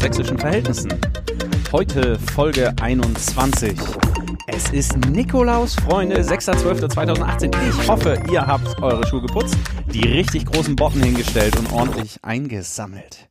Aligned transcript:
Sächsischen 0.00 0.38
Verhältnissen. 0.38 0.90
Heute 1.72 2.18
Folge 2.18 2.72
21. 2.80 3.78
Es 4.46 4.70
ist 4.70 4.96
Nikolaus, 5.10 5.74
Freunde, 5.74 6.22
6.12.2018. 6.22 7.54
Ich 7.68 7.86
hoffe, 7.86 8.18
ihr 8.32 8.46
habt 8.46 8.82
eure 8.82 9.06
Schuhe 9.06 9.20
geputzt, 9.20 9.58
die 9.92 10.08
richtig 10.08 10.46
großen 10.46 10.74
Botten 10.74 11.02
hingestellt 11.02 11.58
und 11.58 11.70
ordentlich 11.70 12.18
eingesammelt. 12.22 13.28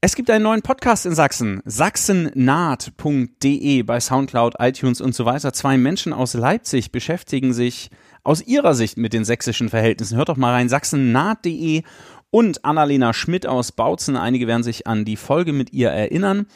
Es 0.00 0.16
gibt 0.16 0.30
einen 0.30 0.44
neuen 0.44 0.62
Podcast 0.62 1.04
in 1.04 1.14
Sachsen, 1.14 1.60
sachsennaht.de 1.66 3.82
bei 3.82 4.00
Soundcloud, 4.00 4.54
iTunes 4.60 5.02
und 5.02 5.14
so 5.14 5.26
weiter. 5.26 5.52
Zwei 5.52 5.76
Menschen 5.76 6.14
aus 6.14 6.32
Leipzig 6.32 6.90
beschäftigen 6.90 7.52
sich 7.52 7.90
aus 8.24 8.40
ihrer 8.40 8.74
Sicht 8.74 8.96
mit 8.96 9.12
den 9.12 9.26
sächsischen 9.26 9.68
Verhältnissen. 9.68 10.16
Hört 10.16 10.30
doch 10.30 10.38
mal 10.38 10.52
rein, 10.52 10.70
sachsennaht.de 10.70 11.82
und 12.30 12.64
Annalena 12.64 13.12
Schmidt 13.12 13.46
aus 13.46 13.72
Bautzen. 13.72 14.16
Einige 14.16 14.46
werden 14.46 14.62
sich 14.62 14.86
an 14.86 15.04
die 15.04 15.16
Folge 15.16 15.52
mit 15.52 15.72
ihr 15.72 15.90
erinnern. 15.90 16.46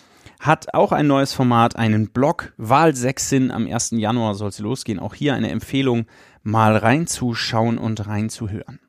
Hat 0.41 0.75
auch 0.75 0.93
ein 0.93 1.07
neues 1.07 1.33
Format, 1.33 1.77
einen 1.77 2.09
Blog, 2.09 2.53
Wahlsächsin. 2.57 3.51
Am 3.51 3.67
1. 3.67 3.93
Januar 3.93 4.35
soll 4.35 4.49
es 4.49 4.59
losgehen. 4.59 4.99
Auch 4.99 5.15
hier 5.15 5.35
eine 5.35 5.51
Empfehlung, 5.51 6.07
mal 6.43 6.77
reinzuschauen 6.77 7.79
und 7.79 8.07
reinzuhören. 8.07 8.81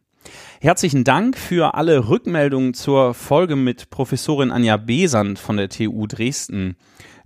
Herzlichen 0.59 1.04
Dank 1.04 1.37
für 1.37 1.76
alle 1.76 2.10
Rückmeldungen 2.10 2.73
zur 2.73 3.13
Folge 3.13 3.55
mit 3.55 3.90
Professorin 3.90 4.51
Anja 4.51 4.77
Besand 4.77 5.38
von 5.38 5.57
der 5.57 5.70
TU 5.70 6.07
Dresden 6.07 6.76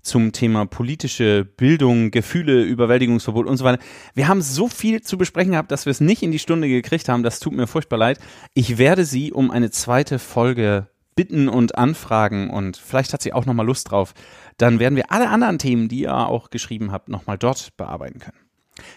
zum 0.02 0.32
Thema 0.32 0.66
politische 0.66 1.46
Bildung, 1.46 2.12
Gefühle, 2.12 2.64
Überwältigungsverbot 2.64 3.48
und 3.48 3.58
so 3.58 3.66
weiter. 3.66 3.82
Wir 4.14 4.28
haben 4.28 4.42
so 4.42 4.68
viel 4.68 5.02
zu 5.02 5.18
besprechen 5.18 5.52
gehabt, 5.52 5.72
dass 5.72 5.86
wir 5.86 5.92
es 5.92 6.02
nicht 6.02 6.24
in 6.24 6.32
die 6.32 6.40
Stunde 6.40 6.68
gekriegt 6.68 7.10
haben. 7.10 7.24
Das 7.24 7.40
tut 7.40 7.54
mir 7.54 7.68
furchtbar 7.68 7.98
leid. 7.98 8.20
Ich 8.54 8.78
werde 8.78 9.06
Sie 9.06 9.32
um 9.32 9.52
eine 9.52 9.72
zweite 9.72 10.20
Folge 10.20 10.88
bitten 11.20 11.50
und 11.50 11.78
anfragen 11.78 12.50
und 12.50 12.78
vielleicht 12.78 13.12
hat 13.12 13.22
sie 13.22 13.34
auch 13.34 13.46
nochmal 13.46 13.66
Lust 13.66 13.92
drauf. 13.92 14.14
Dann 14.56 14.80
werden 14.80 14.96
wir 14.96 15.12
alle 15.12 15.28
anderen 15.28 15.60
Themen, 15.60 15.90
die 15.90 16.04
ihr 16.04 16.16
auch 16.16 16.50
geschrieben 16.50 16.94
habt, 16.94 17.10
nochmal 17.10 17.38
dort 17.38 17.76
bearbeiten 17.76 18.20
können. 18.20 18.38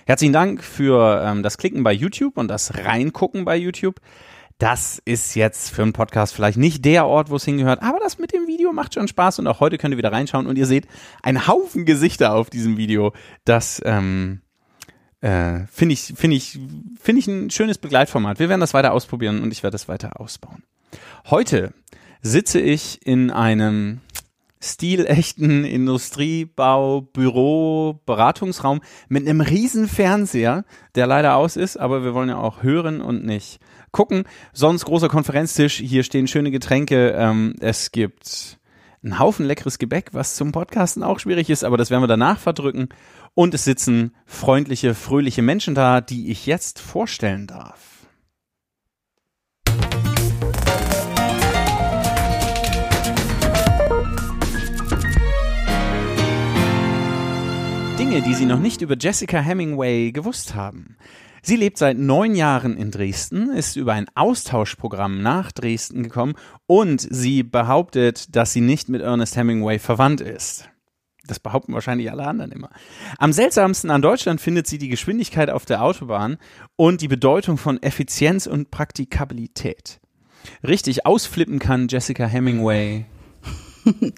Herzlichen 0.07 0.33
Dank 0.33 0.63
für 0.63 1.21
ähm, 1.25 1.43
das 1.43 1.59
Klicken 1.59 1.83
bei 1.83 1.93
YouTube 1.93 2.39
und 2.39 2.47
das 2.47 2.77
Reingucken 2.77 3.45
bei 3.45 3.57
YouTube. 3.57 4.01
Das 4.63 5.03
ist 5.05 5.35
jetzt 5.35 5.71
für 5.71 5.83
einen 5.83 5.93
Podcast 5.93 6.33
vielleicht 6.33 6.57
nicht 6.57 6.85
der 6.85 7.05
Ort, 7.09 7.31
wo 7.31 7.35
es 7.35 7.45
hingehört, 7.45 7.83
aber 7.83 7.99
das 7.99 8.19
mit 8.21 8.33
dem 8.33 8.47
Video 8.47 8.73
macht 8.73 8.95
schon 8.95 9.09
Spaß 9.09 9.41
und 9.41 9.49
auch 9.49 9.59
heute 9.59 9.77
könnt 9.77 9.93
ihr 9.93 9.99
wieder 9.99 10.13
reinschauen 10.13 10.47
und 10.47 10.57
ihr 10.57 10.67
seht 10.67 10.87
einen 11.21 11.49
Haufen 11.49 11.85
Gesichter 11.85 12.37
auf 12.37 12.49
diesem 12.49 12.77
Video. 12.77 13.13
Das 13.45 13.83
ähm, 13.85 14.41
äh, 15.21 15.67
finde 15.67 15.95
ich, 15.95 16.15
finde 16.15 16.37
ich, 16.37 16.61
finde 16.97 17.19
ich 17.19 17.27
ein 17.27 17.51
schönes 17.51 17.79
Begleitformat. 17.79 18.39
Wir 18.39 18.49
werden 18.49 18.61
das 18.61 18.73
weiter 18.73 18.93
ausprobieren 18.93 19.43
und 19.43 19.51
ich 19.51 19.65
werde 19.65 19.75
es 19.75 19.89
weiter 19.89 20.21
ausbauen. 20.21 20.63
Heute 21.29 21.75
sitze 22.21 22.61
ich 22.61 23.05
in 23.05 23.33
einem 23.33 24.01
stilechten 24.61 25.65
Industriebau, 25.65 27.01
Büro, 27.01 28.01
Beratungsraum 28.07 28.81
mit 29.09 29.27
einem 29.27 29.41
riesen 29.41 29.89
Fernseher, 29.89 30.65
der 30.95 31.09
leider 31.09 31.35
aus 31.35 31.57
ist, 31.57 31.77
aber 31.79 32.05
wir 32.05 32.15
wollen 32.15 32.29
ja 32.29 32.37
auch 32.37 32.63
hören 32.63 33.01
und 33.01 33.25
nicht 33.25 33.59
gucken. 33.93 34.25
Sonst 34.53 34.85
großer 34.85 35.09
Konferenztisch, 35.09 35.77
hier 35.77 36.03
stehen 36.03 36.27
schöne 36.27 36.51
Getränke, 36.51 37.11
ähm, 37.11 37.55
es 37.61 37.93
gibt 37.93 38.59
einen 39.03 39.19
Haufen 39.19 39.47
leckeres 39.47 39.79
Gebäck, 39.79 40.11
was 40.13 40.37
zum 40.37 40.53
Podcasten 40.53 41.03
auch 41.03 41.19
schwierig 41.19 41.51
ist, 41.51 41.65
aber 41.65 41.77
das 41.77 41.91
werden 41.91 42.03
wir 42.03 42.09
danach 42.09 42.39
verdrücken. 42.39 42.89
Und 43.35 43.55
es 43.55 43.65
sitzen 43.65 44.15
freundliche, 44.27 44.95
fröhliche 44.95 45.43
Menschen 45.43 45.75
da, 45.75 46.01
die 46.01 46.31
ich 46.31 46.47
jetzt 46.47 46.79
vorstellen 46.79 47.47
darf. 47.47 47.93
Dinge, 57.99 58.23
die 58.23 58.35
Sie 58.35 58.47
noch 58.47 58.59
nicht 58.59 58.83
über 58.83 58.97
Jessica 58.99 59.39
Hemingway 59.39 60.13
gewusst 60.13 60.55
haben. 60.55 60.97
Sie 61.45 61.57
lebt 61.57 61.77
seit 61.77 61.99
neun 61.99 62.37
Jahren 62.37 62.77
in 62.77 62.93
Dresden, 62.93 63.51
ist 63.51 63.75
über 63.75 63.95
ein 63.95 64.07
Austauschprogramm 64.15 65.23
nach 65.23 65.51
Dresden 65.51 66.05
gekommen 66.05 66.35
und 66.67 67.01
sie 67.01 67.43
behauptet, 67.43 68.37
dass 68.37 68.53
sie 68.53 68.61
nicht 68.61 68.89
mit 68.89 69.03
Ernest 69.03 69.37
Hemingway 69.37 69.81
verwandt 69.81 70.21
ist. 70.21 70.69
Das 71.27 71.41
behaupten 71.41 71.75
wahrscheinlich 71.75 72.11
alle 72.13 72.27
anderen 72.27 72.53
immer. 72.53 72.71
Am 73.19 73.33
seltsamsten 73.33 73.91
an 73.91 74.03
Deutschland 74.03 74.41
findet 74.41 74.69
sie 74.69 74.79
die 74.79 74.89
Geschwindigkeit 74.89 75.51
auf 75.51 75.65
der 75.65 75.83
Autobahn 75.83 76.39
und 76.77 77.01
die 77.01 77.09
Bedeutung 77.09 77.59
von 77.59 77.83
Effizienz 77.83 78.47
und 78.47 78.71
Praktikabilität. 78.71 80.01
Richtig 80.67 81.07
ausflippen 81.07 81.59
kann 81.59 81.89
Jessica 81.89 82.25
Hemingway 82.25 83.07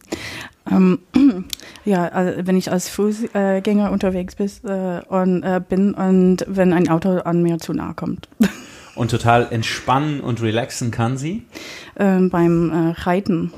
ähm, 0.71 0.99
ja, 1.85 2.09
also 2.09 2.47
wenn 2.47 2.57
ich 2.57 2.71
als 2.71 2.89
Fußgänger 2.89 3.91
unterwegs 3.91 4.35
bin, 4.37 4.51
äh, 4.65 5.03
und, 5.09 5.43
äh, 5.43 5.61
bin 5.67 5.95
und 5.95 6.45
wenn 6.49 6.73
ein 6.73 6.89
Auto 6.89 7.19
an 7.19 7.43
mir 7.43 7.59
zu 7.59 7.73
nahe 7.73 7.95
kommt. 7.95 8.29
Und 8.97 9.11
total 9.11 9.49
entspannen 9.51 10.21
und 10.21 10.41
relaxen 10.41 10.93
kann 10.93 11.17
sie? 11.17 11.43
Ähm, 11.99 12.31
beim 12.31 12.71
äh, 12.71 13.01
Reiten. 13.01 13.53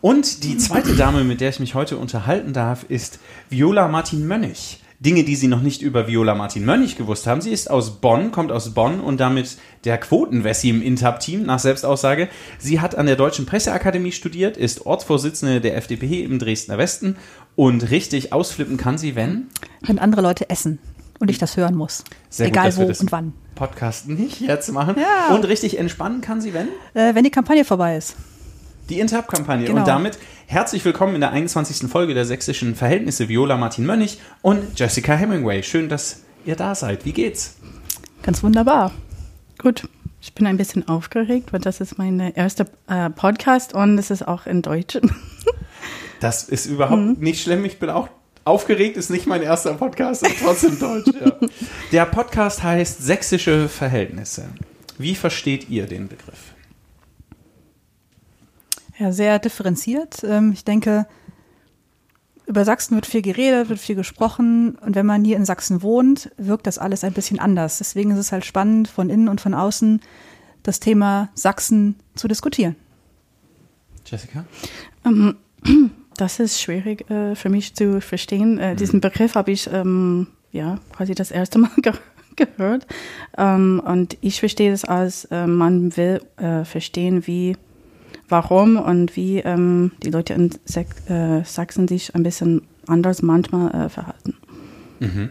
Und 0.00 0.44
die 0.44 0.56
zweite 0.56 0.94
Dame, 0.94 1.24
mit 1.24 1.42
der 1.42 1.50
ich 1.50 1.60
mich 1.60 1.74
heute 1.74 1.98
unterhalten 1.98 2.54
darf, 2.54 2.84
ist 2.88 3.18
Viola 3.50 3.86
Martin 3.88 4.26
Mönnig. 4.26 4.80
Dinge, 5.00 5.22
die 5.22 5.36
Sie 5.36 5.46
noch 5.46 5.62
nicht 5.62 5.80
über 5.80 6.08
Viola 6.08 6.34
Martin 6.34 6.64
Mönnig 6.64 6.96
gewusst 6.96 7.28
haben. 7.28 7.40
Sie 7.40 7.52
ist 7.52 7.70
aus 7.70 8.00
Bonn, 8.00 8.32
kommt 8.32 8.50
aus 8.50 8.74
Bonn 8.74 8.98
und 8.98 9.20
damit 9.20 9.56
der 9.84 9.96
Quotenwessi 9.96 10.70
im 10.70 10.82
Intab-Team 10.82 11.44
nach 11.44 11.60
Selbstaussage. 11.60 12.28
Sie 12.58 12.80
hat 12.80 12.96
an 12.96 13.06
der 13.06 13.14
Deutschen 13.14 13.46
Presseakademie 13.46 14.10
studiert, 14.10 14.56
ist 14.56 14.86
Ortsvorsitzende 14.86 15.60
der 15.60 15.76
FDP 15.76 16.24
im 16.24 16.40
Dresdner 16.40 16.78
Westen 16.78 17.16
und 17.54 17.92
richtig 17.92 18.32
ausflippen 18.32 18.76
kann 18.76 18.98
sie, 18.98 19.14
wenn? 19.14 19.46
Wenn 19.82 20.00
andere 20.00 20.20
Leute 20.20 20.50
essen 20.50 20.80
und 21.20 21.30
ich 21.30 21.38
das 21.38 21.56
hören 21.56 21.76
muss. 21.76 22.02
Sehr 22.28 22.48
Egal 22.48 22.72
gut, 22.72 22.88
wo 22.88 23.00
und 23.00 23.12
wann. 23.12 23.34
Podcast 23.54 24.08
nicht 24.08 24.40
jetzt 24.40 24.72
machen. 24.72 24.96
Ja. 24.98 25.32
Und 25.32 25.46
richtig 25.46 25.78
entspannen 25.78 26.22
kann 26.22 26.40
sie, 26.40 26.54
wenn? 26.54 26.68
Äh, 26.94 27.14
wenn 27.14 27.22
die 27.22 27.30
Kampagne 27.30 27.64
vorbei 27.64 27.96
ist. 27.96 28.16
Die 28.88 29.00
Interp-Kampagne. 29.00 29.66
Genau. 29.66 29.80
Und 29.80 29.88
damit 29.88 30.18
herzlich 30.46 30.82
willkommen 30.82 31.14
in 31.14 31.20
der 31.20 31.30
21. 31.30 31.90
Folge 31.90 32.14
der 32.14 32.24
sächsischen 32.24 32.74
Verhältnisse 32.74 33.28
Viola 33.28 33.58
Martin 33.58 33.84
Mönnig 33.84 34.18
und 34.40 34.78
Jessica 34.78 35.12
Hemingway. 35.14 35.62
Schön, 35.62 35.90
dass 35.90 36.22
ihr 36.46 36.56
da 36.56 36.74
seid. 36.74 37.04
Wie 37.04 37.12
geht's? 37.12 37.56
Ganz 38.22 38.42
wunderbar. 38.42 38.92
Gut. 39.58 39.88
Ich 40.22 40.32
bin 40.32 40.46
ein 40.46 40.56
bisschen 40.56 40.88
aufgeregt, 40.88 41.52
weil 41.52 41.60
das 41.60 41.80
ist 41.80 41.98
mein 41.98 42.18
erster 42.18 42.64
äh, 42.88 43.10
Podcast 43.10 43.74
und 43.74 43.98
es 43.98 44.10
ist 44.10 44.26
auch 44.26 44.46
in 44.46 44.62
Deutsch. 44.62 44.98
das 46.20 46.44
ist 46.44 46.64
überhaupt 46.64 47.02
mhm. 47.02 47.16
nicht 47.20 47.42
schlimm. 47.42 47.66
Ich 47.66 47.78
bin 47.78 47.90
auch 47.90 48.08
aufgeregt, 48.44 48.96
ist 48.96 49.10
nicht 49.10 49.26
mein 49.26 49.42
erster 49.42 49.74
Podcast, 49.74 50.26
ist 50.26 50.38
trotzdem 50.42 50.78
Deutsch. 50.80 51.12
Ja. 51.20 51.32
Der 51.92 52.06
Podcast 52.06 52.62
heißt 52.62 53.02
Sächsische 53.02 53.68
Verhältnisse. 53.68 54.48
Wie 54.96 55.14
versteht 55.14 55.68
ihr 55.68 55.86
den 55.86 56.08
Begriff? 56.08 56.54
Ja, 58.98 59.12
sehr 59.12 59.38
differenziert. 59.38 60.24
Ähm, 60.24 60.52
ich 60.52 60.64
denke, 60.64 61.06
über 62.46 62.64
Sachsen 62.64 62.96
wird 62.96 63.06
viel 63.06 63.22
geredet, 63.22 63.68
wird 63.68 63.78
viel 63.78 63.94
gesprochen. 63.94 64.76
Und 64.76 64.94
wenn 64.94 65.06
man 65.06 65.24
hier 65.24 65.36
in 65.36 65.44
Sachsen 65.44 65.82
wohnt, 65.82 66.30
wirkt 66.36 66.66
das 66.66 66.78
alles 66.78 67.04
ein 67.04 67.12
bisschen 67.12 67.38
anders. 67.38 67.78
Deswegen 67.78 68.10
ist 68.10 68.18
es 68.18 68.32
halt 68.32 68.44
spannend, 68.44 68.88
von 68.88 69.10
innen 69.10 69.28
und 69.28 69.40
von 69.40 69.54
außen 69.54 70.00
das 70.62 70.80
Thema 70.80 71.28
Sachsen 71.34 71.96
zu 72.14 72.26
diskutieren. 72.26 72.74
Jessica? 74.04 74.44
Ähm, 75.04 75.36
das 76.16 76.40
ist 76.40 76.60
schwierig 76.60 77.08
äh, 77.10 77.36
für 77.36 77.50
mich 77.50 77.74
zu 77.74 78.00
verstehen. 78.00 78.58
Äh, 78.58 78.74
diesen 78.74 78.96
mhm. 78.96 79.02
Begriff 79.02 79.34
habe 79.36 79.52
ich 79.52 79.70
ähm, 79.72 80.26
ja 80.50 80.80
quasi 80.92 81.14
das 81.14 81.30
erste 81.30 81.58
Mal 81.58 81.70
ge 81.82 81.92
gehört. 82.34 82.86
Ähm, 83.36 83.82
und 83.84 84.16
ich 84.20 84.38
verstehe 84.38 84.72
es 84.72 84.84
als, 84.84 85.24
äh, 85.26 85.46
man 85.48 85.96
will 85.96 86.20
verstehen, 86.64 87.26
wie 87.26 87.56
warum 88.28 88.76
und 88.76 89.16
wie 89.16 89.38
ähm, 89.38 89.92
die 90.02 90.10
Leute 90.10 90.34
in 90.34 90.50
äh, 91.08 91.44
Sachsen 91.44 91.88
sich 91.88 92.14
ein 92.14 92.22
bisschen 92.22 92.62
anders 92.86 93.22
manchmal 93.22 93.86
äh, 93.86 93.88
verhalten. 93.88 94.34
Mhm. 95.00 95.30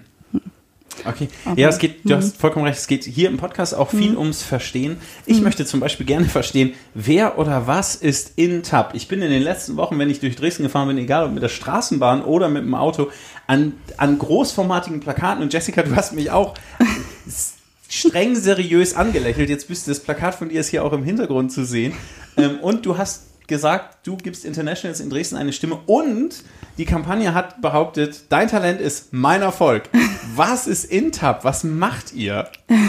Okay. 1.06 1.28
Aber, 1.46 1.60
ja, 1.60 1.70
es 1.70 1.78
geht, 1.78 2.00
du 2.06 2.16
hast 2.16 2.36
mhm. 2.36 2.40
vollkommen 2.40 2.66
recht, 2.66 2.80
es 2.80 2.88
geht 2.88 3.04
hier 3.04 3.30
im 3.30 3.38
Podcast 3.38 3.76
auch 3.76 3.90
viel 3.90 4.12
mhm. 4.12 4.18
ums 4.18 4.42
Verstehen. 4.42 4.98
Ich 5.26 5.42
möchte 5.42 5.66
zum 5.66 5.80
Beispiel 5.80 6.06
gerne 6.06 6.26
verstehen, 6.26 6.74
wer 6.94 7.38
oder 7.38 7.68
was 7.68 7.96
ist 7.96 8.34
in 8.36 8.64
TAP? 8.64 8.96
Ich 8.96 9.08
bin 9.08 9.22
in 9.22 9.30
den 9.30 9.44
letzten 9.44 9.78
Wochen, 9.78 10.00
wenn 10.00 10.10
ich 10.10 10.20
durch 10.20 10.36
Dresden 10.36 10.64
gefahren 10.64 10.88
bin, 10.88 10.98
egal 10.98 11.26
ob 11.26 11.34
mit 11.34 11.44
der 11.44 11.50
Straßenbahn 11.50 12.24
oder 12.24 12.50
mit 12.50 12.64
dem 12.64 12.74
Auto, 12.74 13.12
an, 13.46 13.74
an 13.98 14.18
großformatigen 14.18 15.00
Plakaten 15.00 15.44
und 15.44 15.54
Jessica, 15.54 15.84
du 15.84 15.96
hast 15.96 16.14
mich 16.14 16.32
auch 16.32 16.56
streng 17.89 18.36
seriös 18.36 18.95
angelächelt. 18.95 19.50
Jetzt 19.50 19.68
bist 19.68 19.88
du 19.88 19.92
das 19.92 20.00
Plakat 20.00 20.36
von 20.36 20.50
dir 20.50 20.60
ist 20.60 20.69
hier 20.69 20.84
auch 20.84 20.94
im 20.94 21.04
Hintergrund 21.04 21.51
zu 21.51 21.66
sehen. 21.66 21.94
Ähm, 22.38 22.60
und 22.60 22.86
du 22.86 22.98
hast 22.98 23.28
gesagt, 23.48 24.06
du 24.06 24.18
gibst 24.18 24.45
Internationals 24.45 25.00
in 25.00 25.10
Dresden 25.10 25.38
eine 25.38 25.54
Stimme 25.54 25.80
und 25.86 26.44
die 26.78 26.86
Kampagne 26.86 27.34
hat 27.34 27.62
behauptet, 27.62 28.25
dein 28.30 28.48
Talent 28.48 28.81
ist 28.81 29.13
mein 29.13 29.42
Erfolg. 29.42 29.89
Was 30.36 30.68
ist 30.68 30.86
Intab? 30.86 31.44
Was 31.44 31.63
macht 31.63 32.13
ihr? 32.13 32.50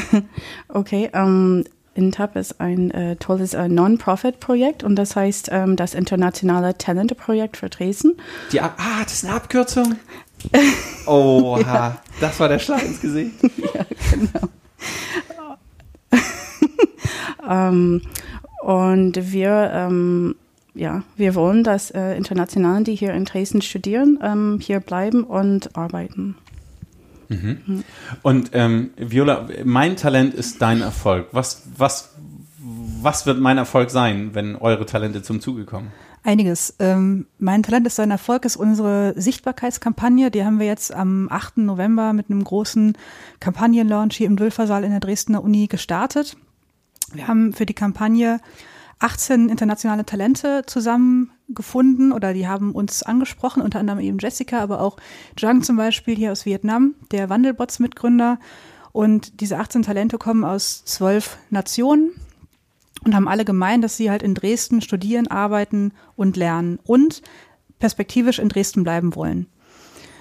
Okay, 0.69 1.11
ähm, 1.15 1.65
INTAP 1.95 2.37
ist 2.37 2.61
ein 2.61 2.91
äh, 2.93 3.17
tolles 3.17 3.55
äh, 3.55 3.69
Non-Profit-Projekt 3.69 4.85
und 4.85 4.97
das 4.97 5.17
heißt 5.17 5.49
ähm, 5.50 5.77
das 5.77 5.95
Internationale 5.95 6.79
Talente-Projekt 6.79 7.56
für 7.56 7.69
Dresden. 7.69 8.17
Die 8.53 8.61
ah, 8.61 8.73
das 9.03 9.15
ist 9.15 9.25
eine 9.25 9.35
Abkürzung. 9.35 9.97
Oha, 11.06 11.61
ja. 11.61 12.03
das 12.21 12.39
war 12.39 12.49
der 12.49 12.61
Schlag 12.61 12.85
ins 12.85 13.00
Gesicht. 13.00 13.33
ja, 13.43 13.85
genau. 14.12 14.49
ähm, 17.49 18.03
und 18.63 19.33
wir, 19.33 19.71
ähm, 19.73 20.37
ja, 20.75 21.03
wir 21.17 21.35
wollen, 21.35 21.65
dass 21.65 21.91
äh, 21.91 22.17
Internationalen, 22.17 22.85
die 22.85 22.95
hier 22.95 23.15
in 23.15 23.25
Dresden 23.25 23.63
studieren, 23.63 24.19
ähm, 24.23 24.59
hier 24.61 24.81
bleiben 24.81 25.25
und 25.25 25.77
arbeiten. 25.77 26.37
Mhm. 27.29 27.59
Mhm. 27.67 27.85
Und 28.23 28.51
ähm, 28.53 28.91
Viola, 28.97 29.49
mein 29.65 29.97
Talent 29.97 30.35
ist 30.35 30.63
dein 30.63 30.81
Erfolg. 30.81 31.29
Was, 31.33 31.63
was, 31.77 32.15
was 32.59 33.27
wird 33.27 33.39
mein 33.39 33.59
Erfolg 33.59 33.91
sein, 33.91 34.31
wenn 34.35 34.57
eure 34.57 34.87
Talente 34.87 35.23
zum 35.23 35.41
Zuge 35.41 35.65
kommen? 35.65 35.93
Einiges. 36.23 36.75
Ähm, 36.79 37.26
mein 37.38 37.62
Talent 37.62 37.87
ist 37.87 37.97
sein 37.97 38.11
Erfolg 38.11 38.44
ist 38.44 38.56
unsere 38.56 39.15
Sichtbarkeitskampagne. 39.17 40.31
Die 40.31 40.44
haben 40.44 40.59
wir 40.59 40.67
jetzt 40.67 40.93
am 40.93 41.29
8. 41.31 41.59
November 41.59 42.12
mit 42.12 42.31
einem 42.31 42.43
großen 42.43 42.97
Kampagnenlaunch 43.41 44.17
hier 44.17 44.26
im 44.26 44.37
Dülfersaal 44.37 44.85
in 44.85 44.91
der 44.91 45.00
Dresdner 45.00 45.43
Uni 45.43 45.67
gestartet. 45.69 46.37
Wir 47.12 47.29
haben 47.29 47.53
für 47.53 47.67
die 47.67 47.75
Kampagne 47.75 48.41
18 48.99 49.49
internationale 49.49 50.05
Talente 50.05 50.65
zusammengefunden 50.67 52.12
oder 52.12 52.35
die 52.35 52.49
haben 52.49 52.73
uns 52.73 53.03
angesprochen, 53.03 53.62
unter 53.62 53.79
anderem 53.79 54.00
eben 54.00 54.19
Jessica, 54.19 54.61
aber 54.61 54.81
auch 54.81 54.97
Zhang 55.38 55.62
zum 55.62 55.76
Beispiel 55.76 56.17
hier 56.17 56.32
aus 56.32 56.44
Vietnam, 56.44 56.94
der 57.12 57.31
Wandelbots-Mitgründer. 57.31 58.38
Und 58.93 59.41
diese 59.41 59.59
18 59.59 59.82
Talente 59.82 60.19
kommen 60.19 60.44
aus 60.44 60.85
zwölf 60.85 61.38
Nationen 61.50 62.11
und 63.09 63.15
haben 63.15 63.29
alle 63.29 63.45
gemeint, 63.45 63.83
dass 63.83 63.97
sie 63.97 64.11
halt 64.11 64.23
in 64.23 64.35
Dresden 64.35 64.83
studieren, 64.83 65.29
arbeiten 65.29 65.93
und 66.15 66.37
lernen 66.37 66.79
und 66.85 67.23
perspektivisch 67.79 68.39
in 68.39 68.51
Dresden 68.51 68.85
bleiben 68.85 69.15
wollen. 69.15 69.47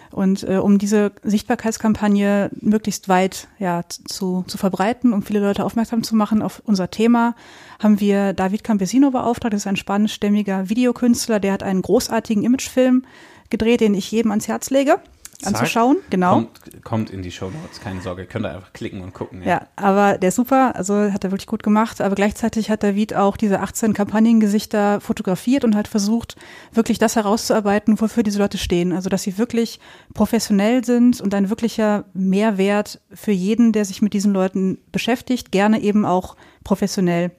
Und 0.10 0.48
äh, 0.48 0.56
um 0.56 0.78
diese 0.78 1.12
Sichtbarkeitskampagne 1.22 2.50
möglichst 2.62 3.10
weit 3.10 3.50
ja, 3.60 3.84
zu, 3.88 4.46
zu 4.48 4.58
verbreiten, 4.58 5.12
um 5.12 5.22
viele 5.22 5.42
Leute 5.42 5.66
aufmerksam 5.66 6.02
zu 6.02 6.16
machen 6.16 6.42
auf 6.42 6.62
unser 6.66 6.90
Thema, 6.90 7.36
haben 7.84 8.00
wir 8.00 8.32
David 8.32 8.64
Campesino 8.64 9.12
beauftragt. 9.12 9.54
Das 9.54 9.64
ist 9.64 9.68
ein 9.68 9.76
spanischstämmiger 9.76 10.70
Videokünstler, 10.70 11.42
der 11.42 11.52
hat 11.52 11.64
einen 11.64 11.82
großartigen 11.82 12.44
Imagefilm 12.44 13.04
gedreht, 13.50 13.82
den 13.82 13.96
ich 13.96 14.10
jedem 14.10 14.32
ans 14.32 14.48
Herz 14.48 14.70
lege 14.70 15.02
anzuschauen. 15.44 15.98
Genau. 16.10 16.34
Kommt, 16.34 16.84
kommt, 16.84 17.10
in 17.10 17.22
die 17.22 17.32
Show 17.32 17.46
Notes, 17.46 17.80
keine 17.80 18.02
Sorge. 18.02 18.26
Könnt 18.26 18.46
ihr 18.46 18.56
einfach 18.56 18.74
klicken 18.74 19.02
und 19.02 19.14
gucken. 19.14 19.42
Ja. 19.42 19.48
ja, 19.48 19.68
aber 19.76 20.18
der 20.18 20.30
ist 20.30 20.36
super, 20.36 20.76
also 20.76 21.12
hat 21.12 21.24
er 21.24 21.32
wirklich 21.32 21.48
gut 21.48 21.64
gemacht. 21.64 22.02
Aber 22.02 22.16
gleichzeitig 22.16 22.70
hat 22.70 22.84
David 22.84 23.16
auch 23.16 23.38
diese 23.38 23.60
18 23.60 23.94
Kampagnengesichter 23.94 25.00
fotografiert 25.00 25.64
und 25.64 25.76
halt 25.76 25.88
versucht, 25.88 26.36
wirklich 26.74 26.98
das 26.98 27.16
herauszuarbeiten, 27.16 28.00
wofür 28.02 28.24
diese 28.24 28.40
Leute 28.40 28.58
stehen. 28.58 28.92
Also, 28.92 29.10
dass 29.10 29.24
sie 29.24 29.38
wirklich 29.38 29.80
professionell 30.14 30.84
sind 30.84 31.22
und 31.22 31.34
ein 31.34 31.50
wirklicher 31.50 32.06
Mehrwert 32.14 33.00
für 33.14 33.32
jeden, 33.32 33.72
der 33.72 33.86
sich 33.86 34.02
mit 34.02 34.14
diesen 34.14 34.34
Leuten 34.34 34.80
beschäftigt, 34.92 35.52
gerne 35.52 35.82
eben 35.82 36.06
auch 36.06 36.36
professionell 36.64 37.32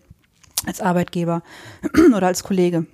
als 0.67 0.81
Arbeitgeber 0.81 1.43
oder 2.15 2.29
als 2.29 2.43
Kollege. 2.43 2.87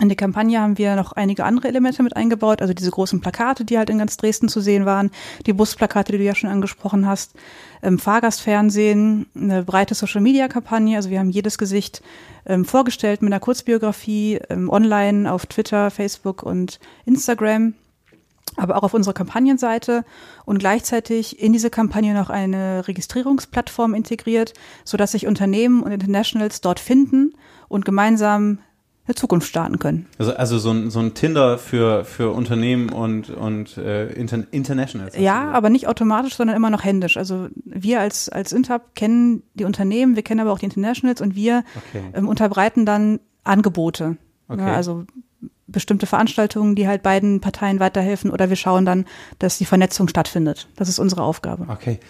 In 0.00 0.08
der 0.08 0.16
Kampagne 0.16 0.60
haben 0.60 0.76
wir 0.76 0.96
noch 0.96 1.12
einige 1.12 1.44
andere 1.44 1.68
Elemente 1.68 2.02
mit 2.02 2.16
eingebaut, 2.16 2.60
also 2.60 2.74
diese 2.74 2.90
großen 2.90 3.20
Plakate, 3.20 3.64
die 3.64 3.78
halt 3.78 3.90
in 3.90 3.98
ganz 3.98 4.16
Dresden 4.16 4.48
zu 4.48 4.60
sehen 4.60 4.86
waren, 4.86 5.10
die 5.46 5.52
Busplakate, 5.52 6.12
die 6.12 6.18
du 6.18 6.24
ja 6.24 6.34
schon 6.34 6.50
angesprochen 6.50 7.06
hast, 7.06 7.34
ähm, 7.80 8.00
Fahrgastfernsehen, 8.00 9.26
eine 9.36 9.62
breite 9.62 9.94
Social-Media-Kampagne, 9.94 10.96
also 10.96 11.10
wir 11.10 11.20
haben 11.20 11.30
jedes 11.30 11.58
Gesicht 11.58 12.02
ähm, 12.44 12.64
vorgestellt 12.64 13.22
mit 13.22 13.32
einer 13.32 13.40
Kurzbiografie, 13.40 14.40
ähm, 14.48 14.68
online 14.68 15.30
auf 15.32 15.46
Twitter, 15.46 15.92
Facebook 15.92 16.42
und 16.42 16.80
Instagram, 17.04 17.74
aber 18.56 18.76
auch 18.76 18.82
auf 18.82 18.94
unserer 18.94 19.14
Kampagnenseite. 19.14 20.04
Und 20.44 20.58
gleichzeitig 20.58 21.40
in 21.40 21.52
diese 21.52 21.70
Kampagne 21.70 22.14
noch 22.14 22.30
eine 22.30 22.86
Registrierungsplattform 22.86 23.94
integriert, 23.94 24.54
sodass 24.84 25.12
sich 25.12 25.26
Unternehmen 25.26 25.82
und 25.82 25.92
Internationals 25.92 26.60
dort 26.60 26.80
finden 26.80 27.34
und 27.68 27.84
gemeinsam 27.84 28.58
eine 29.06 29.14
Zukunft 29.14 29.48
starten 29.48 29.78
können. 29.78 30.06
Also, 30.18 30.34
also 30.34 30.58
so, 30.58 30.70
ein, 30.70 30.90
so 30.90 30.98
ein 31.00 31.14
Tinder 31.14 31.58
für, 31.58 32.04
für 32.04 32.30
Unternehmen 32.30 32.90
und, 32.90 33.28
und 33.30 33.76
äh, 33.76 34.10
Inter 34.12 34.44
Internationals. 34.50 35.16
Ja, 35.18 35.50
aber 35.50 35.68
nicht 35.68 35.88
automatisch, 35.88 36.36
sondern 36.36 36.56
immer 36.56 36.70
noch 36.70 36.84
händisch. 36.84 37.16
Also 37.16 37.48
wir 37.64 38.00
als, 38.00 38.28
als 38.30 38.52
Intab 38.52 38.94
kennen 38.94 39.42
die 39.54 39.64
Unternehmen, 39.64 40.16
wir 40.16 40.22
kennen 40.22 40.40
aber 40.40 40.52
auch 40.52 40.58
die 40.58 40.66
Internationals 40.66 41.20
und 41.20 41.34
wir 41.34 41.64
okay. 41.76 42.04
ähm, 42.14 42.28
unterbreiten 42.28 42.86
dann 42.86 43.20
Angebote. 43.42 44.16
Okay. 44.48 44.60
Ja, 44.60 44.74
also 44.74 45.04
bestimmte 45.66 46.06
Veranstaltungen, 46.06 46.74
die 46.74 46.86
halt 46.86 47.02
beiden 47.02 47.40
Parteien 47.40 47.80
weiterhelfen 47.80 48.30
oder 48.30 48.48
wir 48.48 48.56
schauen 48.56 48.84
dann, 48.84 49.06
dass 49.38 49.58
die 49.58 49.64
Vernetzung 49.64 50.08
stattfindet. 50.08 50.68
Das 50.76 50.88
ist 50.88 50.98
unsere 50.98 51.22
Aufgabe. 51.22 51.66
Okay. 51.68 52.00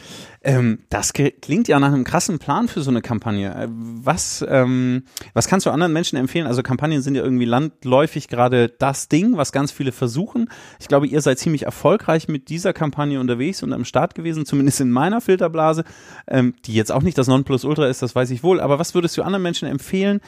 Ähm, 0.47 0.81
das 0.91 1.15
klingt 1.15 1.69
ja 1.69 1.81
nach 1.81 1.93
einem 1.93 2.05
krassen 2.05 2.39
Plan 2.39 2.69
für 2.69 2.83
so 2.83 2.91
eine 2.91 3.01
Kampagne. 3.01 3.55
Äh, 3.55 3.69
was, 3.71 4.45
ähm, 4.47 5.05
was 5.33 5.49
kannst 5.49 5.65
du 5.65 5.71
anderen 5.71 5.95
Menschen 5.95 6.19
empfehlen? 6.19 6.47
Also 6.47 6.63
Kampagnen 6.63 7.01
sind 7.01 7.15
ja 7.15 7.23
irgendwie 7.23 7.47
landläufig 7.47 8.29
gerade 8.29 8.69
das 8.69 9.09
Ding, 9.09 9.39
was 9.39 9.53
ganz 9.53 9.73
viele 9.73 9.91
versuchen. 9.91 10.51
Ich 10.79 10.89
glaube, 10.89 11.07
ihr 11.07 11.23
seid 11.23 11.39
ziemlich 11.39 11.63
erfolgreich 11.63 12.29
mit 12.29 12.51
dieser 12.51 12.75
Kampagne 12.75 13.19
unterwegs 13.21 13.63
und 13.63 13.73
am 13.73 13.87
Start 13.87 14.15
gewesen, 14.15 14.45
zumindest 14.45 14.83
in 14.83 14.91
meiner 14.91 15.23
Filterblase, 15.23 15.85
ähm, 16.29 16.55
die 16.67 16.75
jetzt 16.75 16.93
auch 16.93 17.03
nicht 17.03 17.17
das 17.17 17.27
Nonplusultra 17.27 17.87
ist, 17.87 18.03
das 18.03 18.15
weiß 18.15 18.29
ich 18.31 18.43
wohl. 18.43 18.61
Aber 18.61 18.79
was 18.79 18.95
würdest 18.95 19.17
du 19.17 19.23
anderen 19.23 19.43
Menschen 19.43 19.67
empfehlen, 19.67 20.21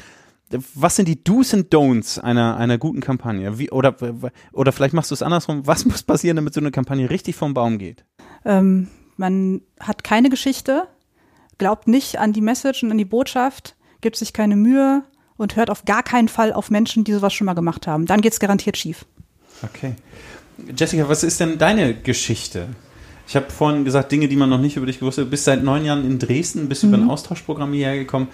was 0.74 0.96
sind 0.96 1.08
die 1.08 1.22
Do's 1.22 1.52
und 1.52 1.74
Don'ts 1.74 2.20
einer, 2.20 2.56
einer 2.56 2.78
guten 2.78 3.00
Kampagne? 3.00 3.58
Wie, 3.58 3.70
oder, 3.70 3.96
oder 4.52 4.72
vielleicht 4.72 4.94
machst 4.94 5.10
du 5.10 5.14
es 5.14 5.22
andersrum. 5.22 5.66
Was 5.66 5.84
muss 5.84 6.04
passieren, 6.04 6.36
damit 6.36 6.54
so 6.54 6.60
eine 6.60 6.70
Kampagne 6.70 7.10
richtig 7.10 7.36
vom 7.36 7.52
Baum 7.52 7.78
geht? 7.78 8.04
Ähm, 8.44 8.88
man 9.16 9.62
hat 9.80 10.04
keine 10.04 10.30
Geschichte, 10.30 10.86
glaubt 11.58 11.88
nicht 11.88 12.18
an 12.18 12.32
die 12.32 12.40
Message 12.40 12.82
und 12.82 12.90
an 12.90 12.98
die 12.98 13.04
Botschaft, 13.04 13.76
gibt 14.00 14.16
sich 14.16 14.32
keine 14.32 14.56
Mühe 14.56 15.02
und 15.36 15.56
hört 15.56 15.70
auf 15.70 15.84
gar 15.84 16.02
keinen 16.02 16.28
Fall 16.28 16.52
auf 16.52 16.70
Menschen, 16.70 17.04
die 17.04 17.12
sowas 17.12 17.32
schon 17.32 17.46
mal 17.46 17.54
gemacht 17.54 17.86
haben. 17.86 18.06
Dann 18.06 18.20
geht 18.20 18.32
es 18.32 18.40
garantiert 18.40 18.76
schief. 18.76 19.04
Okay. 19.62 19.94
Jessica, 20.76 21.08
was 21.08 21.22
ist 21.22 21.40
denn 21.40 21.58
deine 21.58 21.94
Geschichte? 21.94 22.68
Ich 23.28 23.34
habe 23.34 23.50
vorhin 23.50 23.84
gesagt, 23.84 24.12
Dinge, 24.12 24.28
die 24.28 24.36
man 24.36 24.48
noch 24.48 24.60
nicht 24.60 24.76
über 24.76 24.86
dich 24.86 25.00
gewusst 25.00 25.18
hat. 25.18 25.26
Du 25.26 25.30
bist 25.30 25.44
seit 25.44 25.62
neun 25.62 25.84
Jahren 25.84 26.06
in 26.06 26.18
Dresden, 26.18 26.68
bist 26.68 26.84
mhm. 26.84 26.94
über 26.94 27.02
ein 27.02 27.10
Austauschprogramm 27.10 27.72
hierher 27.72 27.96
gekommen. 27.96 28.28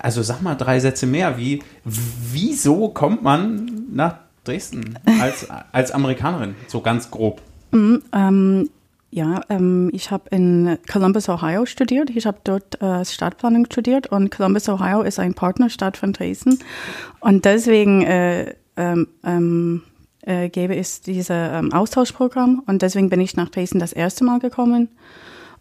Also 0.00 0.22
sag 0.22 0.42
mal 0.42 0.56
drei 0.56 0.80
Sätze 0.80 1.06
mehr. 1.06 1.38
Wie, 1.38 1.62
wieso 1.84 2.88
kommt 2.88 3.22
man 3.22 3.86
nach 3.92 4.16
Dresden 4.44 4.98
als, 5.20 5.46
als 5.70 5.92
Amerikanerin, 5.92 6.56
so 6.66 6.80
ganz 6.80 7.10
grob? 7.10 7.40
Mhm, 7.70 8.02
ähm, 8.12 8.70
ja, 9.14 9.42
ähm, 9.50 9.90
ich 9.92 10.10
habe 10.10 10.30
in 10.30 10.78
Columbus, 10.90 11.28
Ohio 11.28 11.66
studiert. 11.66 12.08
Ich 12.10 12.26
habe 12.26 12.38
dort 12.44 12.80
äh, 12.80 13.04
Stadtplanung 13.04 13.66
studiert 13.66 14.06
und 14.06 14.30
Columbus, 14.30 14.70
Ohio 14.70 15.02
ist 15.02 15.18
ein 15.18 15.34
Partnerstadt 15.34 15.98
von 15.98 16.14
Dresden. 16.14 16.58
Und 17.20 17.44
deswegen 17.44 18.02
äh, 18.02 18.54
ähm, 18.76 19.08
ähm 19.22 19.82
äh, 20.22 20.48
gäbe 20.48 20.76
es 20.76 21.00
dieses 21.00 21.28
ähm, 21.30 21.72
Austauschprogramm 21.72 22.62
und 22.66 22.80
deswegen 22.80 23.10
bin 23.10 23.20
ich 23.20 23.36
nach 23.36 23.50
Dresden 23.50 23.80
das 23.80 23.92
erste 23.92 24.24
Mal 24.24 24.38
gekommen. 24.38 24.88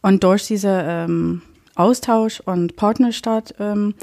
Und 0.01 0.23
durch 0.23 0.47
diesen 0.47 0.79
ähm, 0.83 1.41
Austausch 1.75 2.41
und 2.41 2.75
Partnerstadt 2.75 3.55
ähm, 3.59 3.95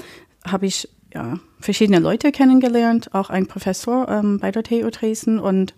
habe 0.45 0.65
ich 0.65 0.89
ja, 1.13 1.39
verschiedene 1.59 1.99
Leute 1.99 2.31
kennengelernt, 2.31 3.15
auch 3.15 3.29
ein 3.29 3.47
Professor 3.47 4.07
ähm, 4.09 4.39
bei 4.39 4.51
der 4.51 4.63
TU 4.63 4.89
Dresden 4.89 5.39
und 5.39 5.73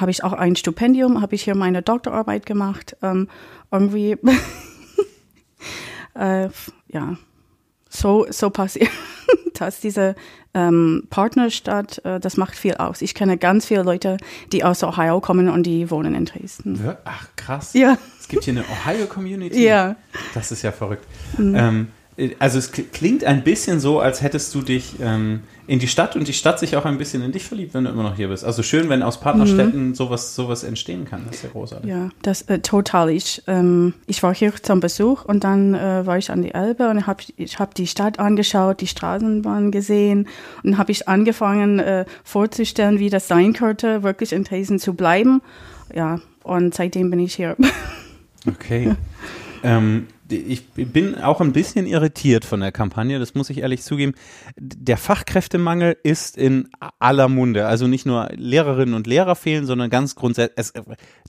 habe 0.00 0.10
ich 0.10 0.24
auch 0.24 0.32
ein 0.32 0.56
Stipendium, 0.56 1.20
habe 1.20 1.34
ich 1.34 1.42
hier 1.42 1.54
meine 1.54 1.82
Doktorarbeit 1.82 2.46
gemacht. 2.46 2.96
Ähm, 3.02 3.28
irgendwie, 3.70 4.12
äh, 6.14 6.48
ja, 6.88 7.16
so, 7.88 8.26
so 8.30 8.50
passiert 8.50 8.90
dass 9.54 9.80
diese 9.80 10.14
ähm, 10.54 11.04
Partnerstadt, 11.10 12.04
äh, 12.04 12.20
das 12.20 12.36
macht 12.36 12.54
viel 12.54 12.74
aus. 12.74 13.02
Ich 13.02 13.14
kenne 13.14 13.38
ganz 13.38 13.66
viele 13.66 13.82
Leute, 13.82 14.16
die 14.52 14.64
aus 14.64 14.82
Ohio 14.82 15.20
kommen 15.20 15.48
und 15.48 15.64
die 15.64 15.90
wohnen 15.90 16.14
in 16.14 16.24
Dresden. 16.24 16.96
Ach, 17.04 17.26
krass. 17.36 17.74
Ja. 17.74 17.98
Es 18.18 18.28
gibt 18.28 18.44
hier 18.44 18.54
eine 18.54 18.64
Ohio-Community. 18.64 19.64
Ja. 19.64 19.96
Das 20.34 20.52
ist 20.52 20.62
ja 20.62 20.72
verrückt. 20.72 21.06
Mhm. 21.36 21.54
Ähm, 21.56 21.88
also 22.38 22.58
es 22.58 22.72
klingt 22.72 23.24
ein 23.24 23.44
bisschen 23.44 23.78
so, 23.78 24.00
als 24.00 24.22
hättest 24.22 24.54
du 24.54 24.62
dich 24.62 24.96
ähm, 25.00 25.40
in 25.68 25.78
die 25.78 25.86
Stadt 25.86 26.16
und 26.16 26.26
die 26.26 26.32
Stadt 26.32 26.58
sich 26.58 26.76
auch 26.76 26.84
ein 26.84 26.98
bisschen 26.98 27.22
in 27.22 27.30
dich 27.30 27.44
verliebt, 27.44 27.74
wenn 27.74 27.84
du 27.84 27.90
immer 27.90 28.02
noch 28.02 28.16
hier 28.16 28.28
bist. 28.28 28.44
Also 28.44 28.62
schön, 28.62 28.88
wenn 28.88 29.02
aus 29.02 29.20
Partnerstädten 29.20 29.88
mhm. 29.88 29.94
sowas, 29.94 30.34
sowas 30.34 30.64
entstehen 30.64 31.04
kann. 31.04 31.22
Das 31.26 31.36
ist 31.36 31.42
ja 31.44 31.50
großartig. 31.50 31.88
Ja, 31.88 32.08
das 32.22 32.42
äh, 32.42 32.58
total. 32.58 33.10
Ich, 33.10 33.42
ähm, 33.46 33.94
ich 34.06 34.22
war 34.22 34.34
hier 34.34 34.52
zum 34.54 34.80
Besuch 34.80 35.24
und 35.26 35.44
dann 35.44 35.74
äh, 35.74 36.06
war 36.06 36.18
ich 36.18 36.30
an 36.30 36.42
die 36.42 36.52
Elbe 36.52 36.88
und 36.88 37.06
hab, 37.06 37.22
ich 37.36 37.58
habe 37.58 37.72
die 37.76 37.86
Stadt 37.86 38.18
angeschaut, 38.18 38.80
die 38.80 38.88
Straßenbahn 38.88 39.70
gesehen 39.70 40.26
und 40.64 40.78
habe 40.78 40.90
ich 40.90 41.06
angefangen 41.06 41.78
äh, 41.78 42.04
vorzustellen, 42.24 42.98
wie 42.98 43.10
das 43.10 43.28
sein 43.28 43.52
könnte, 43.52 44.02
wirklich 44.02 44.32
in 44.32 44.42
Dresden 44.42 44.80
zu 44.80 44.94
bleiben. 44.94 45.40
Ja, 45.94 46.20
und 46.42 46.74
seitdem 46.74 47.10
bin 47.10 47.20
ich 47.20 47.34
hier. 47.34 47.56
Okay. 48.46 48.94
ähm, 49.62 50.06
ich 50.30 50.66
bin 50.74 51.16
auch 51.16 51.40
ein 51.40 51.52
bisschen 51.52 51.86
irritiert 51.86 52.44
von 52.44 52.60
der 52.60 52.72
Kampagne, 52.72 53.18
das 53.18 53.34
muss 53.34 53.50
ich 53.50 53.58
ehrlich 53.58 53.82
zugeben. 53.82 54.14
Der 54.56 54.96
Fachkräftemangel 54.96 55.96
ist 56.02 56.36
in 56.36 56.68
aller 56.98 57.28
Munde. 57.28 57.66
Also 57.66 57.86
nicht 57.86 58.06
nur 58.06 58.28
Lehrerinnen 58.34 58.94
und 58.94 59.06
Lehrer 59.06 59.34
fehlen, 59.34 59.66
sondern 59.66 59.90
ganz 59.90 60.14
grundsätzlich, 60.14 60.82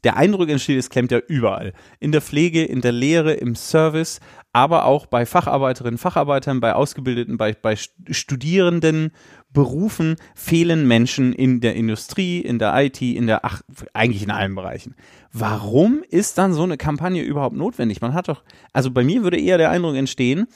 der 0.03 0.17
Eindruck 0.17 0.49
entsteht, 0.49 0.77
es 0.77 0.89
klemmt 0.89 1.11
ja 1.11 1.19
überall. 1.27 1.73
In 1.99 2.11
der 2.11 2.21
Pflege, 2.21 2.63
in 2.63 2.81
der 2.81 2.91
Lehre, 2.91 3.33
im 3.33 3.55
Service, 3.55 4.19
aber 4.51 4.85
auch 4.85 5.05
bei 5.05 5.25
Facharbeiterinnen, 5.25 5.97
Facharbeitern, 5.97 6.59
bei 6.59 6.73
Ausgebildeten, 6.73 7.37
bei, 7.37 7.53
bei 7.53 7.75
Studierenden, 8.09 9.11
Berufen 9.51 10.15
fehlen 10.35 10.87
Menschen 10.87 11.33
in 11.33 11.59
der 11.59 11.75
Industrie, 11.75 12.39
in 12.39 12.59
der 12.59 12.75
IT, 12.75 13.01
in 13.01 13.25
der, 13.25 13.43
ach, 13.45 13.61
eigentlich 13.93 14.23
in 14.23 14.31
allen 14.31 14.53
Bereichen. 14.53 14.95
Warum 15.33 16.03
ist 16.07 16.37
dann 16.37 16.53
so 16.53 16.63
eine 16.63 16.77
Kampagne 16.77 17.23
überhaupt 17.23 17.55
notwendig? 17.55 18.01
Man 18.01 18.13
hat 18.13 18.27
doch, 18.27 18.43
also 18.73 18.91
bei 18.91 19.03
mir 19.03 19.23
würde 19.23 19.39
eher 19.39 19.57
der 19.57 19.71
Eindruck 19.71 19.95
entstehen, 19.95 20.47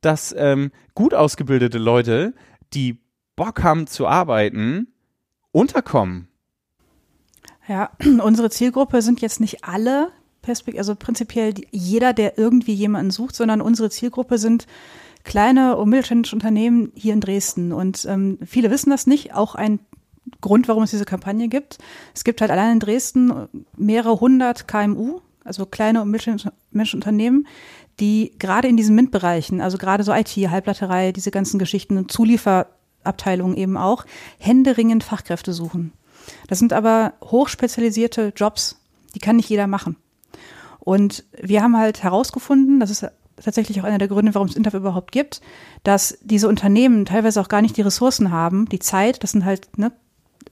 dass 0.00 0.34
ähm, 0.36 0.72
gut 0.94 1.14
ausgebildete 1.14 1.78
Leute, 1.78 2.34
die 2.72 2.98
Bock 3.36 3.62
haben 3.62 3.86
zu 3.86 4.06
arbeiten, 4.06 4.88
unterkommen. 5.52 6.28
Ja, 7.68 7.90
unsere 8.22 8.50
Zielgruppe 8.50 9.00
sind 9.00 9.20
jetzt 9.20 9.40
nicht 9.40 9.64
alle, 9.64 10.10
also 10.76 10.96
prinzipiell 10.96 11.54
jeder, 11.70 12.12
der 12.12 12.36
irgendwie 12.36 12.72
jemanden 12.72 13.12
sucht, 13.12 13.36
sondern 13.36 13.60
unsere 13.60 13.90
Zielgruppe 13.90 14.38
sind 14.38 14.66
kleine 15.24 15.76
und 15.76 15.88
mittelständische 15.88 16.36
Unternehmen 16.36 16.92
hier 16.94 17.12
in 17.12 17.20
Dresden. 17.20 17.72
Und 17.72 18.04
ähm, 18.06 18.38
viele 18.44 18.70
wissen 18.70 18.90
das 18.90 19.06
nicht. 19.06 19.34
Auch 19.34 19.54
ein 19.54 19.80
Grund, 20.40 20.68
warum 20.68 20.82
es 20.82 20.90
diese 20.90 21.04
Kampagne 21.04 21.48
gibt. 21.48 21.78
Es 22.14 22.24
gibt 22.24 22.40
halt 22.40 22.50
allein 22.50 22.74
in 22.74 22.80
Dresden 22.80 23.48
mehrere 23.76 24.20
hundert 24.20 24.68
KMU, 24.68 25.20
also 25.44 25.66
kleine 25.66 26.02
und 26.02 26.10
mittelständische 26.10 26.96
Unternehmen, 26.96 27.46
die 27.98 28.32
gerade 28.38 28.68
in 28.68 28.76
diesen 28.76 28.94
MINT-Bereichen, 28.94 29.60
also 29.60 29.78
gerade 29.78 30.04
so 30.04 30.12
IT, 30.12 30.30
Halblatterei, 30.36 31.12
diese 31.12 31.30
ganzen 31.30 31.58
Geschichten 31.58 31.98
und 31.98 32.10
Zulieferabteilungen 32.10 33.56
eben 33.56 33.76
auch, 33.76 34.06
händeringend 34.38 35.04
Fachkräfte 35.04 35.52
suchen. 35.52 35.92
Das 36.48 36.58
sind 36.58 36.72
aber 36.72 37.14
hochspezialisierte 37.22 38.32
Jobs, 38.36 38.80
die 39.14 39.18
kann 39.18 39.36
nicht 39.36 39.48
jeder 39.48 39.66
machen. 39.66 39.96
Und 40.78 41.24
wir 41.38 41.62
haben 41.62 41.76
halt 41.76 42.02
herausgefunden, 42.02 42.80
das 42.80 42.90
ist 42.90 43.06
tatsächlich 43.42 43.80
auch 43.80 43.84
einer 43.84 43.98
der 43.98 44.08
Gründe, 44.08 44.34
warum 44.34 44.48
es 44.48 44.56
Interv 44.56 44.74
überhaupt 44.74 45.12
gibt, 45.12 45.40
dass 45.82 46.18
diese 46.22 46.48
Unternehmen 46.48 47.04
teilweise 47.04 47.40
auch 47.40 47.48
gar 47.48 47.62
nicht 47.62 47.76
die 47.76 47.82
Ressourcen 47.82 48.30
haben, 48.30 48.68
die 48.68 48.78
Zeit, 48.78 49.22
das 49.22 49.32
sind 49.32 49.44
halt 49.44 49.76
ne, 49.78 49.92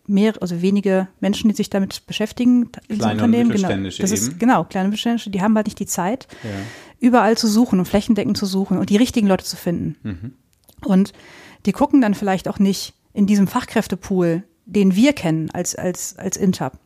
mehr, 0.07 0.35
also 0.41 0.63
wenige 0.63 1.09
Menschen, 1.21 1.49
die 1.49 1.57
sich 1.57 1.71
damit 1.71 2.07
beschäftigen. 2.07 2.71
Kleine 2.89 3.13
Unternehmen, 3.13 3.51
genau. 3.51 3.69
Das 3.69 3.99
eben. 3.99 4.13
ist 4.13 4.41
genau 4.41 4.65
kleine 4.65 4.89
Mittelständische, 4.89 5.31
die 5.31 5.43
haben 5.43 5.55
halt 5.55 5.67
nicht 5.67 5.79
die 5.79 5.87
Zeit, 5.87 6.27
ja. 6.43 6.51
überall 6.99 7.37
zu 7.37 7.47
suchen 7.47 7.79
und 7.79 7.85
flächendeckend 7.85 8.37
zu 8.37 8.47
suchen 8.47 8.79
und 8.79 8.91
die 8.91 8.97
richtigen 8.97 9.27
Leute 9.27 9.45
zu 9.45 9.57
finden. 9.57 9.97
Mhm. 10.03 10.33
Und 10.85 11.13
die 11.67 11.73
gucken 11.73 12.01
dann 12.01 12.15
vielleicht 12.15 12.49
auch 12.49 12.59
nicht 12.59 12.95
in 13.13 13.27
diesem 13.27 13.47
Fachkräftepool, 13.47 14.45
den 14.65 14.95
wir 14.95 15.13
kennen 15.13 15.51
als 15.51 15.75
als 15.75 16.17
als 16.19 16.37
Intab. 16.37 16.79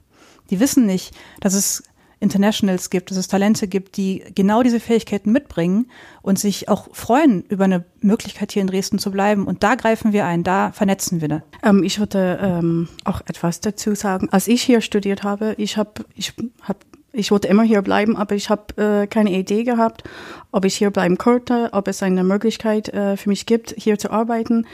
Die 0.51 0.61
wissen 0.61 0.87
nicht, 0.87 1.15
dass 1.41 1.55
es 1.55 1.83
Internationals 2.23 2.89
gibt, 2.89 3.11
dass 3.11 3.19
es 3.19 3.29
Talente 3.29 3.69
gibt, 3.69 3.97
die 3.97 4.23
genau 4.35 4.63
diese 4.63 4.81
Fähigkeiten 4.81 5.33
mitbringen 5.33 5.91
und 6.23 6.39
sich 6.39 6.69
auch 6.69 6.89
freuen 6.95 7.43
über 7.49 7.65
eine 7.65 7.85
Möglichkeit 8.01 8.53
hier 8.53 8.63
in 8.63 8.69
Dresden 8.69 8.99
zu 8.99 9.11
bleiben. 9.11 9.47
Und 9.47 9.63
da 9.63 9.75
greifen 9.75 10.13
wir 10.13 10.25
ein, 10.25 10.45
da 10.45 10.73
vernetzen 10.73 11.21
wir. 11.21 11.43
Ähm, 11.63 11.83
ich 11.83 11.99
würde 11.99 12.39
ähm, 12.41 12.89
auch 13.05 13.21
etwas 13.23 13.61
dazu 13.61 13.95
sagen. 13.95 14.29
Als 14.31 14.49
ich 14.49 14.63
hier 14.63 14.81
studiert 14.81 15.23
habe, 15.23 15.55
ich 15.59 15.77
habe, 15.77 16.05
ich 16.15 16.33
habe 16.63 16.79
ich 17.15 17.31
wollte 17.31 17.49
immer 17.49 17.63
hier 17.63 17.83
bleiben, 17.83 18.17
aber 18.17 18.35
ich 18.35 18.49
habe 18.49 19.03
äh, 19.03 19.07
keine 19.07 19.33
Idee 19.33 19.65
gehabt, 19.65 20.03
ob 20.51 20.65
ich 20.65 20.77
hier 20.77 20.91
bleiben 20.91 21.19
könnte, 21.19 21.69
ob 21.73 21.87
es 21.89 22.03
eine 22.03 22.25
Möglichkeit 22.25 22.89
äh, 22.89 23.19
für 23.19 23.29
mich 23.29 23.45
gibt, 23.45 23.75
hier 23.77 23.99
zu 23.99 24.11
arbeiten. 24.11 24.67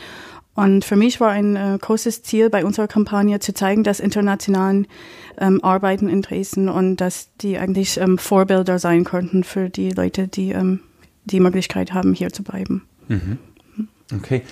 Und 0.58 0.84
für 0.84 0.96
mich 0.96 1.20
war 1.20 1.30
ein 1.30 1.54
äh, 1.54 1.78
großes 1.80 2.24
Ziel 2.24 2.50
bei 2.50 2.64
unserer 2.64 2.88
Kampagne 2.88 3.38
zu 3.38 3.54
zeigen, 3.54 3.84
dass 3.84 4.00
internationalen 4.00 4.88
ähm, 5.40 5.62
Arbeiten 5.62 6.08
in 6.08 6.20
Dresden 6.20 6.68
und 6.68 6.96
dass 6.96 7.28
die 7.40 7.58
eigentlich 7.58 7.96
ähm, 8.00 8.18
Vorbilder 8.18 8.80
sein 8.80 9.04
könnten 9.04 9.44
für 9.44 9.70
die 9.70 9.90
Leute, 9.90 10.26
die 10.26 10.50
ähm, 10.50 10.80
die 11.26 11.38
Möglichkeit 11.38 11.94
haben, 11.94 12.12
hier 12.12 12.32
zu 12.32 12.42
bleiben. 12.42 12.82
Mhm. 13.06 13.38
Okay. 14.12 14.42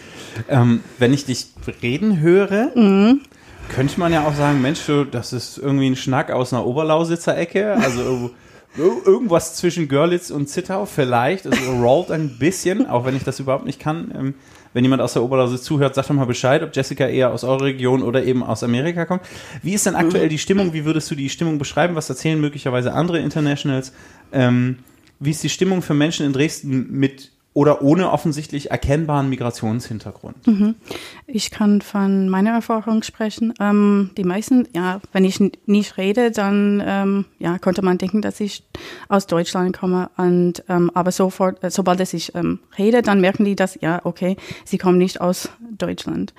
Ähm, 0.49 0.79
wenn 1.01 1.13
ich 1.13 1.25
dich 1.25 1.49
reden 1.83 2.21
höre, 2.21 2.71
mhm. 2.77 3.23
könnte 3.69 3.99
man 3.99 4.13
ja 4.13 4.29
auch 4.29 4.35
sagen, 4.37 4.63
Mensch, 4.63 4.83
das 5.11 5.33
ist 5.33 5.59
irgendwie 5.59 5.91
ein 5.91 5.97
Schnack 5.97 6.31
aus 6.31 6.53
einer 6.53 6.65
Oberlausitzer 6.67 7.37
Ecke, 7.37 7.75
also 7.75 8.31
irgendwas 8.77 9.57
zwischen 9.57 9.89
Görlitz 9.89 10.31
und 10.31 10.49
Zittau 10.49 10.87
vielleicht, 10.87 11.49
also 11.49 11.83
rollt 11.83 12.13
ein 12.13 12.39
bisschen, 12.39 12.89
auch 12.89 13.05
wenn 13.05 13.17
ich 13.17 13.25
das 13.25 13.41
überhaupt 13.41 13.67
nicht 13.67 13.81
kann. 13.81 14.35
Wenn 14.77 14.85
jemand 14.85 15.01
aus 15.01 15.15
der 15.15 15.23
Oberlausitz 15.23 15.63
zuhört, 15.63 15.95
sagt 15.95 16.11
doch 16.11 16.15
mal 16.15 16.27
Bescheid, 16.27 16.63
ob 16.63 16.77
Jessica 16.77 17.07
eher 17.07 17.33
aus 17.33 17.45
eurer 17.45 17.63
Region 17.63 18.03
oder 18.03 18.23
eben 18.25 18.43
aus 18.43 18.63
Amerika 18.63 19.07
kommt. 19.07 19.23
Wie 19.63 19.73
ist 19.73 19.87
denn 19.87 19.95
aktuell 19.95 20.29
die 20.29 20.37
Stimmung? 20.37 20.75
Wie 20.75 20.85
würdest 20.85 21.11
du 21.11 21.15
die 21.15 21.31
Stimmung 21.31 21.57
beschreiben? 21.57 21.95
Was 21.95 22.11
erzählen 22.11 22.39
möglicherweise 22.39 22.93
andere 22.93 23.19
Internationals? 23.21 23.95
Ähm, 24.33 24.81
wie 25.19 25.31
ist 25.31 25.43
die 25.43 25.49
Stimmung 25.49 25.81
für 25.81 25.95
Menschen 25.95 26.27
in 26.27 26.35
Dresden 26.35 26.89
mit 26.91 27.31
oder 27.57 27.81
ohne 27.81 28.13
offensichtlich 28.13 28.71
erkennbaren 28.71 29.31
Migrationshintergrund? 29.31 30.47
Mhm. 30.47 30.75
Ich 31.27 31.51
kann 31.51 31.81
von 31.81 32.29
meiner 32.29 32.51
Erfahrung 32.51 33.03
sprechen. 33.03 33.55
Ähm, 33.59 34.11
die 34.19 34.25
meisten, 34.25 34.69
ja, 34.75 35.01
wenn 35.15 35.25
ich 35.25 35.41
nicht 35.65 35.97
rede, 35.97 36.31
dann 36.31 36.83
ähm, 36.85 37.25
ja, 37.39 37.59
konnte 37.59 37.81
man 37.81 37.97
denken, 37.97 38.21
dass 38.21 38.41
ich 38.41 38.63
aus 39.09 39.27
Deutschland 39.27 39.75
komme. 39.75 40.11
Und 40.19 40.65
ähm, 40.69 40.91
aber 40.93 41.11
sofort, 41.13 41.65
äh, 41.65 41.71
sobald 41.71 41.99
ich 42.01 42.35
ähm, 42.35 42.59
rede, 42.77 43.01
dann 43.01 43.23
merken 43.23 43.47
die, 43.47 43.57
dass 43.57 43.81
ja, 43.81 44.03
okay, 44.05 44.37
sie 44.67 44.77
kommen 44.77 44.99
nicht 44.99 45.23
aus 45.23 45.49
Deutschland. 45.79 46.35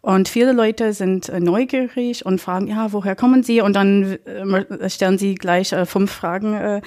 Und 0.00 0.28
viele 0.28 0.50
Leute 0.50 0.92
sind 0.94 1.28
äh, 1.28 1.38
neugierig 1.38 2.26
und 2.26 2.40
fragen, 2.40 2.66
ja, 2.66 2.92
woher 2.92 3.14
kommen 3.14 3.44
Sie? 3.44 3.60
Und 3.60 3.76
dann 3.76 4.18
äh, 4.24 4.90
stellen 4.90 5.16
sie 5.16 5.36
gleich 5.36 5.72
fünf 5.84 6.10
Fragen 6.10 6.82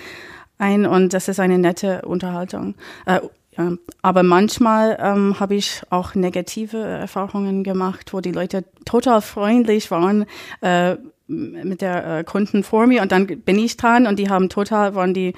ein 0.60 0.86
und 0.86 1.14
das 1.14 1.30
ist 1.30 1.40
eine 1.40 1.58
nette 1.58 2.02
Unterhaltung. 2.02 2.76
Äh, 3.06 3.22
ja, 3.58 3.74
aber 4.02 4.24
manchmal 4.24 4.98
ähm, 5.02 5.40
habe 5.40 5.56
ich 5.56 5.82
auch 5.90 6.16
negative 6.16 6.78
Erfahrungen 6.78 7.64
gemacht, 7.64 8.14
wo 8.14 8.22
die 8.22 8.32
Leute 8.32 8.64
total 8.86 9.22
freundlich 9.22 9.92
waren 9.92 10.26
äh, 10.62 10.96
mit 11.28 11.82
der 11.82 12.20
äh, 12.20 12.24
Kunden 12.24 12.64
vor 12.64 12.88
mir 12.88 13.02
und 13.02 13.12
dann 13.12 13.28
bin 13.28 13.60
ich 13.60 13.78
dran 13.78 14.08
und 14.08 14.18
die 14.18 14.30
haben 14.30 14.50
total, 14.50 14.96
waren 14.96 15.14
die 15.14 15.34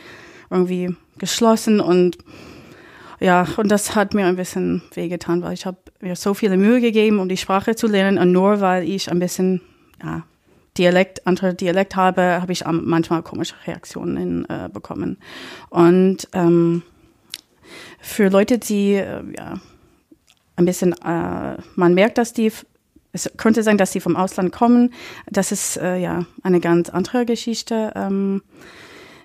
irgendwie 0.50 0.96
geschlossen 1.18 1.80
und 1.80 2.18
ja, 3.20 3.46
und 3.58 3.70
das 3.70 3.96
hat 3.96 4.16
mir 4.16 4.26
ein 4.26 4.36
bisschen 4.36 4.82
wehgetan, 4.96 5.44
weil 5.44 5.54
ich 5.54 5.68
habe 5.68 5.78
mir 6.00 6.16
so 6.16 6.34
viele 6.34 6.58
Mühe 6.58 6.82
gegeben, 6.82 7.20
um 7.20 7.30
die 7.30 7.38
Sprache 7.38 7.76
zu 7.76 7.86
lernen 7.88 8.18
und 8.18 8.32
nur 8.32 8.62
weil 8.62 8.84
ich 8.84 9.12
ein 9.12 9.20
bisschen, 9.20 9.62
ja, 10.04 10.24
Dialekt, 10.78 11.28
andere 11.28 11.54
Dialekt 11.54 11.96
habe, 11.96 12.40
habe 12.42 12.52
ich 12.52 12.64
manchmal 12.66 13.22
komische 13.22 13.56
Reaktionen 13.68 14.46
äh, 14.50 14.70
bekommen. 14.72 15.18
Und 15.70 16.30
ähm, 16.34 16.82
für 18.00 18.30
Leute, 18.30 18.58
die 18.58 18.94
äh, 18.94 19.24
ja, 19.38 19.60
ein 20.56 20.66
bisschen, 20.66 20.94
äh, 20.94 21.58
man 21.76 21.94
merkt, 21.94 22.18
dass 22.18 22.34
die, 22.34 22.52
es 23.12 23.32
könnte 23.38 23.64
sein, 23.64 23.78
dass 23.78 23.92
sie 23.92 24.00
vom 24.00 24.16
Ausland 24.16 24.52
kommen. 24.52 24.94
Das 25.30 25.52
ist 25.52 25.78
äh, 25.78 25.98
ja 25.98 26.26
eine 26.44 26.60
ganz 26.60 26.90
andere 26.90 27.26
Geschichte. 27.26 27.92
Ähm, 27.96 28.42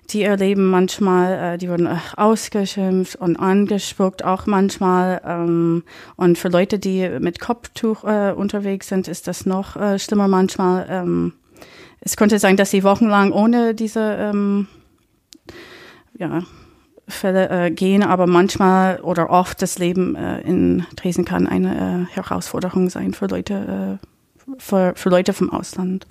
die 0.09 0.23
erleben 0.23 0.69
manchmal, 0.69 1.55
äh, 1.55 1.57
die 1.57 1.69
wurden 1.69 1.85
äh, 1.85 1.97
ausgeschimpft 2.15 3.17
und 3.17 3.37
angespuckt, 3.37 4.23
auch 4.23 4.45
manchmal. 4.45 5.21
Ähm, 5.25 5.83
und 6.15 6.37
für 6.37 6.49
Leute, 6.49 6.79
die 6.79 7.09
mit 7.19 7.39
Kopftuch 7.39 8.03
äh, 8.05 8.31
unterwegs 8.31 8.87
sind, 8.87 9.07
ist 9.07 9.27
das 9.27 9.45
noch 9.45 9.75
äh, 9.75 9.99
schlimmer 9.99 10.27
manchmal. 10.27 10.87
Ähm, 10.89 11.33
es 11.99 12.15
könnte 12.15 12.39
sein, 12.39 12.55
dass 12.55 12.71
sie 12.71 12.83
wochenlang 12.83 13.31
ohne 13.33 13.73
diese 13.73 13.99
ähm, 13.99 14.67
ja, 16.17 16.43
Fälle 17.07 17.49
äh, 17.49 17.71
gehen, 17.71 18.03
aber 18.03 18.27
manchmal 18.27 18.99
oder 18.99 19.29
oft 19.29 19.61
das 19.61 19.79
Leben 19.79 20.15
äh, 20.15 20.41
in 20.41 20.85
Dresden 20.95 21.25
kann 21.25 21.47
eine 21.47 22.07
äh, 22.09 22.15
Herausforderung 22.15 22.89
sein 22.89 23.13
für 23.13 23.27
Leute, 23.27 23.99
äh, 23.99 24.51
für, 24.57 24.93
für 24.95 25.09
Leute 25.09 25.33
vom 25.33 25.49
Ausland. 25.49 26.05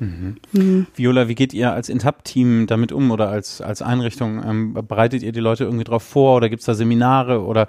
Mhm. 0.00 0.36
Mhm. 0.52 0.86
Viola, 0.94 1.28
wie 1.28 1.34
geht 1.34 1.52
ihr 1.52 1.72
als 1.72 1.88
Intap-Team 1.88 2.66
damit 2.66 2.92
um 2.92 3.10
oder 3.10 3.28
als, 3.28 3.60
als 3.60 3.82
Einrichtung? 3.82 4.42
Ähm, 4.42 4.74
bereitet 4.74 5.22
ihr 5.22 5.32
die 5.32 5.40
Leute 5.40 5.64
irgendwie 5.64 5.84
drauf 5.84 6.02
vor 6.02 6.36
oder 6.36 6.48
gibt 6.48 6.60
es 6.60 6.66
da 6.66 6.74
Seminare 6.74 7.42
oder 7.42 7.68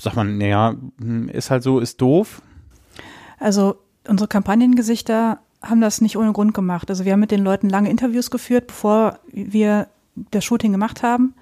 sagt 0.00 0.16
man, 0.16 0.38
naja, 0.38 0.74
hm, 1.00 1.28
ist 1.28 1.50
halt 1.50 1.62
so, 1.62 1.78
ist 1.78 2.00
doof? 2.00 2.42
Also 3.38 3.76
unsere 4.08 4.28
Kampagnengesichter 4.28 5.38
haben 5.62 5.80
das 5.80 6.00
nicht 6.00 6.16
ohne 6.16 6.32
Grund 6.32 6.54
gemacht. 6.54 6.90
Also 6.90 7.04
wir 7.04 7.12
haben 7.12 7.20
mit 7.20 7.30
den 7.30 7.44
Leuten 7.44 7.68
lange 7.68 7.90
Interviews 7.90 8.30
geführt, 8.30 8.68
bevor 8.68 9.18
wir 9.32 9.88
das 10.30 10.44
Shooting 10.44 10.72
gemacht 10.72 11.02
haben. 11.02 11.34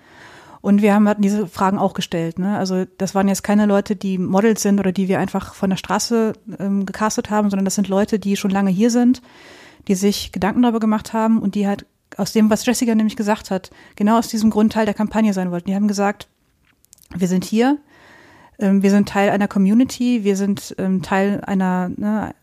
Und 0.61 0.83
wir 0.83 0.95
haben 0.95 1.09
diese 1.19 1.47
Fragen 1.47 1.79
auch 1.79 1.95
gestellt. 1.95 2.39
Ne? 2.39 2.57
Also 2.59 2.85
das 2.99 3.15
waren 3.15 3.29
jetzt 3.29 3.43
keine 3.43 3.67
Leute, 3.67 3.97
die 3.97 4.19
Models 4.19 4.63
sind 4.63 4.81
oder 4.81 4.93
die 4.93 5.09
wir 5.09 5.19
einfach 5.19 5.55
von 5.55 5.71
der 5.71 5.77
Straße 5.77 6.33
ähm, 6.59 6.87
gecastet 6.87 7.31
haben, 7.31 7.51
sondern 7.51 7.65
das 7.65 7.75
sind 7.75 7.89
Leute, 7.89 8.19
die 8.19 8.37
schon 8.37 8.51
lange 8.51 8.71
hier 8.71 8.91
sind, 8.91 9.23
die 9.89 9.95
sich 9.95 10.33
Gedanken 10.33 10.63
darüber 10.63 10.81
gemacht 10.81 11.13
haben 11.13 11.41
und 11.41 11.55
die 11.55 11.67
halt 11.67 11.87
aus 12.17 12.33
dem, 12.33 12.51
was 12.51 12.65
Jessica 12.65 12.95
nämlich 12.95 13.17
gesagt 13.17 13.51
hat, 13.51 13.71
genau 13.95 14.19
aus 14.19 14.29
diesem 14.29 14.51
Grund 14.51 14.73
Teil 14.73 14.87
der 14.87 14.95
Kampagne 14.95 15.33
sein 15.33 15.51
wollten. 15.51 15.69
Die 15.69 15.75
haben 15.75 15.89
gesagt, 15.89 16.29
wir 17.15 17.29
sind 17.29 17.45
hier, 17.45 17.79
ähm, 18.59 18.83
wir 18.83 18.91
sind 18.91 19.09
Teil 19.09 19.31
einer 19.31 19.49
Community, 19.49 20.25
wir 20.25 20.37
sind 20.37 20.75
ähm, 20.79 21.03
Teil 21.03 21.43
einer, 21.47 21.91
ne, 21.97 22.35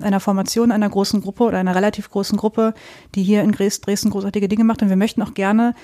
einer 0.00 0.20
Formation, 0.20 0.72
einer 0.72 0.88
großen 0.88 1.20
Gruppe 1.20 1.44
oder 1.44 1.58
einer 1.58 1.74
relativ 1.74 2.10
großen 2.10 2.38
Gruppe, 2.38 2.74
die 3.14 3.22
hier 3.22 3.42
in 3.42 3.52
Dresden 3.52 4.10
großartige 4.10 4.48
Dinge 4.48 4.64
macht. 4.64 4.82
Und 4.82 4.88
wir 4.88 4.96
möchten 4.96 5.22
auch 5.22 5.34
gerne 5.34 5.74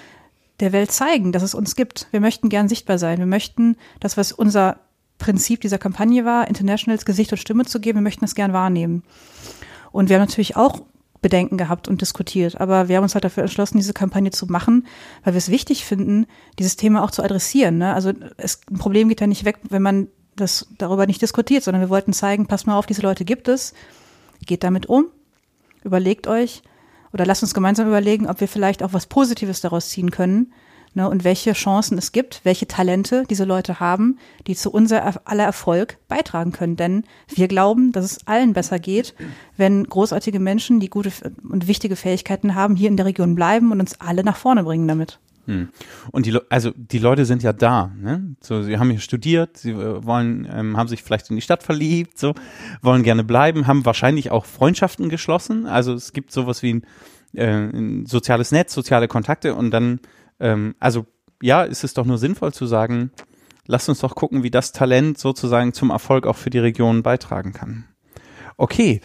der 0.60 0.72
Welt 0.72 0.90
zeigen, 0.90 1.32
dass 1.32 1.42
es 1.42 1.54
uns 1.54 1.76
gibt. 1.76 2.08
Wir 2.10 2.20
möchten 2.20 2.48
gern 2.48 2.68
sichtbar 2.68 2.98
sein. 2.98 3.18
Wir 3.18 3.26
möchten 3.26 3.76
das, 4.00 4.16
was 4.16 4.32
unser 4.32 4.80
Prinzip 5.18 5.60
dieser 5.60 5.78
Kampagne 5.78 6.24
war, 6.24 6.48
Internationals 6.48 7.04
Gesicht 7.04 7.32
und 7.32 7.38
Stimme 7.38 7.64
zu 7.64 7.80
geben, 7.80 7.98
wir 7.98 8.02
möchten 8.02 8.24
das 8.24 8.34
gern 8.34 8.52
wahrnehmen. 8.52 9.02
Und 9.90 10.08
wir 10.08 10.16
haben 10.16 10.26
natürlich 10.26 10.56
auch 10.56 10.82
Bedenken 11.20 11.58
gehabt 11.58 11.88
und 11.88 12.00
diskutiert. 12.00 12.60
Aber 12.60 12.88
wir 12.88 12.96
haben 12.96 13.02
uns 13.02 13.14
halt 13.14 13.24
dafür 13.24 13.42
entschlossen, 13.42 13.78
diese 13.78 13.92
Kampagne 13.92 14.30
zu 14.30 14.46
machen, 14.46 14.86
weil 15.24 15.34
wir 15.34 15.38
es 15.38 15.50
wichtig 15.50 15.84
finden, 15.84 16.26
dieses 16.58 16.76
Thema 16.76 17.02
auch 17.02 17.10
zu 17.10 17.22
adressieren. 17.22 17.78
Ne? 17.78 17.92
Also 17.92 18.12
es, 18.36 18.60
ein 18.70 18.78
Problem 18.78 19.08
geht 19.08 19.20
ja 19.20 19.26
nicht 19.26 19.44
weg, 19.44 19.58
wenn 19.68 19.82
man 19.82 20.08
das 20.36 20.68
darüber 20.78 21.06
nicht 21.06 21.20
diskutiert, 21.20 21.64
sondern 21.64 21.80
wir 21.80 21.88
wollten 21.88 22.12
zeigen, 22.12 22.46
passt 22.46 22.66
mal 22.66 22.78
auf, 22.78 22.86
diese 22.86 23.02
Leute 23.02 23.24
gibt 23.24 23.48
es, 23.48 23.74
geht 24.46 24.62
damit 24.62 24.86
um, 24.86 25.06
überlegt 25.82 26.28
euch 26.28 26.62
oder 27.12 27.26
lasst 27.26 27.42
uns 27.42 27.54
gemeinsam 27.54 27.88
überlegen, 27.88 28.26
ob 28.26 28.40
wir 28.40 28.48
vielleicht 28.48 28.82
auch 28.82 28.92
was 28.92 29.06
Positives 29.06 29.60
daraus 29.60 29.88
ziehen 29.88 30.10
können 30.10 30.52
ne, 30.94 31.08
und 31.08 31.24
welche 31.24 31.52
Chancen 31.52 31.98
es 31.98 32.12
gibt, 32.12 32.40
welche 32.44 32.66
Talente 32.66 33.24
diese 33.28 33.44
Leute 33.44 33.80
haben, 33.80 34.18
die 34.46 34.56
zu 34.56 34.70
unser 34.70 35.26
aller 35.26 35.44
Erfolg 35.44 35.98
beitragen 36.08 36.52
können. 36.52 36.76
Denn 36.76 37.04
wir 37.28 37.48
glauben, 37.48 37.92
dass 37.92 38.04
es 38.04 38.26
allen 38.26 38.52
besser 38.52 38.78
geht, 38.78 39.14
wenn 39.56 39.84
großartige 39.84 40.40
Menschen, 40.40 40.80
die 40.80 40.90
gute 40.90 41.10
und 41.48 41.66
wichtige 41.68 41.96
Fähigkeiten 41.96 42.54
haben, 42.54 42.76
hier 42.76 42.88
in 42.88 42.96
der 42.96 43.06
Region 43.06 43.34
bleiben 43.34 43.72
und 43.72 43.80
uns 43.80 44.00
alle 44.00 44.24
nach 44.24 44.36
vorne 44.36 44.64
bringen 44.64 44.88
damit. 44.88 45.18
Hm. 45.48 45.70
Und 46.12 46.26
die, 46.26 46.38
also 46.50 46.72
die 46.76 46.98
Leute 46.98 47.24
sind 47.24 47.42
ja 47.42 47.54
da, 47.54 47.90
ne? 47.96 48.36
So, 48.40 48.62
sie 48.62 48.78
haben 48.78 48.90
hier 48.90 49.00
studiert, 49.00 49.56
sie 49.56 49.70
äh, 49.70 50.04
wollen, 50.04 50.46
ähm, 50.50 50.76
haben 50.76 50.88
sich 50.88 51.02
vielleicht 51.02 51.30
in 51.30 51.36
die 51.36 51.42
Stadt 51.42 51.62
verliebt, 51.62 52.18
so, 52.18 52.34
wollen 52.82 53.02
gerne 53.02 53.24
bleiben, 53.24 53.66
haben 53.66 53.86
wahrscheinlich 53.86 54.30
auch 54.30 54.44
Freundschaften 54.44 55.08
geschlossen. 55.08 55.66
Also 55.66 55.94
es 55.94 56.12
gibt 56.12 56.32
sowas 56.32 56.62
wie 56.62 56.74
ein, 56.74 56.82
äh, 57.32 57.46
ein 57.46 58.04
soziales 58.04 58.52
Netz, 58.52 58.74
soziale 58.74 59.08
Kontakte 59.08 59.54
und 59.54 59.70
dann 59.70 60.00
ähm, 60.38 60.74
also 60.78 61.06
ja, 61.42 61.62
ist 61.62 61.82
es 61.82 61.94
doch 61.94 62.04
nur 62.04 62.18
sinnvoll 62.18 62.52
zu 62.52 62.66
sagen, 62.66 63.10
lasst 63.66 63.88
uns 63.88 64.00
doch 64.00 64.14
gucken, 64.14 64.42
wie 64.42 64.50
das 64.50 64.72
Talent 64.72 65.18
sozusagen 65.18 65.72
zum 65.72 65.90
Erfolg 65.90 66.26
auch 66.26 66.36
für 66.36 66.50
die 66.50 66.58
Region 66.58 67.02
beitragen 67.02 67.52
kann. 67.52 67.84
Okay, 68.56 69.00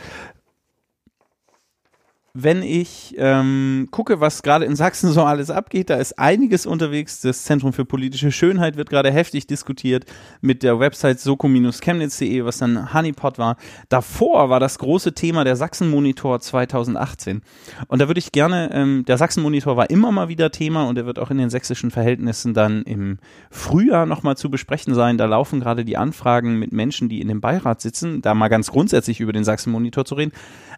wenn 2.36 2.64
ich 2.64 3.14
ähm, 3.20 3.90
gucke, 3.92 4.20
was 4.20 4.42
gerade 4.42 4.66
in 4.66 4.76
Sachsen 4.76 5.12
so 5.12 5.22
alles 5.22 5.52
abgeht, 5.52 5.92
da 5.92 5.98
ist 5.98 6.18
einiges 6.18 6.66
unterwegs. 6.66 7.22
Das 7.22 7.44
Zentrum 7.44 7.74
für 7.74 7.86
politische 7.86 8.32
Schönheit 8.32 8.76
wird 8.76 8.90
gerade 8.90 9.12
heftig 9.12 9.46
diskutiert 9.46 10.06
mit 10.42 10.64
der 10.64 10.80
Website 10.80 11.20
soko-chemnitz.de, 11.20 12.44
was 12.44 12.58
dann 12.58 12.92
Honeypot 12.92 13.38
war. 13.38 13.58
Davor 13.88 14.50
war 14.50 14.60
das 14.60 14.80
große 14.80 15.14
Thema 15.14 15.44
der 15.44 15.56
Sachsen-Monitor 15.56 16.40
2018. 16.40 17.44
Und 17.88 18.02
da 18.02 18.08
würde 18.08 18.18
ich 18.18 18.32
gerne, 18.32 18.72
ähm, 18.74 19.06
der 19.08 19.20
Sachsen-Monitor 19.20 19.78
war 19.78 19.92
immer 19.92 20.12
mal 20.12 20.28
wieder 20.28 20.50
Thema 20.50 20.88
und 20.88 20.98
er 20.98 21.06
wird 21.06 21.20
auch 21.20 21.30
in 21.30 21.38
den 21.38 21.52
sächsischen 21.52 21.92
Verhältnissen 21.92 22.56
dann 22.56 22.82
im 22.82 23.20
Frühjahr 23.52 24.08
nochmal 24.08 24.38
zu 24.38 24.50
besprechen 24.50 24.96
sein. 24.96 25.20
Da 25.20 25.26
laufen 25.26 25.60
gerade 25.60 25.86
die 25.86 25.98
Anfragen 25.98 26.58
mit 26.58 26.72
Menschen, 26.72 27.10
die 27.10 27.22
in 27.22 27.28
dem 27.28 27.42
Beirat 27.42 27.80
sitzen, 27.80 28.24
da 28.24 28.34
mal 28.34 28.48
ganz 28.48 28.72
grundsätzlich 28.72 29.20
über 29.20 29.34
den 29.34 29.44
Sachsen-Monitor 29.44 30.04
zu 30.04 30.16
reden. 30.16 30.32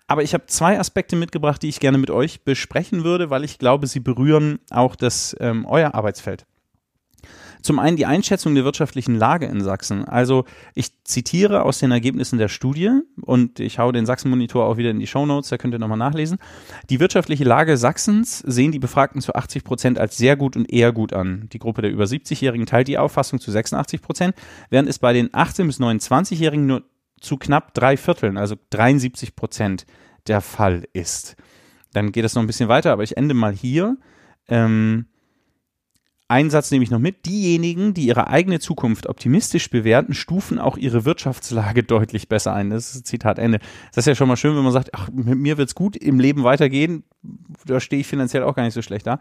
Aber 0.08 0.22
ich 0.22 0.34
habe 0.34 0.46
zwei 0.48 0.78
Aspekte 0.80 1.16
mitgebracht, 1.16 1.45
die 1.58 1.70
ich 1.70 1.80
gerne 1.80 1.98
mit 1.98 2.12
euch 2.12 2.44
besprechen 2.44 3.04
würde, 3.04 3.30
weil 3.30 3.44
ich 3.44 3.60
glaube, 3.60 3.88
sie 3.88 4.00
berühren 4.00 4.60
auch 4.70 4.96
das 4.96 5.36
ähm, 5.40 5.66
euer 5.66 5.96
Arbeitsfeld. 5.96 6.46
Zum 7.66 7.80
einen 7.80 7.98
die 7.98 8.06
Einschätzung 8.06 8.54
der 8.54 8.64
wirtschaftlichen 8.64 9.16
Lage 9.16 9.48
in 9.48 9.60
Sachsen. 9.60 10.06
Also 10.06 10.46
ich 10.76 11.04
zitiere 11.04 11.64
aus 11.64 11.80
den 11.80 11.90
Ergebnissen 11.90 12.38
der 12.38 12.48
Studie 12.48 12.92
und 13.22 13.60
ich 13.60 13.80
haue 13.80 13.92
den 13.92 14.06
Sachsen-Monitor 14.06 14.68
auch 14.68 14.78
wieder 14.78 14.92
in 14.92 15.00
die 15.00 15.08
Show 15.08 15.26
Notes, 15.26 15.50
da 15.50 15.58
könnt 15.58 15.74
ihr 15.74 15.80
nochmal 15.80 15.98
nachlesen. 15.98 16.38
Die 16.92 17.00
wirtschaftliche 17.00 17.44
Lage 17.44 17.78
Sachsens 17.78 18.38
sehen 18.38 18.72
die 18.72 18.78
Befragten 18.78 19.20
zu 19.20 19.34
80 19.34 19.64
Prozent 19.64 19.98
als 19.98 20.16
sehr 20.16 20.36
gut 20.36 20.56
und 20.56 20.72
eher 20.72 20.92
gut 20.92 21.12
an. 21.12 21.50
Die 21.54 21.58
Gruppe 21.58 21.82
der 21.82 21.90
über 21.90 22.04
70-Jährigen 22.04 22.68
teilt 22.68 22.88
die 22.88 23.00
Auffassung 23.00 23.40
zu 23.40 23.50
86 23.50 24.00
Prozent, 24.04 24.36
während 24.70 24.88
es 24.88 25.00
bei 25.00 25.14
den 25.14 25.30
18- 25.30 25.66
bis 25.66 25.80
29-Jährigen 25.80 26.68
nur 26.68 26.84
zu 27.20 27.38
knapp 27.38 27.74
drei 27.74 27.98
Vierteln, 27.98 28.38
also 28.38 28.56
73 28.70 29.36
Prozent 29.36 29.88
der 30.28 30.42
Fall 30.42 30.88
ist. 30.94 31.36
Dann 31.94 32.12
geht 32.12 32.26
es 32.26 32.36
noch 32.36 32.44
ein 32.44 32.48
bisschen 32.48 32.70
weiter, 32.70 32.92
aber 32.92 33.04
ich 33.04 33.18
ende 33.18 33.34
mal 33.34 33.54
hier. 33.54 33.98
Ähm, 34.48 35.06
einen 36.28 36.50
Satz 36.50 36.72
nehme 36.72 36.84
ich 36.84 36.90
noch 36.90 37.00
mit. 37.00 37.28
Diejenigen, 37.28 37.94
die 37.94 38.08
ihre 38.08 38.28
eigene 38.28 38.60
Zukunft 38.60 39.08
optimistisch 39.08 39.70
bewerten, 39.70 40.16
stufen 40.16 40.58
auch 40.58 40.76
ihre 40.76 41.06
Wirtschaftslage 41.06 41.84
deutlich 41.84 42.28
besser 42.28 42.54
ein. 42.54 42.72
Das 42.72 42.96
ist 42.96 43.06
Zitat 43.06 43.38
Ende. 43.38 43.60
Das 43.94 44.04
ist 44.04 44.08
ja 44.08 44.16
schon 44.16 44.28
mal 44.28 44.36
schön, 44.36 44.56
wenn 44.56 44.64
man 44.64 44.74
sagt, 44.74 44.90
ach, 44.94 45.10
mit 45.12 45.38
mir 45.38 45.58
wird 45.58 45.70
es 45.70 45.76
gut 45.76 45.96
im 45.96 46.20
Leben 46.20 46.44
weitergehen. 46.44 47.04
Da 47.66 47.80
stehe 47.80 48.00
ich 48.00 48.08
finanziell 48.08 48.44
auch 48.44 48.56
gar 48.56 48.64
nicht 48.64 48.74
so 48.74 48.82
schlecht 48.82 49.06
da. 49.06 49.20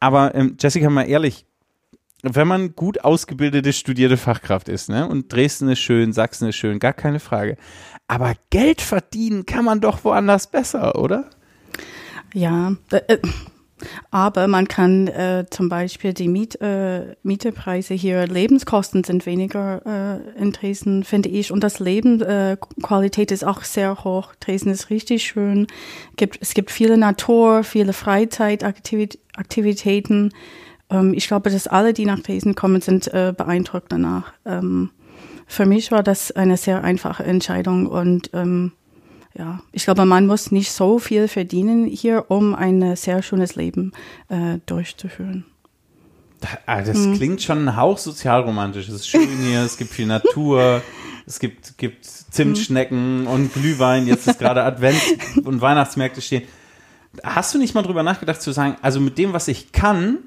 Aber 0.00 0.34
ähm, 0.34 0.56
Jessica, 0.60 0.90
mal 0.90 1.04
ehrlich, 1.04 1.46
wenn 2.24 2.48
man 2.48 2.74
gut 2.74 3.04
ausgebildete, 3.04 3.72
studierte 3.72 4.16
Fachkraft 4.16 4.68
ist, 4.68 4.88
ne? 4.88 5.06
Und 5.06 5.32
Dresden 5.32 5.68
ist 5.68 5.80
schön, 5.80 6.12
Sachsen 6.12 6.48
ist 6.48 6.56
schön, 6.56 6.78
gar 6.78 6.92
keine 6.92 7.20
Frage. 7.20 7.56
Aber 8.08 8.34
Geld 8.50 8.80
verdienen 8.80 9.46
kann 9.46 9.64
man 9.64 9.80
doch 9.80 10.04
woanders 10.04 10.50
besser, 10.50 10.98
oder? 10.98 11.30
Ja, 12.32 12.74
äh, 12.90 13.18
aber 14.10 14.48
man 14.48 14.66
kann 14.68 15.08
äh, 15.08 15.44
zum 15.50 15.68
Beispiel 15.68 16.14
die 16.14 16.28
Miet, 16.28 16.58
äh, 16.60 17.16
Mietepreise 17.22 17.94
hier, 17.94 18.26
Lebenskosten 18.26 19.04
sind 19.04 19.26
weniger 19.26 19.82
äh, 19.84 20.20
in 20.40 20.52
Dresden, 20.52 21.04
finde 21.04 21.28
ich. 21.28 21.52
Und 21.52 21.62
das 21.64 21.80
Lebensqualität 21.80 23.30
äh, 23.30 23.34
ist 23.34 23.44
auch 23.44 23.62
sehr 23.62 24.04
hoch. 24.04 24.34
Dresden 24.40 24.70
ist 24.70 24.88
richtig 24.90 25.24
schön. 25.24 25.66
Gibt, 26.16 26.38
es 26.40 26.54
gibt 26.54 26.70
viele 26.70 26.96
Natur, 26.96 27.64
viele 27.64 27.92
Freizeitaktivitäten. 27.92 30.32
Ähm, 30.94 31.14
ich 31.14 31.26
glaube, 31.26 31.50
dass 31.50 31.66
alle, 31.66 31.92
die 31.92 32.06
nach 32.06 32.20
Dresden 32.20 32.54
kommen, 32.54 32.80
sind 32.80 33.12
äh, 33.12 33.34
beeindruckt 33.36 33.90
danach. 33.90 34.32
Ähm, 34.44 34.90
für 35.46 35.66
mich 35.66 35.92
war 35.92 36.02
das 36.02 36.32
eine 36.32 36.56
sehr 36.56 36.84
einfache 36.84 37.24
Entscheidung 37.24 37.86
und 37.86 38.30
ähm, 38.32 38.72
ja, 39.36 39.60
ich 39.72 39.84
glaube, 39.84 40.04
man 40.04 40.26
muss 40.26 40.52
nicht 40.52 40.70
so 40.70 40.98
viel 40.98 41.26
verdienen 41.26 41.86
hier, 41.86 42.26
um 42.28 42.54
ein 42.54 42.94
sehr 42.94 43.20
schönes 43.22 43.56
Leben 43.56 43.92
äh, 44.28 44.58
durchzuführen. 44.66 45.44
Ah, 46.66 46.82
das 46.82 46.98
hm. 46.98 47.14
klingt 47.14 47.42
schon 47.42 47.66
ein 47.66 47.76
Hauch 47.76 47.98
sozialromantisch. 47.98 48.88
Es 48.88 48.94
ist 48.94 49.08
schön 49.08 49.28
hier, 49.42 49.60
es 49.62 49.76
gibt 49.76 49.90
viel 49.90 50.06
Natur, 50.06 50.82
es 51.26 51.40
gibt, 51.40 51.78
gibt 51.78 52.04
Zimtschnecken 52.04 53.26
und 53.26 53.52
Glühwein. 53.52 54.06
Jetzt 54.06 54.28
ist 54.28 54.38
gerade 54.38 54.62
Advent 54.62 55.00
und 55.44 55.60
Weihnachtsmärkte 55.60 56.20
stehen. 56.20 56.42
Hast 57.22 57.54
du 57.54 57.58
nicht 57.58 57.74
mal 57.74 57.82
drüber 57.82 58.02
nachgedacht 58.02 58.40
zu 58.40 58.52
sagen, 58.52 58.76
also 58.82 59.00
mit 59.00 59.18
dem, 59.18 59.32
was 59.32 59.48
ich 59.48 59.72
kann, 59.72 60.18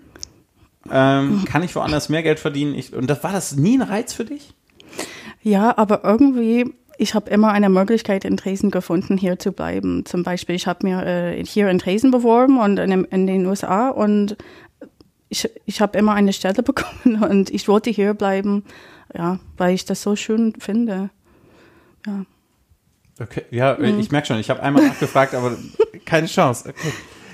ähm, 0.91 1.45
kann 1.45 1.63
ich 1.63 1.76
woanders 1.76 2.10
mehr 2.10 2.23
Geld 2.23 2.39
verdienen? 2.39 2.76
Ich, 2.76 2.93
und 2.93 3.08
das 3.08 3.23
war 3.23 3.32
das 3.32 3.56
nie 3.56 3.78
ein 3.78 3.82
Reiz 3.82 4.13
für 4.13 4.26
dich? 4.26 4.54
Ja, 5.41 5.78
aber 5.78 6.04
irgendwie, 6.04 6.73
ich 6.97 7.13
habe 7.13 7.30
immer 7.30 7.52
eine 7.52 7.69
Möglichkeit 7.69 8.26
in 8.26 8.38
Dresden 8.38 8.71
gefunden, 8.71 9.17
hier 9.17 9.39
zu 9.39 9.52
bleiben. 9.52 10.06
Zum 10.06 10.23
Beispiel, 10.23 10.56
ich 10.56 10.67
habe 10.67 10.86
mir 10.86 11.06
äh, 11.06 11.45
hier 11.45 11.69
in 11.69 11.78
Dresden 11.78 12.12
beworben 12.12 12.60
und 12.60 12.78
in, 12.80 13.06
in 13.06 13.28
den 13.28 13.45
USA 13.45 13.89
und 13.89 14.36
ich, 15.30 15.50
ich 15.65 15.82
habe 15.82 15.97
immer 15.97 16.13
eine 16.13 16.34
Stelle 16.34 16.63
bekommen 16.63 17.23
und 17.23 17.50
ich 17.50 17.67
wollte 17.67 17.89
hier 17.89 18.13
bleiben, 18.13 18.63
ja, 19.13 19.39
weil 19.58 19.73
ich 19.73 19.86
das 19.86 20.02
so 20.02 20.15
schön 20.15 20.54
finde. 20.60 21.10
Ja. 22.06 22.26
Okay, 23.19 23.43
ja, 23.50 23.78
mhm. 23.80 24.00
ich 24.00 24.12
merke 24.12 24.28
schon, 24.28 24.39
ich 24.39 24.50
habe 24.50 24.62
einmal 24.62 24.86
nachgefragt, 24.88 25.34
aber 25.34 25.58
keine 26.06 26.28
Chance. 26.28 26.69
Okay. 26.69 26.93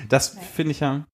Das 0.10 0.38
finde 0.54 0.72
ich 0.72 0.80
ja. 0.80 1.06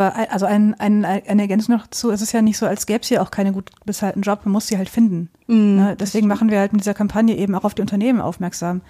Also 0.00 0.46
ein, 0.46 0.74
ein, 0.78 1.04
eine 1.04 1.42
Ergänzung 1.42 1.74
noch 1.74 1.88
zu, 1.88 2.12
es 2.12 2.22
ist 2.22 2.30
ja 2.30 2.40
nicht 2.40 2.56
so, 2.56 2.66
als 2.66 2.86
gäbe 2.86 3.00
es 3.02 3.08
hier 3.08 3.20
auch 3.20 3.32
keine 3.32 3.50
gut 3.50 3.72
bezahlten 3.84 4.22
Job, 4.22 4.42
man 4.44 4.52
muss 4.52 4.68
sie 4.68 4.78
halt 4.78 4.88
finden. 4.88 5.28
Mm, 5.48 5.74
ne? 5.74 5.96
Deswegen 5.98 6.28
machen 6.28 6.52
wir 6.52 6.60
halt 6.60 6.72
mit 6.72 6.82
dieser 6.82 6.94
Kampagne 6.94 7.36
eben 7.36 7.56
auch 7.56 7.64
auf 7.64 7.74
die 7.74 7.82
Unternehmen 7.82 8.20
aufmerksam. 8.20 8.82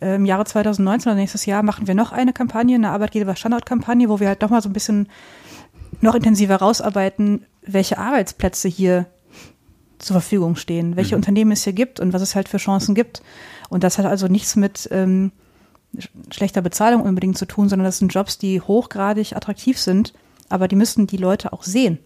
Äh, 0.00 0.14
Im 0.14 0.24
Jahre 0.24 0.44
2019 0.44 1.10
oder 1.10 1.20
nächstes 1.20 1.46
Jahr 1.46 1.64
machen 1.64 1.88
wir 1.88 1.96
noch 1.96 2.12
eine 2.12 2.32
Kampagne, 2.32 2.76
eine 2.76 2.90
Arbeitgeber-Standortkampagne, 2.90 4.08
wo 4.08 4.20
wir 4.20 4.28
halt 4.28 4.40
nochmal 4.40 4.62
so 4.62 4.68
ein 4.68 4.72
bisschen 4.72 5.08
noch 6.00 6.14
intensiver 6.14 6.54
rausarbeiten, 6.54 7.44
welche 7.66 7.98
Arbeitsplätze 7.98 8.68
hier 8.68 9.06
zur 9.98 10.14
Verfügung 10.14 10.54
stehen, 10.54 10.94
welche 10.94 11.16
mhm. 11.16 11.22
Unternehmen 11.22 11.50
es 11.50 11.64
hier 11.64 11.72
gibt 11.72 11.98
und 11.98 12.12
was 12.12 12.22
es 12.22 12.36
halt 12.36 12.48
für 12.48 12.58
Chancen 12.58 12.94
gibt. 12.94 13.20
Und 13.68 13.82
das 13.82 13.98
hat 13.98 14.06
also 14.06 14.28
nichts 14.28 14.54
mit 14.54 14.88
ähm, 14.92 15.32
schlechter 16.30 16.62
Bezahlung 16.62 17.02
unbedingt 17.02 17.36
zu 17.36 17.46
tun, 17.46 17.68
sondern 17.68 17.86
das 17.86 17.98
sind 17.98 18.14
Jobs, 18.14 18.38
die 18.38 18.60
hochgradig 18.60 19.34
attraktiv 19.34 19.76
sind 19.76 20.12
aber 20.52 20.68
die 20.68 20.76
müssen 20.76 21.06
die 21.06 21.16
Leute 21.16 21.52
auch 21.52 21.64
sehen. 21.64 21.98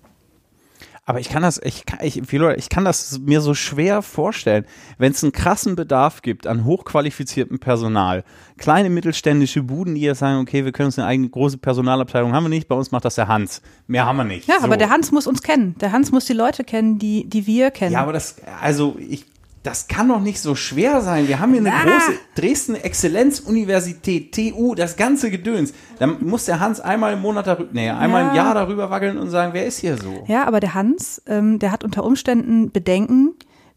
Aber 1.08 1.20
ich 1.20 1.28
kann 1.28 1.42
das, 1.42 1.60
ich 1.62 1.86
kann, 1.86 2.00
ich, 2.02 2.20
ich 2.20 2.68
kann 2.68 2.84
das 2.84 3.20
mir 3.20 3.40
so 3.40 3.54
schwer 3.54 4.02
vorstellen, 4.02 4.66
wenn 4.98 5.12
es 5.12 5.22
einen 5.22 5.30
krassen 5.30 5.76
Bedarf 5.76 6.20
gibt 6.20 6.48
an 6.48 6.64
hochqualifiziertem 6.64 7.60
Personal, 7.60 8.24
kleine 8.58 8.90
mittelständische 8.90 9.62
Buden, 9.62 9.94
die 9.94 10.00
jetzt 10.00 10.18
sagen, 10.18 10.40
okay, 10.40 10.64
wir 10.64 10.72
können 10.72 10.86
uns 10.86 10.98
eine 10.98 11.06
eigene 11.06 11.28
große 11.28 11.58
Personalabteilung 11.58 12.32
haben 12.32 12.44
wir 12.44 12.48
nicht, 12.48 12.66
bei 12.66 12.74
uns 12.74 12.90
macht 12.90 13.04
das 13.04 13.14
der 13.14 13.28
Hans. 13.28 13.62
Mehr 13.86 14.04
haben 14.04 14.16
wir 14.16 14.24
nicht. 14.24 14.48
Ja, 14.48 14.56
so. 14.58 14.64
aber 14.64 14.76
der 14.76 14.90
Hans 14.90 15.12
muss 15.12 15.28
uns 15.28 15.42
kennen. 15.42 15.76
Der 15.80 15.92
Hans 15.92 16.10
muss 16.10 16.24
die 16.24 16.32
Leute 16.32 16.64
kennen, 16.64 16.98
die, 16.98 17.28
die 17.28 17.46
wir 17.46 17.70
kennen. 17.70 17.92
Ja, 17.92 18.02
aber 18.02 18.12
das, 18.12 18.36
also 18.60 18.96
ich 18.98 19.26
das 19.66 19.88
kann 19.88 20.08
doch 20.08 20.20
nicht 20.20 20.40
so 20.40 20.54
schwer 20.54 21.00
sein. 21.00 21.26
Wir 21.26 21.40
haben 21.40 21.50
hier 21.50 21.60
eine 21.60 21.74
ah. 21.74 21.82
große 21.82 22.18
Dresden 22.36 22.76
Exzellenzuniversität, 22.76 24.32
TU, 24.32 24.76
das 24.76 24.96
ganze 24.96 25.28
Gedöns. 25.28 25.74
Da 25.98 26.06
muss 26.06 26.44
der 26.44 26.60
Hans 26.60 26.80
einmal 26.80 27.14
im 27.14 27.20
Monat 27.20 27.48
darüber, 27.48 27.70
nee, 27.72 27.90
einmal 27.90 28.22
ja. 28.22 28.30
im 28.30 28.36
Jahr 28.36 28.54
darüber 28.54 28.90
wackeln 28.90 29.18
und 29.18 29.28
sagen, 29.30 29.54
wer 29.54 29.66
ist 29.66 29.78
hier 29.78 29.96
so? 29.98 30.24
Ja, 30.28 30.44
aber 30.46 30.60
der 30.60 30.74
Hans, 30.74 31.20
ähm, 31.26 31.58
der 31.58 31.72
hat 31.72 31.82
unter 31.82 32.04
Umständen 32.04 32.70
Bedenken, 32.70 33.34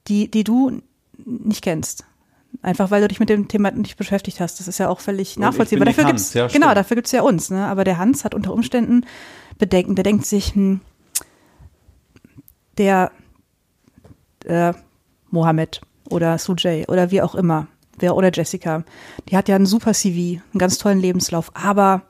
die, 0.08 0.30
die 0.30 0.44
du 0.44 0.80
nicht 1.26 1.64
kennst. 1.64 2.06
Einfach 2.62 2.92
weil 2.92 3.02
du 3.02 3.08
dich 3.08 3.20
mit 3.20 3.30
dem 3.30 3.48
Thema 3.48 3.72
nicht 3.72 3.98
beschäftigt 3.98 4.40
hast. 4.40 4.60
Das 4.60 4.68
ist 4.68 4.78
ja 4.78 4.90
auch 4.90 5.00
völlig 5.00 5.38
und 5.38 5.42
nachvollziehbar. 5.44 5.86
Dafür 5.86 6.04
Hans, 6.04 6.12
gibt's, 6.12 6.34
ja, 6.36 6.48
genau, 6.48 6.74
dafür 6.76 6.96
gibt's 6.96 7.12
ja 7.12 7.24
uns. 7.24 7.50
Ne? 7.50 7.66
Aber 7.66 7.84
der 7.84 7.98
Hans 7.98 8.24
hat 8.26 8.36
unter 8.36 8.54
Umständen 8.54 9.06
Bedenken. 9.58 9.96
Der 9.96 10.04
denkt 10.04 10.26
sich, 10.28 10.54
hm, 10.54 10.82
der 12.78 13.12
äh, 14.46 14.74
Mohammed 15.32 15.82
oder 16.10 16.38
Sujay 16.38 16.86
oder 16.88 17.12
wie 17.12 17.22
auch 17.22 17.36
immer, 17.36 17.68
wer 17.98 18.16
oder 18.16 18.32
Jessica, 18.34 18.84
die 19.30 19.38
hat 19.38 19.48
ja 19.50 19.56
einen 19.56 19.66
super 19.66 19.94
CV, 19.94 20.42
einen 20.52 20.60
ganz 20.60 20.78
tollen 20.78 21.00
Lebenslauf, 21.00 21.52
aber 21.54 22.04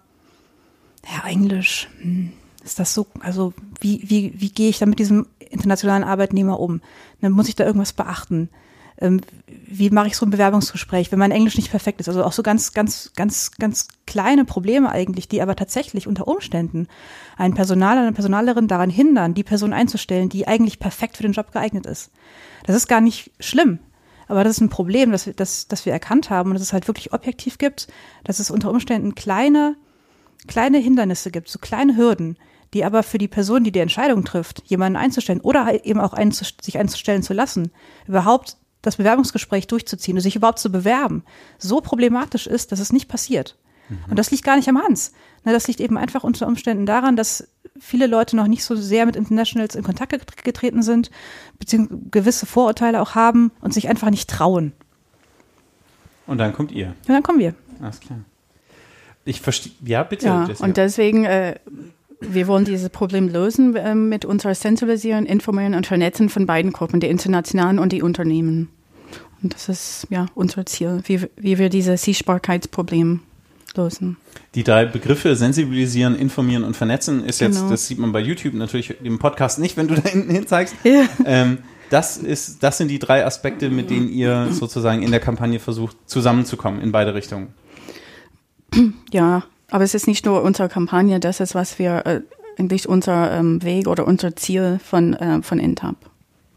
ja, 1.06 1.28
Englisch, 1.28 1.90
hm, 2.02 2.32
ist 2.64 2.80
das 2.80 2.94
so, 2.94 3.08
also 3.22 3.54
wie, 3.80 4.04
wie, 4.06 4.34
wie 4.36 4.50
gehe 4.50 4.70
ich 4.70 4.80
da 4.80 4.86
mit 4.86 5.00
diesem 5.00 5.28
internationalen 5.40 6.04
Arbeitnehmer 6.04 6.60
um? 6.60 6.82
Dann 7.22 7.32
muss 7.32 7.50
ich 7.50 7.56
da 7.56 7.66
irgendwas 7.66 7.94
beachten. 7.94 8.50
Ähm, 9.02 9.22
wie 9.66 9.90
mache 9.90 10.08
ich 10.08 10.18
so 10.18 10.26
ein 10.26 10.30
Bewerbungsgespräch, 10.30 11.12
wenn 11.12 11.20
mein 11.20 11.32
Englisch 11.32 11.56
nicht 11.56 11.72
perfekt 11.72 12.02
ist? 12.02 12.10
Also 12.10 12.24
auch 12.24 12.34
so 12.34 12.44
ganz, 12.44 12.74
ganz, 12.74 13.12
ganz, 13.16 13.52
ganz 13.52 13.88
kleine 14.06 14.44
Probleme 14.44 14.92
eigentlich, 14.92 15.30
die 15.30 15.42
aber 15.42 15.56
tatsächlich 15.56 16.06
unter 16.06 16.28
Umständen 16.28 16.88
einen 17.38 17.54
Personaler, 17.54 18.02
eine 18.02 18.12
Personalerin 18.12 18.68
daran 18.68 18.90
hindern, 18.90 19.34
die 19.34 19.44
Person 19.44 19.72
einzustellen, 19.72 20.28
die 20.28 20.48
eigentlich 20.48 20.80
perfekt 20.80 21.16
für 21.16 21.24
den 21.24 21.32
Job 21.32 21.52
geeignet 21.54 21.86
ist. 21.86 22.12
Das 22.70 22.76
ist 22.76 22.88
gar 22.88 23.02
nicht 23.02 23.32
schlimm. 23.40 23.80
Aber 24.28 24.44
das 24.44 24.58
ist 24.58 24.62
ein 24.62 24.70
Problem, 24.70 25.12
das, 25.12 25.28
das, 25.36 25.68
das 25.68 25.88
wir 25.88 25.92
erkannt 25.92 26.30
haben 26.30 26.52
und 26.52 26.54
dass 26.54 26.62
es 26.62 26.72
halt 26.72 26.88
wirklich 26.88 27.14
objektiv 27.14 27.58
gibt, 27.58 27.88
dass 28.24 28.38
es 28.38 28.52
unter 28.52 28.70
Umständen 28.70 29.16
kleine, 29.16 29.76
kleine 30.48 30.78
Hindernisse 30.78 31.32
gibt, 31.32 31.50
so 31.50 31.58
kleine 31.58 31.98
Hürden, 31.98 32.38
die 32.76 32.86
aber 32.86 33.02
für 33.02 33.18
die 33.18 33.28
Person, 33.28 33.64
die 33.64 33.72
die 33.72 33.80
Entscheidung 33.80 34.24
trifft, 34.24 34.62
jemanden 34.68 34.98
einzustellen 34.98 35.42
oder 35.42 35.66
halt 35.66 35.84
eben 35.84 36.00
auch 36.00 36.14
einen, 36.14 36.32
sich 36.32 36.78
einzustellen 36.78 37.24
zu 37.24 37.34
lassen, 37.34 37.72
überhaupt 38.06 38.58
das 38.84 38.98
Bewerbungsgespräch 38.98 39.66
durchzuziehen 39.66 40.18
und 40.18 40.22
sich 40.22 40.36
überhaupt 40.36 40.60
zu 40.60 40.72
bewerben, 40.72 41.24
so 41.58 41.82
problematisch 41.82 42.46
ist, 42.46 42.72
dass 42.72 42.80
es 42.80 42.94
nicht 42.94 43.08
passiert. 43.08 43.58
Mhm. 43.90 44.12
Und 44.12 44.20
das 44.20 44.30
liegt 44.30 44.44
gar 44.44 44.58
nicht 44.58 44.70
am 44.70 44.78
Hans. 44.78 45.14
Ne, 45.44 45.54
das 45.54 45.68
liegt 45.68 45.80
eben 45.80 45.98
einfach 45.98 46.24
unter 46.24 46.46
Umständen 46.46 46.86
daran, 46.86 47.16
dass 47.16 47.48
viele 47.80 48.08
Leute 48.08 48.36
noch 48.36 48.48
nicht 48.48 48.64
so 48.64 48.76
sehr 48.76 49.06
mit 49.06 49.16
Internationals 49.16 49.76
in 49.76 49.84
Kontakt 49.84 50.44
getreten 50.44 50.84
sind, 50.84 51.10
beziehungsweise 51.60 52.02
gewisse 52.12 52.46
Vorurteile 52.46 53.02
auch 53.02 53.16
haben 53.16 53.52
und 53.62 53.74
sich 53.74 53.90
einfach 53.90 54.10
nicht 54.10 54.30
trauen. 54.30 54.74
Und 56.28 56.38
dann 56.38 56.54
kommt 56.54 56.72
ihr. 56.72 56.88
Und 56.88 57.10
dann 57.10 57.24
kommen 57.24 57.40
wir. 57.40 57.56
Alles 57.82 58.00
klar. 58.00 58.20
Ich 59.26 59.42
verstehe. 59.42 59.72
Ja, 59.84 60.04
bitte. 60.04 60.28
Ja, 60.28 60.48
und 60.60 60.78
deswegen, 60.78 61.26
äh, 61.26 61.56
wir 62.20 62.48
wollen 62.48 62.66
dieses 62.66 62.90
Problem 62.90 63.30
lösen 63.30 63.76
äh, 63.76 63.96
mit 63.96 64.26
unserer 64.26 64.56
Sensibilisieren, 64.56 65.26
Informieren 65.26 65.76
und 65.76 65.88
Vernetzen 65.88 66.30
von 66.30 66.46
beiden 66.46 66.72
Gruppen, 66.72 67.00
die 67.00 67.08
Internationalen 67.08 67.80
und 67.80 67.92
die 67.94 68.02
Unternehmen. 68.02 68.70
Und 69.42 69.54
das 69.54 69.70
ist 69.70 70.08
ja 70.10 70.28
unser 70.36 70.66
Ziel, 70.66 71.02
wie, 71.06 71.22
wie 71.38 71.58
wir 71.58 71.70
dieses 71.70 72.04
Sichtbarkeitsproblem 72.04 73.22
lösen. 73.80 74.18
Die 74.56 74.64
drei 74.64 74.86
Begriffe 74.86 75.36
sensibilisieren, 75.36 76.16
informieren 76.16 76.64
und 76.64 76.76
vernetzen 76.76 77.24
ist 77.24 77.40
jetzt, 77.40 77.58
genau. 77.58 77.70
das 77.70 77.88
sieht 77.88 78.00
man 78.00 78.12
bei 78.12 78.20
YouTube 78.20 78.54
natürlich 78.54 78.96
im 79.04 79.20
Podcast 79.20 79.60
nicht, 79.60 79.78
wenn 79.78 79.88
du 79.88 79.96
da 79.96 80.10
hinten 80.10 80.32
hin 80.32 80.48
zeigst. 80.48 80.76
Ja. 80.84 81.06
Ähm, 81.26 81.60
das 81.90 82.18
ist, 82.18 82.62
das 82.62 82.78
sind 82.78 82.90
die 82.90 83.00
drei 83.00 83.26
Aspekte, 83.26 83.70
mit 83.70 83.90
denen 83.90 84.10
ihr 84.10 84.50
sozusagen 84.52 85.02
in 85.02 85.12
der 85.12 85.20
Kampagne 85.20 85.60
versucht, 85.60 85.98
zusammenzukommen 86.06 86.82
in 86.82 86.92
beide 86.92 87.16
Richtungen. 87.16 87.54
Ja, 89.12 89.44
aber 89.72 89.84
es 89.84 89.96
ist 89.96 90.08
nicht 90.08 90.26
nur 90.26 90.44
unsere 90.44 90.70
Kampagne, 90.70 91.20
das 91.20 91.40
ist, 91.40 91.56
was 91.56 91.80
wir 91.80 92.06
äh, 92.06 92.22
eigentlich 92.58 92.88
unser 92.88 93.32
ähm, 93.32 93.64
Weg 93.64 93.88
oder 93.88 94.06
unser 94.06 94.36
Ziel 94.36 94.80
von, 94.84 95.14
äh, 95.14 95.42
von 95.42 95.60
Intab. 95.60 95.96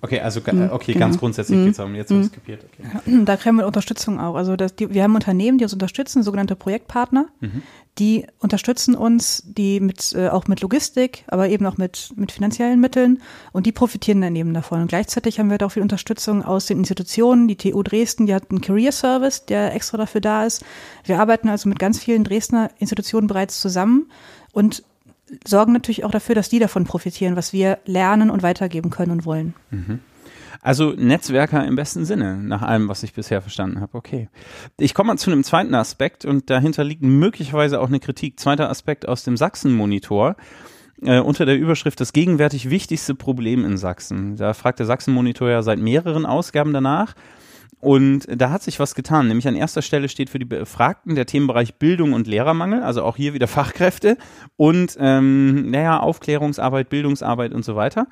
Okay, 0.05 0.19
also 0.19 0.41
mhm, 0.41 0.71
okay, 0.73 0.95
genau. 0.95 1.07
ganz 1.07 1.19
grundsätzlich 1.19 1.57
mhm. 1.57 1.63
geht 1.63 1.71
es 1.71 1.77
darum, 1.77 1.95
jetzt 1.95 2.11
mhm. 2.11 2.33
kapiert. 2.33 2.65
Okay. 2.65 3.25
Da 3.25 3.37
kriegen 3.37 3.57
wir 3.57 3.67
Unterstützung 3.69 4.19
auch. 4.19 4.35
Also 4.35 4.57
das, 4.57 4.75
die, 4.75 4.93
wir 4.93 5.05
haben 5.05 5.15
Unternehmen, 5.15 5.59
die 5.59 5.65
uns 5.65 5.73
unterstützen, 5.73 6.25
sogenannte 6.25 6.57
Projektpartner, 6.57 7.27
mhm. 7.39 7.63
die 8.01 8.27
unterstützen 8.41 8.97
uns, 8.97 9.45
die 9.47 9.79
mit 9.79 10.13
äh, 10.15 10.29
auch 10.29 10.49
mit 10.49 10.61
Logistik, 10.61 11.23
aber 11.29 11.49
eben 11.51 11.65
auch 11.67 11.77
mit, 11.77 12.13
mit 12.17 12.33
finanziellen 12.33 12.81
Mitteln 12.81 13.23
und 13.53 13.65
die 13.65 13.71
profitieren 13.71 14.21
dann 14.21 14.35
eben 14.35 14.53
davon. 14.53 14.81
Und 14.81 14.89
gleichzeitig 14.89 15.39
haben 15.39 15.51
wir 15.51 15.59
da 15.59 15.67
auch 15.67 15.73
viel 15.73 15.83
Unterstützung 15.83 16.43
aus 16.45 16.67
den 16.67 16.79
Institutionen. 16.79 17.47
Die 17.47 17.57
TU 17.57 17.85
Dresden, 17.85 18.27
die 18.27 18.35
hat 18.35 18.51
einen 18.51 18.61
Career 18.61 18.91
Service, 18.91 19.47
der 19.47 19.73
extra 19.73 19.99
dafür 19.99 20.21
da 20.21 20.45
ist. 20.45 20.65
Wir 21.05 21.21
arbeiten 21.21 21.49
also 21.49 21.69
mit 21.69 21.79
ganz 21.79 22.01
vielen 22.01 22.25
Dresdner 22.25 22.71
Institutionen 22.81 23.29
bereits 23.29 23.61
zusammen 23.61 24.11
und 24.51 24.83
sorgen 25.47 25.73
natürlich 25.73 26.05
auch 26.05 26.11
dafür, 26.11 26.35
dass 26.35 26.49
die 26.49 26.59
davon 26.59 26.85
profitieren, 26.85 27.37
was 27.37 27.53
wir 27.53 27.79
lernen 27.87 28.31
und 28.31 28.43
weitergeben 28.43 28.91
können 28.91 29.13
und 29.13 29.25
wollen. 29.25 29.55
Mhm. 29.71 30.01
Also 30.65 30.93
Netzwerker 30.93 31.67
im 31.67 31.75
besten 31.75 32.05
Sinne, 32.05 32.37
nach 32.37 32.63
allem, 32.63 32.89
was 32.89 33.03
ich 33.03 33.15
bisher 33.15 33.43
verstanden 33.43 33.81
habe. 33.81 33.99
Okay. 33.99 34.29
Ich 34.79 34.95
komme 34.95 35.09
mal 35.09 35.19
zu 35.19 35.33
einem 35.33 35.43
zweiten 35.43 35.75
Aspekt 35.75 36.25
und 36.25 36.51
dahinter 36.51 36.85
liegt 36.85 37.03
möglicherweise 37.03 37.81
auch 37.81 37.89
eine 37.89 37.99
Kritik. 37.99 38.39
Zweiter 38.39 38.71
Aspekt 38.71 39.09
aus 39.09 39.25
dem 39.25 39.37
Sachsen-Monitor. 39.37 40.37
Äh, 41.03 41.19
unter 41.19 41.47
der 41.47 41.59
Überschrift 41.59 42.01
das 42.01 42.13
gegenwärtig 42.13 42.71
wichtigste 42.71 43.17
Problem 43.17 43.65
in 43.65 43.77
Sachsen. 43.77 44.37
Da 44.37 44.55
fragt 44.55 44.79
der 44.79 44.87
Sachsen-Monitor 44.87 45.51
ja 45.51 45.63
seit 45.63 45.81
mehreren 45.81 46.27
Ausgaben 46.27 46.73
danach. 46.73 47.15
Und 47.83 48.29
da 48.29 48.51
hat 48.51 48.63
sich 48.63 48.79
was 48.79 48.95
getan. 48.95 49.27
Nämlich 49.27 49.49
an 49.49 49.57
erster 49.57 49.83
Stelle 49.83 50.09
steht 50.09 50.31
für 50.31 50.39
die 50.39 50.45
Befragten 50.45 51.17
der 51.17 51.27
Themenbereich 51.27 51.75
Bildung 51.75 52.13
und 52.13 52.29
Lehrermangel, 52.29 52.81
also 52.81 53.03
auch 53.03 53.17
hier 53.17 53.35
wieder 53.35 53.49
Fachkräfte 53.49 54.19
und 54.57 54.97
ähm, 55.01 55.69
naja, 55.69 55.99
Aufklärungsarbeit, 55.99 56.89
Bildungsarbeit 56.89 57.53
und 57.53 57.65
so 57.65 57.75
weiter. 57.75 58.07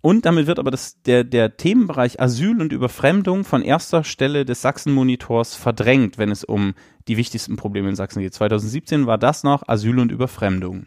Und 0.00 0.26
damit 0.26 0.48
wird 0.48 0.58
aber 0.58 0.72
das, 0.72 1.00
der, 1.02 1.22
der 1.22 1.56
Themenbereich 1.56 2.20
Asyl 2.20 2.60
und 2.60 2.72
Überfremdung 2.72 3.44
von 3.44 3.62
erster 3.62 4.02
Stelle 4.02 4.44
des 4.44 4.62
Sachsen-Monitors 4.62 5.54
verdrängt, 5.54 6.18
wenn 6.18 6.32
es 6.32 6.42
um 6.42 6.74
die 7.06 7.16
wichtigsten 7.16 7.54
Probleme 7.54 7.90
in 7.90 7.94
Sachsen 7.94 8.20
geht. 8.20 8.34
2017 8.34 9.06
war 9.06 9.16
das 9.16 9.44
noch 9.44 9.62
Asyl 9.68 10.00
und 10.00 10.10
Überfremdung. 10.10 10.86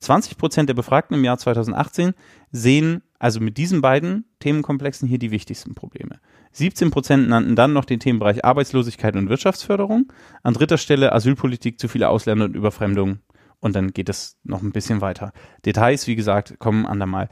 20 0.00 0.38
Prozent 0.38 0.70
der 0.70 0.74
Befragten 0.74 1.18
im 1.18 1.24
Jahr 1.24 1.36
2018 1.36 2.14
sehen 2.50 3.02
also 3.18 3.40
mit 3.40 3.56
diesen 3.56 3.80
beiden 3.80 4.24
Themenkomplexen 4.38 5.08
hier 5.08 5.18
die 5.18 5.30
wichtigsten 5.30 5.74
Probleme. 5.74 6.20
17 6.52 6.90
Prozent 6.90 7.28
nannten 7.28 7.56
dann 7.56 7.72
noch 7.72 7.84
den 7.84 8.00
Themenbereich 8.00 8.44
Arbeitslosigkeit 8.44 9.16
und 9.16 9.28
Wirtschaftsförderung. 9.28 10.12
An 10.42 10.54
dritter 10.54 10.78
Stelle 10.78 11.12
Asylpolitik, 11.12 11.80
zu 11.80 11.88
viele 11.88 12.08
Ausländer 12.08 12.44
und 12.44 12.54
Überfremdung. 12.54 13.18
Und 13.60 13.74
dann 13.74 13.92
geht 13.92 14.08
es 14.08 14.36
noch 14.44 14.62
ein 14.62 14.72
bisschen 14.72 15.00
weiter. 15.00 15.32
Details, 15.64 16.06
wie 16.06 16.16
gesagt, 16.16 16.58
kommen 16.58 16.86
andermal. 16.86 17.28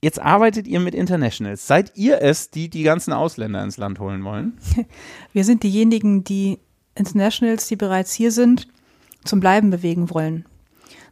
Jetzt 0.00 0.20
arbeitet 0.20 0.66
ihr 0.66 0.80
mit 0.80 0.94
Internationals. 0.94 1.66
Seid 1.66 1.92
ihr 1.96 2.22
es, 2.22 2.50
die 2.50 2.70
die 2.70 2.84
ganzen 2.84 3.12
Ausländer 3.12 3.62
ins 3.62 3.76
Land 3.76 3.98
holen 3.98 4.24
wollen? 4.24 4.56
Wir 5.32 5.44
sind 5.44 5.62
diejenigen, 5.62 6.24
die 6.24 6.58
Internationals, 6.94 7.66
die 7.66 7.76
bereits 7.76 8.12
hier 8.14 8.30
sind, 8.30 8.68
zum 9.24 9.40
Bleiben 9.40 9.70
bewegen 9.70 10.10
wollen. 10.10 10.46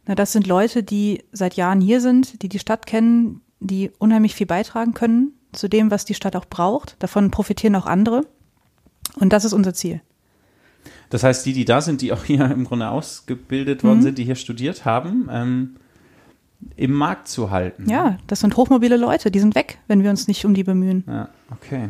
Na, 0.07 0.15
das 0.15 0.31
sind 0.31 0.47
Leute, 0.47 0.83
die 0.83 1.23
seit 1.31 1.55
Jahren 1.55 1.81
hier 1.81 1.99
sind, 1.99 2.41
die 2.41 2.49
die 2.49 2.59
Stadt 2.59 2.85
kennen, 2.85 3.41
die 3.59 3.91
unheimlich 3.99 4.35
viel 4.35 4.47
beitragen 4.47 4.93
können 4.93 5.33
zu 5.51 5.67
dem, 5.67 5.91
was 5.91 6.05
die 6.05 6.13
Stadt 6.13 6.35
auch 6.35 6.45
braucht. 6.45 6.95
Davon 6.99 7.29
profitieren 7.29 7.75
auch 7.75 7.85
andere. 7.85 8.21
Und 9.15 9.33
das 9.33 9.43
ist 9.43 9.53
unser 9.53 9.73
Ziel. 9.73 10.01
Das 11.09 11.23
heißt, 11.23 11.45
die, 11.45 11.53
die 11.53 11.65
da 11.65 11.81
sind, 11.81 12.01
die 12.01 12.13
auch 12.13 12.23
hier 12.23 12.45
im 12.49 12.63
Grunde 12.63 12.89
ausgebildet 12.89 13.83
worden 13.83 13.99
mhm. 13.99 14.03
sind, 14.03 14.17
die 14.17 14.23
hier 14.23 14.35
studiert 14.35 14.85
haben, 14.85 15.27
ähm, 15.31 15.75
im 16.75 16.91
Markt 16.93 17.27
zu 17.27 17.51
halten. 17.51 17.89
Ja, 17.89 18.17
das 18.27 18.39
sind 18.39 18.55
hochmobile 18.55 18.97
Leute, 18.97 19.29
die 19.29 19.39
sind 19.39 19.55
weg, 19.55 19.79
wenn 19.87 20.03
wir 20.03 20.09
uns 20.09 20.27
nicht 20.27 20.45
um 20.45 20.53
die 20.53 20.63
bemühen. 20.63 21.03
Ja, 21.07 21.29
okay. 21.51 21.89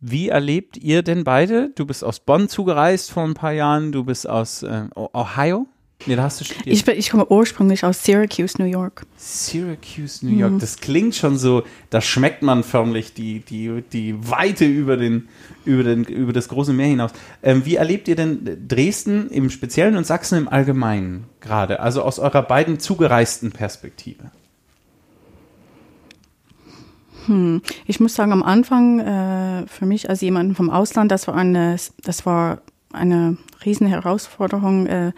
Wie 0.00 0.28
erlebt 0.28 0.76
ihr 0.76 1.02
denn 1.02 1.24
beide? 1.24 1.70
Du 1.70 1.84
bist 1.84 2.04
aus 2.04 2.20
Bonn 2.20 2.48
zugereist 2.48 3.10
vor 3.10 3.24
ein 3.24 3.34
paar 3.34 3.52
Jahren, 3.52 3.90
du 3.92 4.04
bist 4.04 4.28
aus 4.28 4.62
äh, 4.62 4.84
Ohio. 4.94 5.66
Nee, 6.06 6.14
da 6.14 6.22
hast 6.22 6.40
du 6.40 6.44
studiert. 6.44 6.66
Ich, 6.66 6.86
ich 6.86 7.10
komme 7.10 7.26
ursprünglich 7.28 7.84
aus 7.84 8.04
Syracuse, 8.04 8.62
New 8.62 8.68
York. 8.68 9.04
Syracuse, 9.16 10.24
New 10.24 10.36
York. 10.36 10.52
Mhm. 10.52 10.58
Das 10.60 10.78
klingt 10.78 11.16
schon 11.16 11.36
so, 11.36 11.64
da 11.90 12.00
schmeckt 12.00 12.42
man 12.42 12.62
förmlich 12.62 13.14
die, 13.14 13.40
die, 13.40 13.82
die 13.92 14.14
Weite 14.30 14.64
über, 14.64 14.96
den, 14.96 15.28
über, 15.64 15.82
den, 15.82 16.04
über 16.04 16.32
das 16.32 16.48
große 16.48 16.72
Meer 16.72 16.86
hinaus. 16.86 17.10
Ähm, 17.42 17.64
wie 17.64 17.74
erlebt 17.74 18.06
ihr 18.06 18.14
denn 18.14 18.68
Dresden 18.68 19.28
im 19.30 19.50
Speziellen 19.50 19.96
und 19.96 20.06
Sachsen 20.06 20.38
im 20.38 20.48
Allgemeinen 20.48 21.24
gerade? 21.40 21.80
Also 21.80 22.02
aus 22.02 22.20
eurer 22.20 22.42
beiden 22.42 22.78
zugereisten 22.78 23.50
Perspektive? 23.50 24.30
Hm. 27.26 27.60
Ich 27.86 27.98
muss 27.98 28.14
sagen, 28.14 28.32
am 28.32 28.44
Anfang 28.44 29.00
äh, 29.00 29.66
für 29.66 29.84
mich 29.84 30.08
als 30.08 30.20
jemanden 30.20 30.54
vom 30.54 30.70
Ausland, 30.70 31.10
das 31.10 31.26
war 31.26 31.34
eine, 31.34 31.76
das 32.02 32.24
war 32.24 32.62
eine 32.98 33.36
riesen 33.64 33.86
Herausforderung, 33.86 34.86
äh, 34.86 35.12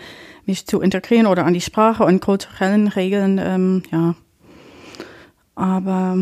mich 0.47 0.67
zu 0.67 0.81
integrieren 0.81 1.27
oder 1.27 1.45
an 1.45 1.55
die 1.55 1.61
Sprache 1.61 2.05
und 2.05 2.21
kulturellen 2.21 2.89
Regeln, 2.89 3.39
ähm, 3.39 3.83
ja. 3.91 4.15
Aber 5.55 6.19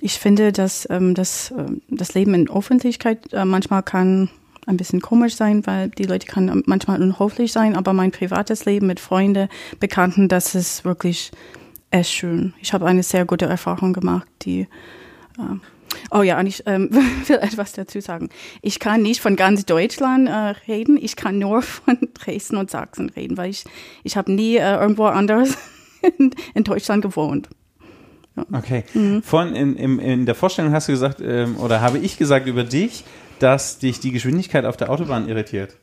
ich 0.00 0.18
finde, 0.18 0.52
dass 0.52 0.86
ähm, 0.90 1.14
das, 1.14 1.50
äh, 1.50 1.66
das 1.88 2.14
Leben 2.14 2.34
in 2.34 2.50
Öffentlichkeit 2.50 3.32
äh, 3.32 3.44
manchmal 3.44 3.82
kann 3.82 4.28
ein 4.66 4.76
bisschen 4.76 5.00
komisch 5.00 5.36
sein, 5.36 5.66
weil 5.66 5.88
die 5.90 6.04
Leute 6.04 6.26
kann 6.26 6.62
manchmal 6.66 7.00
unhöflich 7.00 7.52
sein, 7.52 7.76
aber 7.76 7.92
mein 7.92 8.10
privates 8.10 8.64
Leben 8.64 8.88
mit 8.88 9.00
Freunden, 9.00 9.48
Bekannten, 9.78 10.28
das 10.28 10.54
ist 10.54 10.84
wirklich 10.84 11.30
echt 11.90 12.10
schön. 12.10 12.52
Ich 12.60 12.72
habe 12.72 12.86
eine 12.86 13.02
sehr 13.02 13.24
gute 13.24 13.46
Erfahrung 13.46 13.92
gemacht, 13.92 14.26
die 14.42 14.62
äh, 15.38 15.56
Oh 16.10 16.22
ja, 16.22 16.38
und 16.38 16.46
ich 16.46 16.62
ähm, 16.66 16.90
will 17.26 17.36
etwas 17.36 17.72
dazu 17.72 18.00
sagen. 18.00 18.28
Ich 18.62 18.78
kann 18.78 19.02
nicht 19.02 19.20
von 19.20 19.36
ganz 19.36 19.66
Deutschland 19.66 20.28
äh, 20.28 20.54
reden, 20.70 20.96
ich 21.00 21.16
kann 21.16 21.38
nur 21.38 21.62
von 21.62 21.98
Dresden 22.14 22.56
und 22.56 22.70
Sachsen 22.70 23.10
reden, 23.10 23.36
weil 23.36 23.50
ich, 23.50 23.64
ich 24.04 24.16
habe 24.16 24.32
nie 24.32 24.56
äh, 24.56 24.74
irgendwo 24.76 25.04
anders 25.04 25.56
in, 26.18 26.30
in 26.54 26.64
Deutschland 26.64 27.02
gewohnt. 27.02 27.48
Okay. 28.52 28.84
Mhm. 28.92 29.22
Von 29.22 29.54
in, 29.54 29.76
in, 29.76 29.98
in 29.98 30.26
der 30.26 30.34
Vorstellung 30.34 30.72
hast 30.72 30.88
du 30.88 30.92
gesagt, 30.92 31.20
ähm, 31.22 31.56
oder 31.58 31.80
habe 31.80 31.98
ich 31.98 32.18
gesagt 32.18 32.46
über 32.46 32.64
dich, 32.64 33.04
dass 33.38 33.78
dich 33.78 34.00
die 34.00 34.12
Geschwindigkeit 34.12 34.64
auf 34.64 34.76
der 34.76 34.90
Autobahn 34.90 35.28
irritiert. 35.28 35.76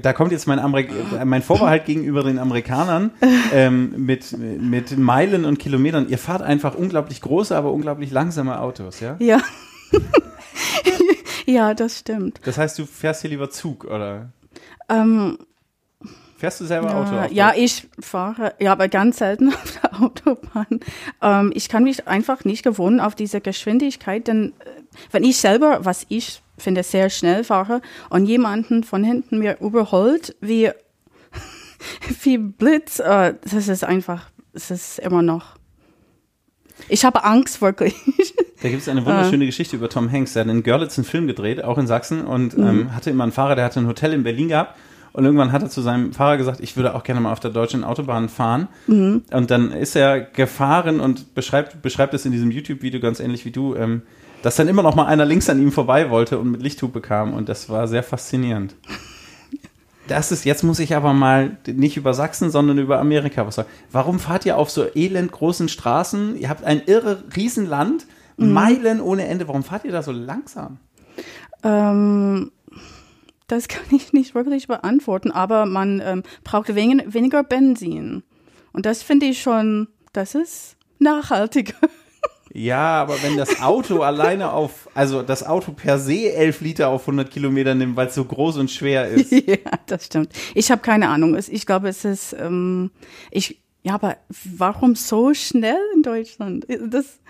Da 0.00 0.12
kommt 0.12 0.30
jetzt 0.30 0.46
mein, 0.46 0.60
Amerik 0.60 0.90
mein 1.24 1.42
Vorbehalt 1.42 1.86
gegenüber 1.86 2.22
den 2.22 2.38
Amerikanern 2.38 3.10
ähm, 3.52 3.94
mit, 3.96 4.36
mit 4.38 4.96
Meilen 4.96 5.44
und 5.44 5.58
Kilometern. 5.58 6.08
Ihr 6.08 6.18
fahrt 6.18 6.42
einfach 6.42 6.76
unglaublich 6.76 7.20
große, 7.20 7.56
aber 7.56 7.72
unglaublich 7.72 8.12
langsame 8.12 8.60
Autos, 8.60 9.00
ja? 9.00 9.16
Ja. 9.18 9.40
ja, 11.46 11.74
das 11.74 11.98
stimmt. 11.98 12.40
Das 12.44 12.58
heißt, 12.58 12.78
du 12.78 12.86
fährst 12.86 13.22
hier 13.22 13.30
lieber 13.30 13.50
Zug, 13.50 13.84
oder? 13.84 14.30
Ähm, 14.88 15.36
Fährst 16.36 16.60
du 16.60 16.66
selber 16.66 16.90
ja, 16.90 17.00
Auto? 17.00 17.34
Ja, 17.34 17.52
ich 17.56 17.88
fahre, 17.98 18.54
ja, 18.58 18.72
aber 18.72 18.88
ganz 18.88 19.18
selten 19.18 19.48
auf 19.54 19.80
der 19.82 20.02
Autobahn. 20.02 20.80
Ähm, 21.22 21.50
ich 21.54 21.68
kann 21.68 21.84
mich 21.84 22.06
einfach 22.06 22.44
nicht 22.44 22.62
gewohnen 22.62 23.00
auf 23.00 23.14
diese 23.14 23.40
Geschwindigkeit, 23.40 24.28
denn 24.28 24.52
äh, 24.60 24.75
wenn 25.10 25.24
ich 25.24 25.36
selber, 25.38 25.80
was 25.82 26.06
ich 26.08 26.42
finde, 26.58 26.82
sehr 26.82 27.10
schnell 27.10 27.44
fahre 27.44 27.80
und 28.10 28.26
jemanden 28.26 28.84
von 28.84 29.04
hinten 29.04 29.38
mir 29.38 29.58
überholt, 29.60 30.36
wie, 30.40 30.70
wie 32.22 32.38
Blitz, 32.38 32.98
äh, 32.98 33.34
das 33.42 33.68
ist 33.68 33.84
einfach, 33.84 34.30
es 34.52 34.70
ist 34.70 34.98
immer 34.98 35.22
noch. 35.22 35.56
Ich 36.88 37.04
habe 37.04 37.24
Angst, 37.24 37.60
wirklich. 37.60 37.94
Da 38.62 38.70
gibt 38.70 38.80
es 38.80 38.88
eine 38.88 39.04
wunderschöne 39.04 39.44
äh. 39.44 39.48
Geschichte 39.48 39.76
über 39.76 39.90
Tom 39.90 40.10
Hanks. 40.10 40.32
Der 40.32 40.42
hat 40.42 40.50
in 40.50 40.62
Görlitz 40.62 40.98
einen 40.98 41.04
Film 41.04 41.26
gedreht, 41.26 41.62
auch 41.62 41.76
in 41.76 41.86
Sachsen, 41.86 42.24
und 42.24 42.56
mhm. 42.56 42.66
ähm, 42.66 42.96
hatte 42.96 43.10
immer 43.10 43.24
einen 43.24 43.32
Fahrer, 43.32 43.54
der 43.54 43.66
hatte 43.66 43.78
ein 43.80 43.86
Hotel 43.86 44.14
in 44.14 44.22
Berlin 44.22 44.48
gehabt 44.48 44.76
und 45.16 45.24
irgendwann 45.24 45.50
hat 45.50 45.62
er 45.62 45.70
zu 45.70 45.80
seinem 45.80 46.12
Fahrer 46.12 46.36
gesagt, 46.36 46.60
ich 46.60 46.76
würde 46.76 46.94
auch 46.94 47.02
gerne 47.02 47.22
mal 47.22 47.32
auf 47.32 47.40
der 47.40 47.50
deutschen 47.50 47.84
Autobahn 47.84 48.28
fahren. 48.28 48.68
Mhm. 48.86 49.22
Und 49.32 49.50
dann 49.50 49.72
ist 49.72 49.96
er 49.96 50.20
gefahren 50.20 51.00
und 51.00 51.34
beschreibt, 51.34 51.80
beschreibt 51.80 52.12
es 52.12 52.26
in 52.26 52.32
diesem 52.32 52.50
YouTube-Video 52.50 53.00
ganz 53.00 53.18
ähnlich 53.18 53.46
wie 53.46 53.50
du, 53.50 53.74
ähm, 53.76 54.02
dass 54.46 54.54
dann 54.54 54.68
immer 54.68 54.84
noch 54.84 54.94
mal 54.94 55.06
einer 55.06 55.24
links 55.24 55.50
an 55.50 55.60
ihm 55.60 55.72
vorbei 55.72 56.08
wollte 56.08 56.38
und 56.38 56.52
mit 56.52 56.62
Lichthupe 56.62 57.00
kam. 57.00 57.34
Und 57.34 57.48
das 57.48 57.68
war 57.68 57.88
sehr 57.88 58.04
faszinierend. 58.04 58.76
Das 60.06 60.30
ist, 60.30 60.44
jetzt 60.44 60.62
muss 60.62 60.78
ich 60.78 60.94
aber 60.94 61.12
mal 61.14 61.56
nicht 61.66 61.96
über 61.96 62.14
Sachsen, 62.14 62.52
sondern 62.52 62.78
über 62.78 63.00
Amerika 63.00 63.44
was 63.44 63.56
sagen. 63.56 63.68
Warum 63.90 64.20
fahrt 64.20 64.46
ihr 64.46 64.56
auf 64.56 64.70
so 64.70 64.86
elend 64.94 65.32
großen 65.32 65.68
Straßen? 65.68 66.38
Ihr 66.38 66.48
habt 66.48 66.62
ein 66.62 66.80
irre 66.86 67.24
Riesenland, 67.34 68.06
mhm. 68.36 68.52
Meilen 68.52 69.00
ohne 69.00 69.26
Ende. 69.26 69.48
Warum 69.48 69.64
fahrt 69.64 69.84
ihr 69.84 69.90
da 69.90 70.04
so 70.04 70.12
langsam? 70.12 70.78
Ähm, 71.64 72.52
das 73.48 73.66
kann 73.66 73.86
ich 73.90 74.12
nicht 74.12 74.36
wirklich 74.36 74.68
beantworten, 74.68 75.32
aber 75.32 75.66
man 75.66 76.00
ähm, 76.04 76.22
braucht 76.44 76.72
wen 76.72 77.02
weniger 77.12 77.42
Benzin. 77.42 78.22
Und 78.72 78.86
das 78.86 79.02
finde 79.02 79.26
ich 79.26 79.42
schon, 79.42 79.88
das 80.12 80.36
ist 80.36 80.76
nachhaltiger. 81.00 81.74
Ja, 82.56 83.02
aber 83.02 83.22
wenn 83.22 83.36
das 83.36 83.60
Auto 83.60 84.00
alleine 84.02 84.50
auf, 84.50 84.88
also 84.94 85.22
das 85.22 85.44
Auto 85.44 85.72
per 85.72 85.98
se 85.98 86.32
11 86.32 86.62
Liter 86.62 86.88
auf 86.88 87.02
100 87.02 87.30
Kilometer 87.30 87.74
nimmt, 87.74 87.96
weil 87.96 88.06
es 88.06 88.14
so 88.14 88.24
groß 88.24 88.56
und 88.56 88.70
schwer 88.70 89.08
ist. 89.08 89.32
Ja, 89.46 89.58
das 89.86 90.06
stimmt. 90.06 90.32
Ich 90.54 90.70
habe 90.70 90.80
keine 90.80 91.08
Ahnung. 91.08 91.36
Ich 91.36 91.66
glaube, 91.66 91.88
es 91.88 92.04
ist, 92.04 92.34
ähm, 92.38 92.90
ich, 93.30 93.60
ja, 93.82 93.94
aber 93.94 94.16
warum 94.56 94.96
so 94.96 95.34
schnell 95.34 95.78
in 95.94 96.02
Deutschland? 96.02 96.66
Das, 96.88 97.20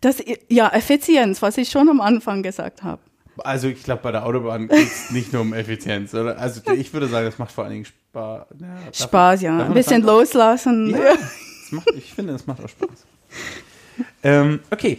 das, 0.00 0.22
ja, 0.48 0.68
Effizienz, 0.68 1.42
was 1.42 1.58
ich 1.58 1.68
schon 1.68 1.88
am 1.88 2.00
Anfang 2.00 2.42
gesagt 2.42 2.82
habe. 2.82 3.02
Also 3.38 3.68
ich 3.68 3.82
glaube, 3.82 4.02
bei 4.02 4.12
der 4.12 4.24
Autobahn 4.24 4.68
geht 4.68 4.86
es 4.86 5.10
nicht 5.10 5.32
nur 5.32 5.42
um 5.42 5.52
Effizienz. 5.52 6.14
Oder? 6.14 6.38
Also 6.38 6.60
ich 6.72 6.92
würde 6.92 7.08
sagen, 7.08 7.26
das 7.26 7.38
macht 7.38 7.52
vor 7.52 7.64
allen 7.64 7.72
Dingen 7.72 7.84
Spaß. 7.84 8.46
Ja, 8.60 8.92
Spaß, 8.92 9.42
ja. 9.42 9.66
Ein 9.66 9.74
bisschen 9.74 10.02
loslassen. 10.02 10.90
Ja, 10.90 11.16
macht, 11.72 11.90
ich 11.96 12.14
finde, 12.14 12.34
es 12.34 12.46
macht 12.46 12.64
auch 12.64 12.68
Spaß. 12.68 13.04
Ähm, 14.26 14.58
okay, 14.72 14.98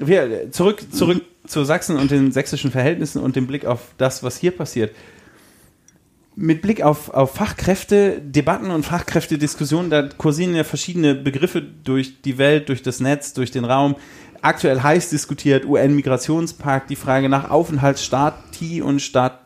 wir, 0.00 0.50
zurück, 0.50 0.82
zurück 0.92 1.22
zu 1.46 1.62
Sachsen 1.62 1.96
und 1.96 2.10
den 2.10 2.32
sächsischen 2.32 2.72
Verhältnissen 2.72 3.22
und 3.22 3.36
dem 3.36 3.46
Blick 3.46 3.64
auf 3.64 3.80
das, 3.96 4.24
was 4.24 4.36
hier 4.38 4.50
passiert. 4.50 4.92
Mit 6.34 6.60
Blick 6.60 6.82
auf, 6.82 7.10
auf 7.10 7.32
Fachkräfte, 7.32 8.20
Debatten 8.20 8.72
und 8.72 8.84
Fachkräftediskussionen, 8.84 9.88
da 9.88 10.08
kursieren 10.08 10.56
ja 10.56 10.64
verschiedene 10.64 11.14
Begriffe 11.14 11.62
durch 11.62 12.22
die 12.22 12.38
Welt, 12.38 12.68
durch 12.68 12.82
das 12.82 12.98
Netz, 12.98 13.34
durch 13.34 13.52
den 13.52 13.64
Raum 13.64 13.94
aktuell 14.42 14.82
heiß 14.82 15.10
diskutiert, 15.10 15.64
UN-Migrationspakt, 15.64 16.90
die 16.90 16.96
Frage 16.96 17.28
nach 17.28 17.50
Aufenthaltsstati 17.50 18.82
und 18.82 19.00
Stat 19.00 19.38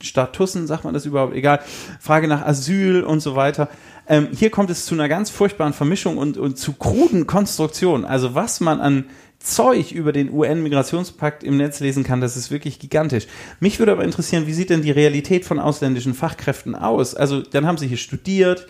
Statussen, 0.00 0.66
sagt 0.66 0.84
man 0.84 0.94
das 0.94 1.06
überhaupt, 1.06 1.34
egal, 1.34 1.60
Frage 2.00 2.28
nach 2.28 2.42
Asyl 2.44 3.02
und 3.02 3.20
so 3.20 3.36
weiter. 3.36 3.68
Ähm, 4.06 4.28
hier 4.36 4.50
kommt 4.50 4.70
es 4.70 4.84
zu 4.84 4.94
einer 4.94 5.08
ganz 5.08 5.30
furchtbaren 5.30 5.72
Vermischung 5.72 6.18
und, 6.18 6.36
und 6.36 6.58
zu 6.58 6.72
kruden 6.72 7.26
Konstruktionen. 7.26 8.04
Also 8.04 8.34
was 8.34 8.60
man 8.60 8.80
an 8.80 9.04
Zeug 9.38 9.92
über 9.92 10.12
den 10.12 10.30
UN-Migrationspakt 10.32 11.42
im 11.42 11.56
Netz 11.56 11.80
lesen 11.80 12.04
kann, 12.04 12.20
das 12.20 12.36
ist 12.36 12.50
wirklich 12.50 12.78
gigantisch. 12.78 13.26
Mich 13.60 13.78
würde 13.78 13.92
aber 13.92 14.04
interessieren, 14.04 14.46
wie 14.46 14.52
sieht 14.52 14.70
denn 14.70 14.82
die 14.82 14.90
Realität 14.90 15.44
von 15.44 15.58
ausländischen 15.58 16.14
Fachkräften 16.14 16.74
aus? 16.74 17.14
Also 17.14 17.42
dann 17.42 17.66
haben 17.66 17.78
sie 17.78 17.88
hier 17.88 17.96
studiert, 17.96 18.66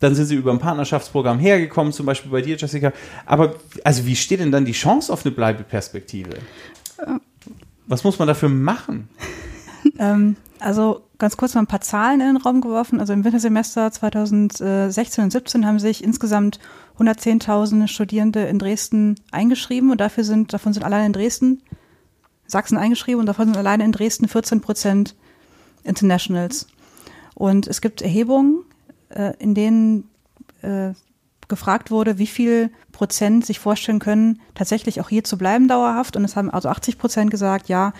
dann 0.00 0.14
sind 0.14 0.26
sie 0.26 0.34
über 0.34 0.50
ein 0.50 0.58
Partnerschaftsprogramm 0.58 1.38
hergekommen, 1.38 1.92
zum 1.92 2.06
Beispiel 2.06 2.30
bei 2.30 2.42
dir, 2.42 2.56
Jessica. 2.56 2.92
Aber 3.26 3.56
also 3.84 4.06
wie 4.06 4.16
steht 4.16 4.40
denn 4.40 4.52
dann 4.52 4.64
die 4.64 4.72
Chance 4.72 5.12
auf 5.12 5.24
eine 5.24 5.34
Bleibeperspektive? 5.34 6.30
Was 7.86 8.04
muss 8.04 8.18
man 8.18 8.28
dafür 8.28 8.48
machen? 8.48 9.08
ähm, 9.98 10.36
also 10.64 11.02
ganz 11.18 11.36
kurz 11.36 11.54
mal 11.54 11.60
ein 11.60 11.66
paar 11.66 11.80
Zahlen 11.80 12.20
in 12.20 12.26
den 12.26 12.36
Raum 12.36 12.60
geworfen. 12.60 13.00
Also 13.00 13.12
im 13.12 13.24
Wintersemester 13.24 13.90
2016 13.90 15.24
und 15.24 15.30
17 15.30 15.66
haben 15.66 15.78
sich 15.78 16.02
insgesamt 16.02 16.58
110.000 16.98 17.88
Studierende 17.88 18.44
in 18.44 18.58
Dresden 18.58 19.16
eingeschrieben 19.30 19.90
und 19.90 20.00
dafür 20.00 20.24
sind, 20.24 20.52
davon 20.52 20.72
sind 20.72 20.82
alleine 20.82 21.06
in 21.06 21.12
Dresden 21.12 21.62
Sachsen 22.46 22.76
eingeschrieben 22.76 23.20
und 23.20 23.26
davon 23.26 23.46
sind 23.46 23.56
alleine 23.56 23.84
in 23.84 23.92
Dresden 23.92 24.28
14 24.28 24.60
Prozent 24.60 25.14
Internationals. 25.82 26.66
Und 27.34 27.66
es 27.66 27.80
gibt 27.80 28.02
Erhebungen, 28.02 28.64
äh, 29.10 29.32
in 29.38 29.54
denen 29.54 30.10
äh, 30.62 30.92
gefragt 31.48 31.90
wurde, 31.90 32.18
wie 32.18 32.26
viel 32.26 32.70
Prozent 32.92 33.44
sich 33.44 33.58
vorstellen 33.58 33.98
können, 33.98 34.40
tatsächlich 34.54 35.00
auch 35.00 35.08
hier 35.08 35.24
zu 35.24 35.36
bleiben 35.36 35.68
dauerhaft. 35.68 36.16
Und 36.16 36.24
es 36.24 36.36
haben 36.36 36.50
also 36.50 36.68
80 36.68 36.98
Prozent 36.98 37.30
gesagt, 37.30 37.68
ja, 37.68 37.92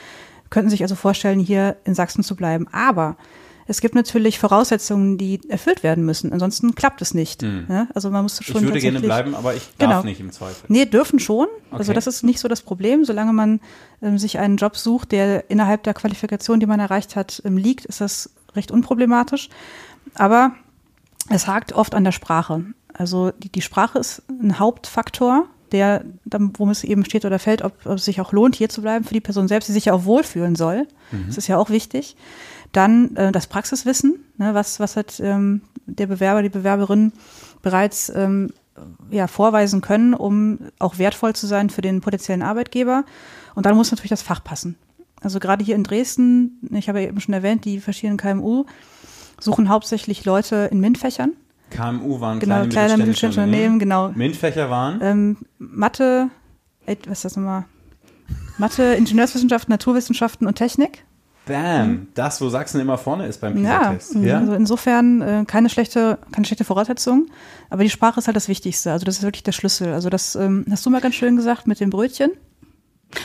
könnten 0.55 0.71
sich 0.71 0.83
also 0.83 0.95
vorstellen, 0.95 1.41
hier 1.41 1.77
in 1.85 1.95
Sachsen 1.95 2.23
zu 2.23 2.37
bleiben. 2.37 2.69
Aber 2.71 3.17
es 3.67 3.81
gibt 3.81 3.97
natürlich 3.97 4.39
Voraussetzungen, 4.39 5.19
die 5.19 5.41
erfüllt 5.49 5.83
werden 5.83 6.05
müssen. 6.05 6.33
Ansonsten 6.33 6.77
klappt 6.77 7.03
es 7.03 7.13
nicht. 7.13 7.43
Mhm. 7.43 7.67
Ja, 7.69 7.89
also 7.93 8.09
man 8.11 8.23
muss 8.23 8.43
schon. 8.43 8.57
Ich 8.57 8.63
würde 8.63 8.79
gerne 8.79 9.01
bleiben, 9.01 9.35
aber 9.35 9.55
ich 9.55 9.65
darf 9.79 9.91
genau. 9.91 10.03
nicht 10.05 10.21
im 10.21 10.31
Zweifel. 10.31 10.65
Nee, 10.69 10.87
dürfen 10.87 11.19
schon. 11.19 11.49
Also 11.49 11.57
okay. 11.67 11.79
Also 11.79 11.93
das 11.93 12.07
ist 12.07 12.23
nicht 12.23 12.39
so 12.39 12.47
das 12.47 12.63
Problem. 12.63 13.05
Solange 13.05 13.33
man 13.33 13.61
ähm, 14.01 14.17
sich 14.17 14.39
einen 14.39 14.59
Job 14.59 14.77
sucht, 14.77 15.11
der 15.11 15.51
innerhalb 15.51 15.83
der 15.83 15.95
Qualifikation, 15.95 16.61
die 16.61 16.67
man 16.67 16.79
erreicht 16.79 17.17
hat, 17.17 17.43
ähm, 17.45 17.57
liegt, 17.57 17.85
ist 17.85 18.01
das 18.01 18.31
recht 18.55 18.71
unproblematisch. 18.71 19.49
Aber 20.15 20.53
es 21.31 21.49
hakt 21.49 21.73
oft 21.73 21.97
an 21.97 22.05
der 22.05 22.13
Sprache. 22.13 22.65
Also 22.93 23.33
die, 23.33 23.49
die 23.51 23.63
Sprache 23.63 23.99
ist 23.99 24.23
ein 24.29 24.61
Hauptfaktor, 24.61 25.49
der, 25.75 26.05
worum 26.25 26.71
es 26.71 26.85
eben 26.85 27.05
steht 27.05 27.25
oder 27.25 27.39
fällt, 27.39 27.63
ob, 27.63 27.75
ob, 27.85 27.97
es 27.97 28.05
sich 28.05 28.21
auch 28.21 28.33
lohnt, 28.33 28.55
hier 28.55 28.69
zu 28.69 28.81
bleiben 28.81 29.05
für 29.05 29.13
die 29.13 29.21
Person 29.21 29.49
selbst, 29.49 29.69
die 29.69 29.73
sich 29.73 29.87
ja 29.87 29.93
auch 29.93 30.05
wohlfühlen 30.05 30.55
soll. 30.55 30.87
Mhm. 31.11 31.25
Das 31.27 31.37
ist 31.37 31.49
ja 31.49 31.59
auch 31.59 31.69
wichtig. 31.69 32.17
Dann 32.73 33.17
äh, 33.17 33.33
das 33.33 33.49
Praxiswissen, 33.49 34.25
ne, 34.39 34.55
was, 34.55 34.81
was 34.81 34.97
hat 34.97 35.21
ähm, 35.21 35.63
der 35.87 36.07
Bewerber, 36.07 36.43
die 36.43 36.49
Bewerberin 36.49 37.13
bereits 37.61 38.09
ähm, 38.15 38.51
ja, 39.11 39.27
vorweisen 39.27 39.81
können, 39.81 40.15
um 40.15 40.59
auch 40.79 40.99
wertvoll 40.99 41.35
zu 41.35 41.47
sein 41.47 41.71
für 41.71 41.83
den 41.83 42.01
potenziellen 42.01 42.43
Arbeitgeber. 42.43 43.05
Und 43.55 43.67
dann 43.67 43.77
muss 43.77 43.91
natürlich 43.91 44.11
das 44.11 44.23
Fach 44.23 44.43
passen. 44.43 44.77
Also 45.21 45.41
gerade 45.41 45.65
hier 45.65 45.75
in 45.75 45.85
Dresden, 45.85 46.61
ich 46.71 46.89
habe 46.89 47.01
ja 47.01 47.09
eben 47.09 47.21
schon 47.21 47.35
erwähnt, 47.35 47.65
die 47.65 47.81
verschiedenen 47.81 48.19
KMU 48.19 48.65
suchen 49.41 49.69
hauptsächlich 49.69 50.25
Leute 50.25 50.69
in 50.71 50.81
MINT-Fächern. 50.81 51.33
KMU 51.75 52.21
waren 52.21 52.41
genau, 52.41 52.55
kleine, 52.57 52.69
kleine 52.69 52.97
mittelständische 52.99 53.41
Unternehmen, 53.41 53.79
genau. 53.79 54.11
MINT-Fächer 54.11 54.71
waren? 54.71 55.01
Ähm, 55.03 55.37
Mathe, 55.59 56.31
äh, 56.87 56.97
was 57.07 57.19
ist 57.19 57.25
das 57.25 57.37
nochmal? 57.37 57.65
Mathe, 58.59 58.95
Ingenieurswissenschaften, 58.95 59.73
Naturwissenschaften 59.73 60.47
und 60.47 60.55
Technik. 60.55 61.05
Bam, 61.47 62.09
das, 62.15 62.41
wo 62.41 62.49
Sachsen 62.49 62.81
immer 62.81 62.97
vorne 62.97 63.27
ist 63.27 63.41
beim 63.41 63.63
Ja, 63.63 63.93
PISA-Test. 63.93 64.15
Ja, 64.23 64.39
also 64.39 64.55
insofern 64.55 65.21
äh, 65.21 65.45
keine 65.47 65.69
schlechte, 65.69 66.19
keine 66.33 66.47
schlechte 66.47 66.65
Voraussetzung, 66.65 67.27
aber 67.69 67.83
die 67.83 67.91
Sprache 67.91 68.19
ist 68.19 68.27
halt 68.27 68.37
das 68.37 68.49
Wichtigste. 68.49 68.93
Also 68.93 69.05
das 69.05 69.19
ist 69.19 69.23
wirklich 69.23 69.43
der 69.43 69.53
Schlüssel. 69.53 69.93
Also 69.93 70.09
das 70.09 70.37
ähm, 70.37 70.65
hast 70.71 70.87
du 70.87 70.91
mal 70.91 71.03
ganz 71.03 71.17
schön 71.17 71.37
gesagt 71.37 71.67
mit 71.67 71.81
dem 71.81 71.91
Brötchen. 71.91 72.31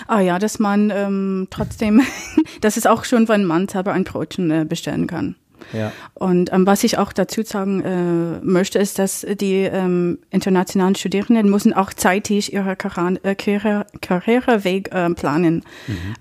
Ah 0.08 0.20
ja, 0.20 0.38
dass 0.38 0.60
man 0.60 0.92
ähm, 0.94 1.48
trotzdem, 1.50 2.02
dass 2.62 2.76
es 2.76 2.86
auch 2.86 3.06
schon 3.06 3.28
von 3.28 3.46
Mann 3.46 3.68
selber 3.68 3.94
ein 3.94 4.04
Brötchen 4.04 4.52
äh, 4.52 4.66
bestellen 4.68 5.08
kann. 5.08 5.36
Ja. 5.74 5.92
Und 6.14 6.52
ähm, 6.52 6.66
was 6.66 6.84
ich 6.84 6.98
auch 6.98 7.14
dazu 7.14 7.44
sagen 7.44 7.82
äh, 7.82 8.46
möchte, 8.46 8.80
ist, 8.80 9.00
dass 9.00 9.26
die 9.40 9.64
ähm, 9.64 10.20
internationalen 10.30 10.96
Studierenden 10.96 11.50
müssen 11.50 11.74
auch 11.74 11.94
zeitig 11.94 12.54
ihre 12.54 12.72
äh, 12.72 13.36
Karriere, 13.36 13.86
Karriereweg 14.02 14.92
äh, 14.94 15.10
planen. 15.12 15.64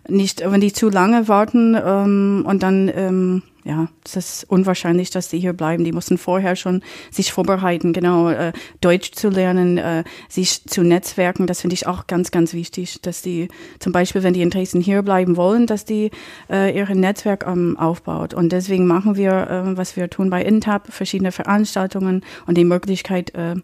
Nicht, 0.09 0.43
wenn 0.49 0.61
die 0.61 0.73
zu 0.73 0.89
lange 0.89 1.29
warten 1.29 1.75
ähm, 1.75 2.45
und 2.47 2.63
dann, 2.63 2.91
ähm, 2.95 3.43
ja, 3.69 3.89
es 4.03 4.17
ist 4.17 4.45
unwahrscheinlich, 4.49 5.11
dass 5.11 5.29
die 5.29 5.39
hier 5.39 5.53
bleiben. 5.53 5.85
Die 5.85 5.93
müssen 5.93 6.17
vorher 6.17 6.57
schon 6.57 6.83
sich 7.11 7.33
vorbereiten, 7.33 7.93
genau, 7.93 8.31
äh, 8.31 8.53
Deutsch 8.81 9.13
zu 9.13 9.29
lernen, 9.29 9.77
äh, 9.77 10.05
sich 10.31 10.65
zu 10.65 10.83
netzwerken. 10.83 11.47
Das 11.47 11.61
finde 11.61 11.75
ich 11.75 11.87
auch 11.87 12.07
ganz, 12.07 12.31
ganz 12.31 12.55
wichtig, 12.55 13.03
dass 13.03 13.21
die 13.21 13.49
zum 13.79 13.93
Beispiel, 13.93 14.23
wenn 14.23 14.33
die 14.33 14.41
in 14.41 14.49
Dresden 14.49 14.81
hier 14.81 15.03
bleiben 15.03 15.37
wollen, 15.37 15.67
dass 15.67 15.85
die 15.85 16.11
äh, 16.49 16.75
ihr 16.75 16.89
Netzwerk 16.95 17.45
ähm, 17.47 17.77
aufbaut. 17.79 18.33
Und 18.33 18.53
deswegen 18.53 18.87
machen 18.87 19.17
wir, 19.17 19.33
äh, 19.33 19.77
was 19.77 19.97
wir 19.97 20.09
tun 20.09 20.31
bei 20.31 20.43
Intab, 20.43 20.91
verschiedene 20.91 21.31
Veranstaltungen 21.31 22.25
und 22.47 22.57
die 22.57 22.65
Möglichkeit 22.65 23.35
äh, 23.35 23.57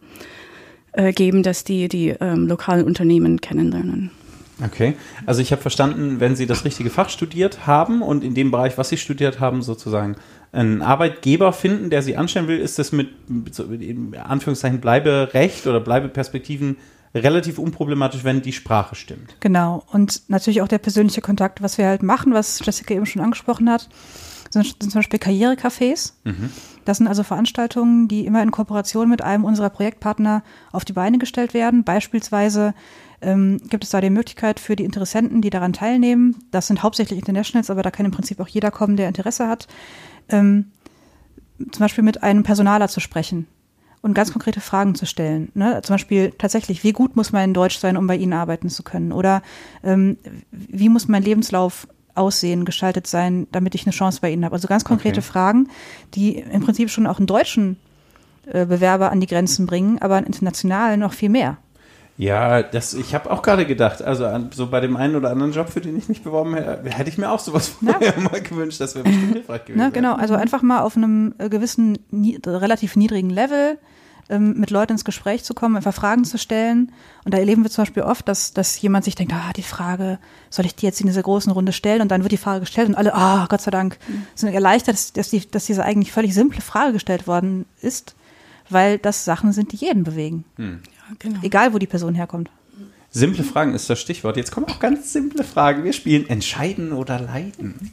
äh, 0.92 1.12
geben, 1.14 1.42
dass 1.42 1.64
die 1.64 1.88
die 1.88 2.10
ähm, 2.10 2.46
lokalen 2.46 2.84
Unternehmen 2.84 3.40
kennenlernen. 3.40 4.10
Okay, 4.62 4.94
also 5.26 5.40
ich 5.40 5.50
habe 5.50 5.62
verstanden, 5.62 6.20
wenn 6.20 6.36
Sie 6.36 6.46
das 6.46 6.64
richtige 6.64 6.90
Fach 6.90 7.08
studiert 7.08 7.66
haben 7.66 8.02
und 8.02 8.22
in 8.22 8.34
dem 8.34 8.50
Bereich, 8.50 8.78
was 8.78 8.88
Sie 8.88 8.96
studiert 8.96 9.40
haben, 9.40 9.62
sozusagen 9.62 10.16
einen 10.52 10.80
Arbeitgeber 10.82 11.52
finden, 11.52 11.90
der 11.90 12.02
Sie 12.02 12.16
anstellen 12.16 12.46
will, 12.46 12.58
ist 12.58 12.78
das 12.78 12.92
mit, 12.92 13.08
mit 13.28 13.58
Anführungszeichen 14.16 14.80
Bleiberecht 14.80 15.66
oder 15.66 15.80
Bleibeperspektiven 15.80 16.76
relativ 17.14 17.58
unproblematisch, 17.58 18.24
wenn 18.24 18.42
die 18.42 18.52
Sprache 18.52 18.94
stimmt. 18.94 19.36
Genau. 19.40 19.84
Und 19.92 20.22
natürlich 20.28 20.62
auch 20.62 20.68
der 20.68 20.78
persönliche 20.78 21.20
Kontakt, 21.20 21.62
was 21.62 21.78
wir 21.78 21.86
halt 21.86 22.02
machen, 22.02 22.32
was 22.34 22.60
Jessica 22.64 22.94
eben 22.94 23.06
schon 23.06 23.22
angesprochen 23.22 23.70
hat, 23.70 23.88
sind, 24.50 24.66
sind 24.66 24.92
zum 24.92 25.00
Beispiel 25.00 25.18
Karrierecafés. 25.18 26.12
Das 26.84 26.98
sind 26.98 27.06
also 27.06 27.22
Veranstaltungen, 27.22 28.08
die 28.08 28.26
immer 28.26 28.42
in 28.42 28.50
Kooperation 28.50 29.08
mit 29.08 29.22
einem 29.22 29.44
unserer 29.44 29.70
Projektpartner 29.70 30.42
auf 30.72 30.84
die 30.84 30.92
Beine 30.92 31.18
gestellt 31.18 31.54
werden. 31.54 31.84
Beispielsweise 31.84 32.74
ähm, 33.20 33.58
gibt 33.68 33.84
es 33.84 33.90
da 33.90 34.00
die 34.00 34.10
Möglichkeit 34.10 34.60
für 34.60 34.76
die 34.76 34.84
Interessenten, 34.84 35.42
die 35.42 35.50
daran 35.50 35.72
teilnehmen, 35.72 36.36
das 36.50 36.66
sind 36.66 36.82
hauptsächlich 36.82 37.18
Internationals, 37.18 37.70
aber 37.70 37.82
da 37.82 37.90
kann 37.90 38.06
im 38.06 38.12
Prinzip 38.12 38.40
auch 38.40 38.48
jeder 38.48 38.70
kommen, 38.70 38.96
der 38.96 39.08
Interesse 39.08 39.48
hat, 39.48 39.68
ähm, 40.28 40.72
zum 41.58 41.80
Beispiel 41.80 42.04
mit 42.04 42.22
einem 42.22 42.42
Personaler 42.42 42.88
zu 42.88 43.00
sprechen 43.00 43.46
und 44.04 44.12
ganz 44.12 44.32
konkrete 44.32 44.60
Fragen 44.60 44.94
zu 44.94 45.06
stellen. 45.06 45.50
Ne? 45.54 45.80
Zum 45.82 45.94
Beispiel 45.94 46.32
tatsächlich, 46.36 46.84
wie 46.84 46.92
gut 46.92 47.16
muss 47.16 47.32
mein 47.32 47.54
Deutsch 47.54 47.78
sein, 47.78 47.96
um 47.96 48.06
bei 48.06 48.16
Ihnen 48.16 48.34
arbeiten 48.34 48.68
zu 48.68 48.82
können? 48.82 49.12
Oder 49.12 49.40
ähm, 49.82 50.18
wie 50.50 50.90
muss 50.90 51.08
mein 51.08 51.22
Lebenslauf 51.22 51.88
aussehen, 52.14 52.66
gestaltet 52.66 53.06
sein, 53.06 53.46
damit 53.50 53.74
ich 53.74 53.86
eine 53.86 53.92
Chance 53.92 54.18
bei 54.20 54.30
Ihnen 54.30 54.44
habe? 54.44 54.54
Also 54.54 54.68
ganz 54.68 54.84
konkrete 54.84 55.20
Okay. 55.20 55.26
Fragen, 55.26 55.68
die 56.14 56.36
im 56.38 56.60
Prinzip 56.60 56.90
schon 56.90 57.06
auch 57.06 57.16
einen 57.16 57.26
deutschen 57.26 57.78
äh, 58.46 58.66
Bewerber 58.66 59.10
an 59.10 59.20
die 59.20 59.26
Grenzen 59.26 59.64
bringen, 59.64 59.98
aber 60.02 60.16
einen 60.16 60.26
internationalen 60.26 61.00
noch 61.00 61.14
viel 61.14 61.30
mehr. 61.30 61.56
Ja, 62.16 62.62
das, 62.62 62.94
ich 62.94 63.14
habe 63.14 63.30
auch 63.30 63.42
gerade 63.42 63.66
gedacht, 63.66 64.00
also 64.00 64.26
an, 64.26 64.50
so 64.54 64.68
bei 64.68 64.80
dem 64.80 64.96
einen 64.96 65.16
oder 65.16 65.30
anderen 65.30 65.52
Job, 65.52 65.68
für 65.68 65.80
den 65.80 65.96
ich 65.96 66.08
mich 66.08 66.22
beworben 66.22 66.54
hätte, 66.54 66.88
hätte 66.90 67.10
ich 67.10 67.18
mir 67.18 67.30
auch 67.30 67.40
sowas 67.40 67.68
vorher 67.68 68.18
mal 68.20 68.40
gewünscht, 68.40 68.80
das 68.80 68.94
wäre 68.94 69.04
bestimmt 69.04 69.32
hilfreich 69.32 69.64
gewesen. 69.64 69.84
Ne, 69.84 69.90
genau, 69.90 70.14
also 70.14 70.34
einfach 70.34 70.62
mal 70.62 70.82
auf 70.82 70.96
einem 70.96 71.34
äh, 71.38 71.48
gewissen, 71.48 71.98
nie, 72.10 72.38
relativ 72.46 72.94
niedrigen 72.94 73.30
Level 73.30 73.78
ähm, 74.28 74.54
mit 74.58 74.70
Leuten 74.70 74.92
ins 74.92 75.04
Gespräch 75.04 75.42
zu 75.44 75.54
kommen, 75.54 75.76
einfach 75.76 75.92
Fragen 75.92 76.24
zu 76.24 76.38
stellen. 76.38 76.92
Und 77.24 77.34
da 77.34 77.38
erleben 77.38 77.62
wir 77.64 77.70
zum 77.70 77.82
Beispiel 77.82 78.04
oft, 78.04 78.28
dass, 78.28 78.52
dass 78.52 78.80
jemand 78.80 79.04
sich 79.04 79.16
denkt, 79.16 79.32
ah, 79.34 79.52
die 79.54 79.62
Frage, 79.62 80.18
soll 80.50 80.66
ich 80.66 80.74
die 80.74 80.86
jetzt 80.86 81.00
in 81.00 81.08
dieser 81.08 81.22
großen 81.22 81.52
Runde 81.52 81.72
stellen? 81.72 82.00
Und 82.00 82.10
dann 82.10 82.22
wird 82.22 82.32
die 82.32 82.38
Frage 82.38 82.60
gestellt 82.60 82.88
und 82.88 82.94
alle, 82.94 83.14
ah, 83.14 83.46
Gott 83.48 83.60
sei 83.60 83.70
Dank, 83.70 83.98
sind 84.34 84.54
erleichtert, 84.54 84.94
dass, 84.94 85.12
dass, 85.12 85.30
die, 85.30 85.50
dass 85.50 85.66
diese 85.66 85.84
eigentlich 85.84 86.12
völlig 86.12 86.32
simple 86.32 86.60
Frage 86.60 86.92
gestellt 86.92 87.26
worden 87.26 87.66
ist, 87.80 88.14
weil 88.70 88.98
das 88.98 89.24
Sachen 89.24 89.52
sind, 89.52 89.72
die 89.72 89.76
jeden 89.76 90.04
bewegen. 90.04 90.44
Ja, 90.58 90.93
genau. 91.18 91.40
Egal, 91.42 91.72
wo 91.72 91.78
die 91.78 91.86
Person 91.86 92.14
herkommt. 92.14 92.50
Simple 93.10 93.44
Fragen 93.44 93.74
ist 93.74 93.88
das 93.88 94.00
Stichwort. 94.00 94.36
Jetzt 94.36 94.50
kommen 94.50 94.66
auch 94.66 94.80
ganz 94.80 95.12
simple 95.12 95.44
Fragen. 95.44 95.84
Wir 95.84 95.92
spielen 95.92 96.28
Entscheiden 96.28 96.92
oder 96.92 97.20
Leiden. 97.20 97.92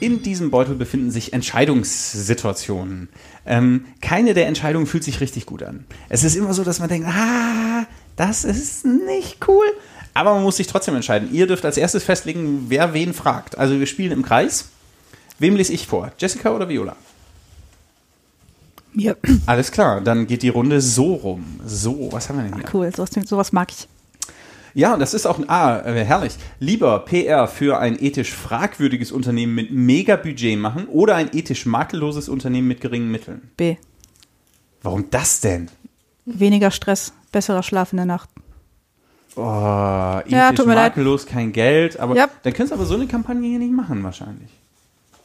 In 0.00 0.22
diesem 0.22 0.50
Beutel 0.52 0.76
befinden 0.76 1.10
sich 1.10 1.32
Entscheidungssituationen. 1.32 3.08
Ähm, 3.44 3.86
keine 4.00 4.32
der 4.32 4.46
Entscheidungen 4.46 4.86
fühlt 4.86 5.02
sich 5.02 5.20
richtig 5.20 5.44
gut 5.44 5.64
an. 5.64 5.86
Es 6.08 6.22
ist 6.22 6.36
immer 6.36 6.54
so, 6.54 6.62
dass 6.62 6.78
man 6.78 6.88
denkt, 6.88 7.08
ah, 7.08 7.84
das 8.14 8.44
ist 8.44 8.86
nicht 8.86 9.46
cool. 9.48 9.66
Aber 10.14 10.34
man 10.34 10.44
muss 10.44 10.56
sich 10.56 10.68
trotzdem 10.68 10.94
entscheiden. 10.94 11.30
Ihr 11.32 11.48
dürft 11.48 11.64
als 11.64 11.76
erstes 11.76 12.04
festlegen, 12.04 12.66
wer 12.68 12.94
wen 12.94 13.12
fragt. 13.12 13.58
Also 13.58 13.78
wir 13.78 13.86
spielen 13.86 14.12
im 14.12 14.22
Kreis. 14.22 14.70
Wem 15.38 15.56
lese 15.56 15.72
ich 15.72 15.86
vor? 15.86 16.10
Jessica 16.18 16.50
oder 16.54 16.68
Viola? 16.68 16.96
Ja, 18.94 19.14
Alles 19.46 19.70
klar, 19.70 20.00
dann 20.00 20.26
geht 20.26 20.42
die 20.42 20.48
Runde 20.48 20.80
so 20.80 21.14
rum. 21.14 21.60
So, 21.64 22.08
was 22.10 22.28
haben 22.28 22.38
wir 22.38 22.44
denn 22.44 22.54
hier? 22.56 22.64
cool, 22.74 22.90
sowas, 22.94 23.10
sowas 23.26 23.52
mag 23.52 23.68
ich. 23.70 23.86
Ja, 24.74 24.96
das 24.96 25.14
ist 25.14 25.26
auch 25.26 25.38
ein 25.38 25.48
A, 25.48 25.78
äh, 25.80 26.04
herrlich. 26.04 26.34
Lieber 26.58 26.98
PR 27.00 27.46
für 27.48 27.78
ein 27.78 28.02
ethisch 28.02 28.32
fragwürdiges 28.32 29.12
Unternehmen 29.12 29.54
mit 29.54 29.70
mega 29.72 30.16
Budget 30.16 30.58
machen 30.58 30.86
oder 30.88 31.14
ein 31.16 31.30
ethisch 31.34 31.66
makelloses 31.66 32.28
Unternehmen 32.28 32.68
mit 32.68 32.80
geringen 32.80 33.10
Mitteln. 33.10 33.50
B. 33.56 33.76
Warum 34.82 35.10
das 35.10 35.40
denn? 35.40 35.70
Weniger 36.24 36.70
Stress, 36.70 37.12
besserer 37.32 37.62
Schlaf 37.62 37.92
in 37.92 37.96
der 37.98 38.06
Nacht. 38.06 38.28
Oh, 39.36 40.18
ethisch 40.20 40.32
Ja, 40.32 40.52
tut 40.52 40.66
mir 40.66 40.74
leid. 40.74 40.92
makellos, 40.96 41.26
kein 41.26 41.52
Geld. 41.52 41.98
Aber 42.00 42.16
Ja. 42.16 42.28
dann 42.42 42.52
könntest 42.52 42.72
du 42.72 42.74
aber 42.76 42.86
so 42.86 42.94
eine 42.94 43.06
Kampagne 43.06 43.48
hier 43.48 43.58
nicht 43.58 43.72
machen, 43.72 44.02
wahrscheinlich. 44.02 44.50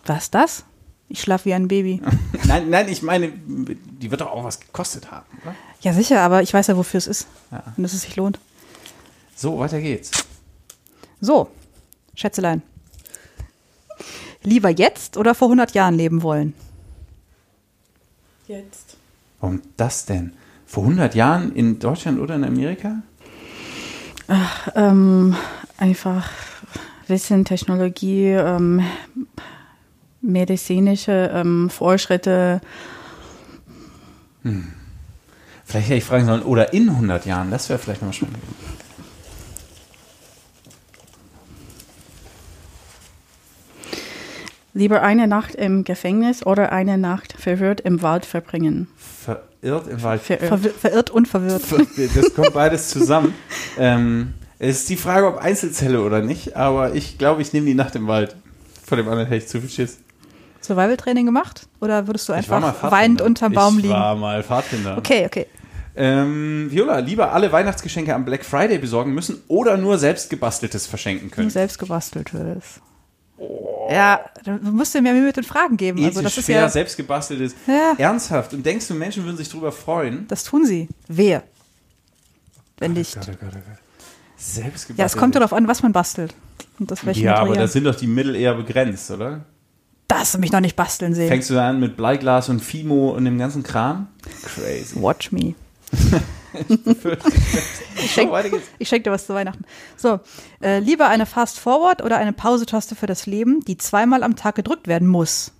Was 0.06 0.32
das? 0.32 0.66
Ich 1.10 1.22
schlafe 1.22 1.46
wie 1.46 1.54
ein 1.54 1.68
Baby. 1.68 2.02
nein, 2.46 2.70
nein, 2.70 2.90
ich 2.90 3.02
meine, 3.02 3.32
die 3.32 4.10
wird 4.10 4.22
doch 4.22 4.32
auch 4.32 4.44
was 4.44 4.60
gekostet 4.60 5.12
haben, 5.12 5.26
oder? 5.44 5.56
Ja, 5.82 5.94
sicher, 5.94 6.22
aber 6.22 6.42
ich 6.42 6.54
weiß 6.54 6.68
ja, 6.68 6.78
wofür 6.78 6.98
es 6.98 7.08
ist. 7.08 7.28
Ja. 7.52 7.64
Und 7.76 7.84
dass 7.84 7.94
es 7.94 8.02
sich 8.02 8.16
lohnt. 8.16 8.40
So, 9.36 9.60
weiter 9.60 9.82
geht's. 9.82 10.12
So, 11.20 11.50
Schätzelein. 12.16 12.62
Lieber 14.44 14.70
jetzt 14.70 15.18
oder 15.18 15.36
vor 15.36 15.48
100 15.48 15.74
Jahren 15.74 15.96
leben 15.96 16.22
wollen? 16.22 16.54
Jetzt. 18.48 18.98
Warum 19.40 19.62
das 19.78 20.06
denn? 20.06 20.34
Vor 20.66 20.84
100 20.84 21.16
Jahren 21.16 21.56
in 21.56 21.80
Deutschland 21.80 22.20
oder 22.20 22.36
in 22.36 22.44
Amerika? 22.44 23.02
Ähm, 24.76 25.36
einfach 25.78 26.30
Wissen, 27.08 27.46
Technologie, 27.46 28.30
ähm, 28.30 28.82
medizinische 30.24 31.30
ähm, 31.34 31.70
Fortschritte. 31.70 32.62
Vielleicht 35.66 35.88
hätte 35.88 35.98
ich 35.98 36.04
fragen 36.04 36.26
sollen, 36.26 36.42
oder 36.42 36.74
in 36.74 36.90
100 36.90 37.26
Jahren, 37.26 37.52
das 37.52 37.70
wäre 37.70 37.80
vielleicht 37.80 38.02
noch 38.02 38.14
spannend. 38.14 38.38
Lieber 44.76 45.04
eine 45.04 45.28
Nacht 45.28 45.54
im 45.54 45.84
Gefängnis 45.84 46.44
oder 46.44 46.72
eine 46.72 46.98
Nacht 46.98 47.34
verwirrt 47.34 47.82
im 47.82 48.02
Wald 48.02 48.26
verbringen. 48.26 48.88
Verirrt 48.98 49.88
im 49.88 50.02
Wald. 50.02 50.22
Verirrt. 50.22 50.48
Verwir 50.48 50.72
verirrt 50.72 51.10
und 51.12 51.28
verwirrt. 51.28 51.62
Das 52.16 52.34
kommt 52.34 52.54
beides 52.54 52.90
zusammen. 52.90 53.36
ähm, 53.78 54.34
es 54.58 54.80
ist 54.80 54.90
die 54.90 54.96
Frage, 54.96 55.28
ob 55.28 55.38
Einzelzelle 55.38 56.02
oder 56.02 56.22
nicht, 56.22 56.56
aber 56.56 56.96
ich 56.96 57.20
glaube, 57.20 57.44
ich 57.44 57.54
nehme 57.54 57.68
die 57.68 57.76
Nacht 57.76 57.96
im 57.96 58.08
Wald. 58.08 58.36
Vor 58.84 58.98
dem 58.98 59.08
anderen 59.08 59.28
hätte 59.28 59.44
ich 59.44 59.48
zu 59.48 59.60
viel 59.60 59.70
Schiss. 59.70 60.00
Survival-Training 60.66 61.26
gemacht? 61.26 61.68
Oder 61.82 62.08
würdest 62.08 62.28
du 62.30 62.34
Ich 62.34 62.38
einfach 62.38 62.92
weinend 62.92 63.22
unterm 63.22 63.54
Baum 63.54 63.78
ich 63.78 63.84
liegen? 63.84 63.94
war 63.94 64.16
mal 64.16 64.44
Pfadfinder. 64.44 64.98
Okay, 64.98 65.26
okay. 65.26 65.48
Ähm, 65.96 66.68
Viola, 66.72 66.98
lieber 67.00 67.34
alle 67.34 67.52
Weihnachtsgeschenke 67.52 68.16
am 68.16 68.26
Black 68.26 68.44
Friday 68.44 68.80
besorgen 68.80 69.14
müssen 69.14 69.42
oder 69.48 69.78
nur 69.78 70.00
selbst 70.00 70.30
gebasteltes 70.30 70.88
verschenken 70.88 71.28
Nur 71.28 71.36
können? 71.36 71.50
selbst 71.52 71.78
gebasteltes. 71.78 72.82
Ja, 73.92 74.22
du 74.44 74.52
musst 74.72 74.94
mehr 75.00 75.14
Mühe 75.14 75.24
mit 75.26 75.38
den 75.38 75.44
Fragen 75.44 75.78
geben. 75.78 76.04
Also 76.04 76.22
das 76.22 76.38
ist 76.38 76.46
fair, 76.46 76.62
ja, 76.62 76.70
selbst 76.70 76.98
gebasteltes. 76.98 77.54
Ja. 77.68 77.94
Ernsthaft. 77.98 78.54
Und 78.54 78.66
denkst 78.66 78.88
du, 78.88 78.94
Menschen 78.96 79.24
würden 79.26 79.38
sich 79.38 79.50
darüber 79.50 79.72
freuen? 79.72 80.26
das 80.30 80.44
tun 80.44 80.66
sie. 80.66 80.88
Wer? 81.08 81.44
Wenn 82.80 82.94
nicht. 82.94 83.14
Gott, 83.16 83.30
oh 83.30 83.38
Gott, 83.40 83.50
oh 83.54 83.60
Gott. 83.70 83.78
Selbst 84.38 84.90
Ja, 84.98 85.06
es 85.06 85.16
kommt 85.16 85.36
darauf 85.36 85.54
an, 85.54 85.68
was 85.68 85.84
man 85.84 85.92
bastelt. 85.92 86.34
Und 86.80 86.90
das 86.90 87.06
welche 87.06 87.22
Ja, 87.22 87.36
aber 87.36 87.50
Material. 87.50 87.68
da 87.68 87.72
sind 87.72 87.84
doch 87.84 87.96
die 87.96 88.08
Mittel 88.08 88.36
eher 88.36 88.56
begrenzt, 88.56 89.12
oder? 89.12 89.42
Da 90.08 90.20
hast 90.20 90.34
du 90.36 90.38
mich 90.40 90.52
noch 90.52 90.60
nicht 90.60 90.76
basteln 90.76 91.14
sehen. 91.16 91.28
Fängst 91.28 91.50
du 91.50 91.60
an 91.62 91.80
mit 91.80 91.98
Bleiglas 91.98 92.50
und 92.50 92.60
Fimo 92.60 93.10
und 93.12 93.26
dem 93.26 93.38
ganzen 93.38 93.64
Kram? 93.64 94.08
Crazy. 94.44 95.02
Watch 95.02 95.32
me. 95.32 95.56
ich 97.96 98.12
schenk- 98.12 98.32
schenke 98.82 99.04
dir 99.04 99.12
was 99.12 99.26
zu 99.26 99.34
Weihnachten. 99.34 99.64
So, 99.98 100.20
äh, 100.62 100.80
lieber 100.80 101.08
eine 101.08 101.26
Fast 101.26 101.60
Forward 101.60 102.04
oder 102.04 102.18
eine 102.18 102.34
Pause-Taste 102.34 102.96
für 102.96 103.08
das 103.08 103.26
Leben, 103.26 103.62
die 103.62 103.78
zweimal 103.78 104.24
am 104.24 104.36
Tag 104.36 104.56
gedrückt 104.56 104.88
werden 104.88 105.08
muss. 105.08 105.52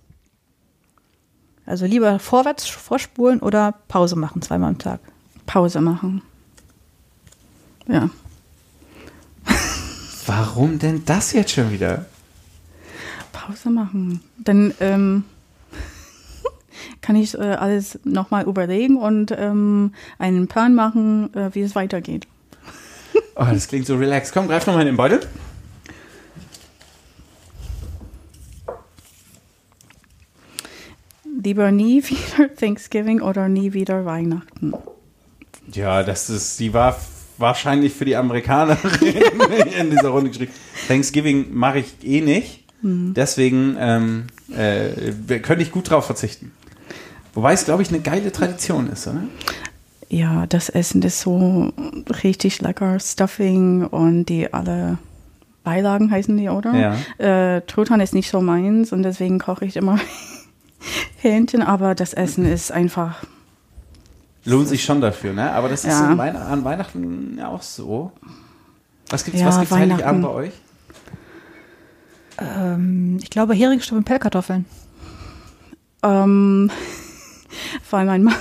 Also 1.66 1.86
lieber 1.86 2.18
vorwärts 2.18 2.66
vorspulen 2.66 3.40
oder 3.40 3.74
Pause 3.88 4.16
machen 4.16 4.42
zweimal 4.42 4.68
am 4.70 4.78
Tag. 4.78 5.00
Pause 5.46 5.80
machen. 5.80 6.22
Ja. 7.88 8.10
Warum 10.26 10.78
denn 10.78 11.04
das 11.04 11.32
jetzt 11.32 11.52
schon 11.52 11.70
wieder? 11.70 12.06
Pause 13.46 13.70
machen. 13.70 14.20
Dann 14.38 14.72
ähm, 14.80 15.24
kann 17.00 17.16
ich 17.16 17.34
äh, 17.34 17.42
alles 17.42 17.98
nochmal 18.04 18.46
überlegen 18.46 18.96
und 18.96 19.32
ähm, 19.36 19.92
einen 20.18 20.48
Plan 20.48 20.74
machen, 20.74 21.32
äh, 21.34 21.54
wie 21.54 21.62
es 21.62 21.74
weitergeht. 21.74 22.26
Oh, 23.36 23.46
das 23.52 23.66
klingt 23.66 23.86
so 23.86 23.96
relaxed. 23.96 24.32
Komm, 24.32 24.46
greif 24.46 24.64
nochmal 24.64 24.82
in 24.82 24.88
den 24.88 24.96
Beutel. 24.96 25.20
Lieber 31.42 31.72
nie 31.72 32.02
wieder 32.08 32.54
Thanksgiving 32.54 33.20
oder 33.20 33.48
nie 33.48 33.72
wieder 33.72 34.04
Weihnachten. 34.04 34.72
Ja, 35.72 36.04
das 36.04 36.30
ist, 36.30 36.60
die 36.60 36.72
war 36.72 36.96
wahrscheinlich 37.38 37.92
für 37.92 38.04
die 38.04 38.14
Amerikanerin 38.14 39.16
in 39.80 39.90
dieser 39.90 40.10
Runde 40.10 40.30
geschrieben. 40.30 40.52
Thanksgiving 40.86 41.52
mache 41.52 41.80
ich 41.80 42.04
eh 42.04 42.20
nicht. 42.20 42.63
Deswegen 42.82 43.76
ähm, 43.78 44.24
äh, 44.54 45.38
könnte 45.40 45.62
ich 45.62 45.70
gut 45.72 45.88
drauf 45.88 46.04
verzichten. 46.06 46.52
Wobei 47.32 47.54
es, 47.54 47.64
glaube 47.64 47.82
ich, 47.82 47.88
eine 47.88 48.00
geile 48.00 48.30
Tradition 48.30 48.88
ist, 48.90 49.06
oder? 49.06 49.22
Ja, 50.10 50.46
das 50.46 50.68
Essen 50.68 51.02
ist 51.02 51.20
so 51.20 51.72
richtig 52.22 52.60
lecker. 52.60 53.00
Stuffing 53.00 53.84
und 53.86 54.26
die 54.26 54.52
alle 54.52 54.98
Beilagen 55.64 56.10
heißen 56.10 56.36
die, 56.36 56.50
oder? 56.50 56.74
Ja. 57.18 57.56
Äh, 57.56 57.62
Truthahn 57.62 58.00
ist 58.00 58.12
nicht 58.14 58.30
so 58.30 58.40
meins 58.42 58.92
und 58.92 59.02
deswegen 59.02 59.38
koche 59.38 59.64
ich 59.64 59.76
immer 59.76 59.98
Hähnchen, 61.22 61.62
aber 61.62 61.94
das 61.94 62.12
Essen 62.12 62.44
ist 62.44 62.70
einfach 62.70 63.24
Lohnt 64.46 64.68
sich 64.68 64.84
schon 64.84 65.00
dafür, 65.00 65.32
ne? 65.32 65.52
Aber 65.52 65.70
das 65.70 65.84
ist 65.84 65.90
Ja. 65.92 66.08
an, 66.08 66.18
Weihn 66.18 66.36
an 66.36 66.64
Weihnachten 66.64 67.36
ja 67.38 67.48
auch 67.48 67.62
so. 67.62 68.12
Was 69.08 69.24
gibt's, 69.24 69.40
Ja, 69.40 69.46
was 69.46 69.58
gibt's 69.60 69.74
Heiligabend 69.74 70.22
bei 70.22 70.28
euch? 70.28 70.52
Ähm, 72.38 73.18
ich 73.22 73.30
glaube 73.30 73.54
Heringstab 73.54 73.98
und 73.98 74.04
Pellkartoffeln. 74.04 74.64
Ähm, 76.02 76.70
weil 77.90 78.06
mein 78.06 78.24
Mann 78.24 78.36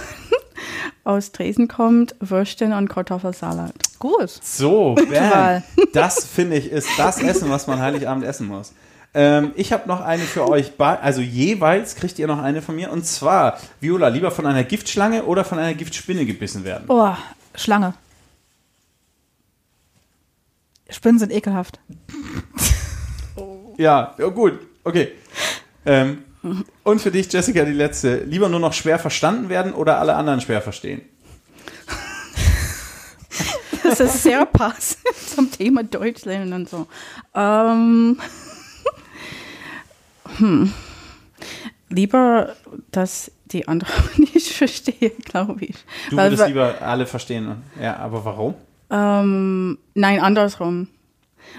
aus 1.04 1.32
Dresden 1.32 1.68
kommt, 1.68 2.16
Würstchen 2.20 2.74
und 2.74 2.90
Kartoffelsalat. 2.90 3.74
Gut. 4.00 4.30
So, 4.42 4.96
bam. 4.96 5.64
das 5.94 6.26
finde 6.26 6.58
ich 6.58 6.72
ist 6.72 6.90
das 6.98 7.22
Essen, 7.22 7.50
was 7.50 7.68
man 7.68 7.80
Heiligabend 7.80 8.26
essen 8.26 8.48
muss. 8.48 8.74
Ähm, 9.16 9.52
ich 9.56 9.72
habe 9.72 9.88
noch 9.88 10.02
eine 10.02 10.24
für 10.24 10.50
euch, 10.50 10.72
also 10.80 11.22
jeweils 11.22 11.96
kriegt 11.96 12.18
ihr 12.18 12.28
noch 12.28 12.40
eine 12.40 12.62
von 12.62 12.76
mir. 12.76 12.92
Und 12.92 13.06
zwar, 13.06 13.60
Viola, 13.80 14.08
lieber 14.08 14.32
von 14.32 14.48
einer 14.48 14.64
Giftschlange 14.64 15.24
oder 15.24 15.46
von 15.46 15.60
einer 15.60 15.76
Giftspinne 15.76 16.26
gebissen 16.26 16.64
werden? 16.64 16.86
Oh, 16.88 17.14
Schlange. 17.54 17.94
Spinnen 20.90 21.20
sind 21.20 21.32
ekelhaft. 21.32 21.80
Ja, 23.78 24.14
ja 24.18 24.28
gut, 24.28 24.60
okay. 24.84 25.10
Ähm, 25.86 26.24
und 26.84 27.00
für 27.02 27.12
dich, 27.12 27.32
Jessica, 27.32 27.64
die 27.64 27.72
letzte. 27.72 28.18
Lieber 28.26 28.50
nur 28.50 28.60
noch 28.60 28.74
schwer 28.74 29.00
verstanden 29.00 29.50
werden 29.50 29.74
oder 29.74 30.00
alle 30.00 30.16
anderen 30.16 30.42
schwer 30.42 30.62
verstehen? 30.62 31.02
Das 33.84 34.00
ist 34.00 34.24
sehr 34.24 34.46
passend 34.46 35.04
zum 35.36 35.52
Thema 35.52 35.84
Deutsch 35.84 36.26
lernen 36.26 36.54
und 36.54 36.70
so. 36.70 36.88
Ähm, 37.36 38.18
hm. 40.38 40.74
Lieber, 41.90 42.56
dass 42.92 43.32
die 43.46 43.68
anderen 43.68 43.94
nicht 44.18 44.52
verstehen, 44.54 45.12
glaube 45.26 45.66
ich. 45.66 45.76
Du 46.10 46.18
würdest 46.18 46.42
weil- 46.42 46.48
lieber 46.50 46.82
alle 46.82 47.06
verstehen. 47.06 47.56
Ja, 47.82 47.98
aber 47.98 48.26
warum? 48.26 48.56
Ähm, 48.90 49.78
nein, 49.94 50.20
andersrum. 50.20 50.88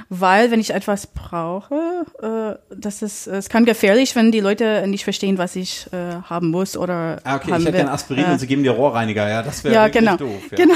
Weil, 0.09 0.51
wenn 0.51 0.61
ich 0.61 0.71
etwas 0.75 1.07
brauche, 1.07 2.05
äh, 2.21 2.75
das 2.77 3.03
ist, 3.03 3.27
es 3.27 3.49
kann 3.49 3.65
gefährlich, 3.65 4.17
wenn 4.17 4.33
die 4.33 4.41
Leute 4.41 4.87
nicht 4.87 5.05
verstehen, 5.05 5.39
was 5.39 5.57
ich 5.57 5.87
äh, 5.93 6.17
haben 6.29 6.51
muss 6.51 6.77
oder 6.77 7.21
Ah, 7.25 7.37
okay, 7.37 7.53
haben 7.53 7.61
ich 7.61 7.67
hätte 7.67 7.73
will. 7.79 7.85
gern 7.85 7.89
Aspirin 7.89 8.25
Äh, 8.25 8.33
und 8.33 8.39
sie 8.39 8.47
geben 8.47 8.63
dir 8.63 8.73
Rohrreiniger. 8.73 9.29
Ja, 9.29 9.43
das 9.43 9.63
wäre 9.65 9.75
ja, 9.75 9.85
wirklich 9.85 10.01
genau, 10.05 10.17
doof. 10.17 10.43
Ja. 10.51 10.57
genau. 10.57 10.75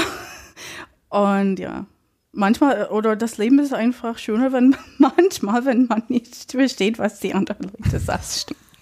Und 1.09 1.59
ja, 1.59 1.85
manchmal, 2.31 2.87
oder 2.87 3.15
das 3.15 3.37
Leben 3.37 3.59
ist 3.59 3.73
einfach 3.73 4.17
schöner, 4.17 4.51
wenn 4.53 4.75
manchmal, 4.97 5.65
wenn 5.65 5.85
man 5.87 6.03
nicht 6.07 6.51
versteht, 6.51 6.99
was 6.99 7.19
die 7.19 7.33
anderen 7.33 7.71
Leute 7.77 7.99
sagen. 7.99 8.21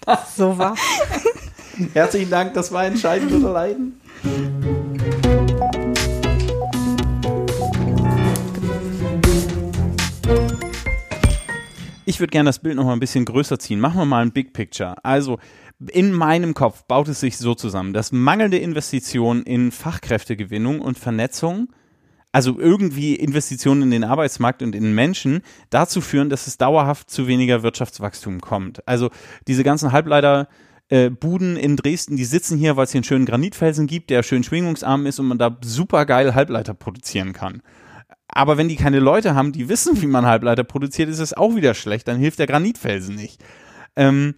So 0.36 0.56
war. 0.56 0.74
Herzlichen 1.92 2.30
Dank, 2.30 2.54
das 2.54 2.72
war 2.72 2.86
entscheidend 2.86 3.30
oder 3.32 3.52
leiden. 3.52 4.00
Ich 12.08 12.20
würde 12.20 12.30
gerne 12.30 12.48
das 12.48 12.60
Bild 12.60 12.76
noch 12.76 12.86
mal 12.86 12.94
ein 12.94 13.00
bisschen 13.00 13.26
größer 13.26 13.58
ziehen. 13.58 13.80
Machen 13.80 13.98
wir 13.98 14.06
mal 14.06 14.22
ein 14.22 14.32
Big 14.32 14.54
Picture. 14.54 14.94
Also 15.04 15.38
in 15.90 16.10
meinem 16.10 16.54
Kopf 16.54 16.84
baut 16.84 17.06
es 17.08 17.20
sich 17.20 17.36
so 17.36 17.54
zusammen, 17.54 17.92
dass 17.92 18.12
mangelnde 18.12 18.56
Investitionen 18.56 19.42
in 19.42 19.70
Fachkräftegewinnung 19.70 20.80
und 20.80 20.98
Vernetzung, 20.98 21.68
also 22.32 22.58
irgendwie 22.58 23.14
Investitionen 23.14 23.82
in 23.82 23.90
den 23.90 24.04
Arbeitsmarkt 24.04 24.62
und 24.62 24.74
in 24.74 24.94
Menschen, 24.94 25.42
dazu 25.68 26.00
führen, 26.00 26.30
dass 26.30 26.46
es 26.46 26.56
dauerhaft 26.56 27.10
zu 27.10 27.26
weniger 27.26 27.62
Wirtschaftswachstum 27.62 28.40
kommt. 28.40 28.88
Also 28.88 29.10
diese 29.46 29.62
ganzen 29.62 29.92
Halbleiter 29.92 30.48
äh, 30.88 31.10
Buden 31.10 31.58
in 31.58 31.76
Dresden, 31.76 32.16
die 32.16 32.24
sitzen 32.24 32.56
hier, 32.56 32.78
weil 32.78 32.84
es 32.84 32.92
hier 32.92 33.00
einen 33.00 33.04
schönen 33.04 33.26
Granitfelsen 33.26 33.86
gibt, 33.86 34.08
der 34.08 34.22
schön 34.22 34.44
schwingungsarm 34.44 35.04
ist 35.04 35.20
und 35.20 35.28
man 35.28 35.36
da 35.36 35.58
super 35.60 36.06
geil 36.06 36.34
Halbleiter 36.34 36.72
produzieren 36.72 37.34
kann. 37.34 37.60
Aber 38.28 38.58
wenn 38.58 38.68
die 38.68 38.76
keine 38.76 39.00
Leute 39.00 39.34
haben, 39.34 39.52
die 39.52 39.68
wissen, 39.68 40.00
wie 40.02 40.06
man 40.06 40.26
Halbleiter 40.26 40.64
produziert, 40.64 41.08
ist 41.08 41.18
es 41.18 41.34
auch 41.34 41.56
wieder 41.56 41.74
schlecht. 41.74 42.06
Dann 42.06 42.18
hilft 42.18 42.38
der 42.38 42.46
Granitfelsen 42.46 43.14
nicht. 43.14 43.42
Ähm, 43.96 44.34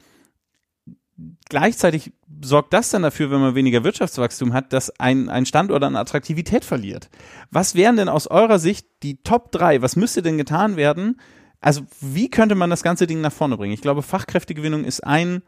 gleichzeitig 1.49 2.13
sorgt 2.43 2.73
das 2.73 2.91
dann 2.91 3.03
dafür, 3.03 3.31
wenn 3.31 3.41
man 3.41 3.55
weniger 3.55 3.85
Wirtschaftswachstum 3.85 4.53
hat, 4.53 4.73
dass 4.73 4.99
ein, 5.01 5.29
ein 5.29 5.45
Standort 5.45 5.83
an 5.83 5.97
Attraktivität 5.97 6.65
verliert. 6.65 7.11
Was 7.51 7.75
wären 7.75 7.97
denn 7.97 8.09
aus 8.09 8.27
eurer 8.27 8.59
Sicht 8.59 8.87
die 9.03 9.23
Top 9.23 9.53
3? 9.53 9.83
Was 9.83 9.97
müsste 9.97 10.23
denn 10.23 10.39
getan 10.39 10.77
werden? 10.77 11.21
Also, 11.61 11.83
wie 12.01 12.31
könnte 12.31 12.55
man 12.55 12.71
das 12.71 12.83
ganze 12.83 13.07
Ding 13.07 13.21
nach 13.21 13.33
vorne 13.33 13.57
bringen? 13.59 13.75
Ich 13.75 13.83
glaube, 13.83 14.03
Fachkräftegewinnung 14.03 14.85
ist 14.85 15.05
ein, 15.05 15.43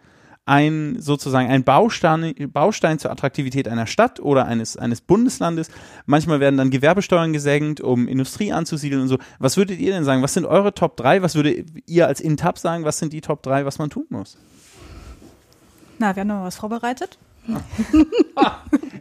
ein 0.45 0.97
sozusagen 1.01 1.49
ein 1.49 1.63
Baustein, 1.63 2.35
Baustein 2.53 2.99
zur 2.99 3.13
Attraktivität 3.13 3.69
einer 3.69 3.87
Stadt 3.87 4.19
oder 4.19 4.47
eines, 4.47 4.77
eines 4.77 5.01
Bundeslandes. 5.01 5.69
Manchmal 6.07 6.41
werden 6.41 6.57
dann 6.57 6.71
Gewerbesteuern 6.71 7.33
gesenkt, 7.33 7.81
um 7.81 8.09
Industrie 8.09 8.53
anzusiedeln 8.53 9.03
und 9.03 9.09
so. 9.09 9.19
Was 9.39 9.57
würdet 9.57 9.79
ihr 9.79 9.93
denn 9.93 10.05
sagen? 10.05 10.21
Was 10.23 10.35
sind 10.35 10.45
eure 10.45 10.75
Top 10.75 10.97
3? 10.97 11.23
Was 11.23 11.37
würdet 11.37 11.69
ihr 11.87 12.09
als 12.09 12.21
Intab 12.21 12.59
sagen? 12.59 12.85
Was 12.85 12.99
sind 12.99 13.13
die 13.13 13.21
Top 13.21 13.43
3, 13.45 13.65
was 13.67 13.79
man 13.79 13.89
tun 13.91 14.07
muss? 14.09 14.37
Na, 15.99 16.17
wir 16.17 16.21
haben 16.23 16.29
noch 16.29 16.41
mal 16.41 16.47
was 16.47 16.57
vorbereitet. 16.57 17.19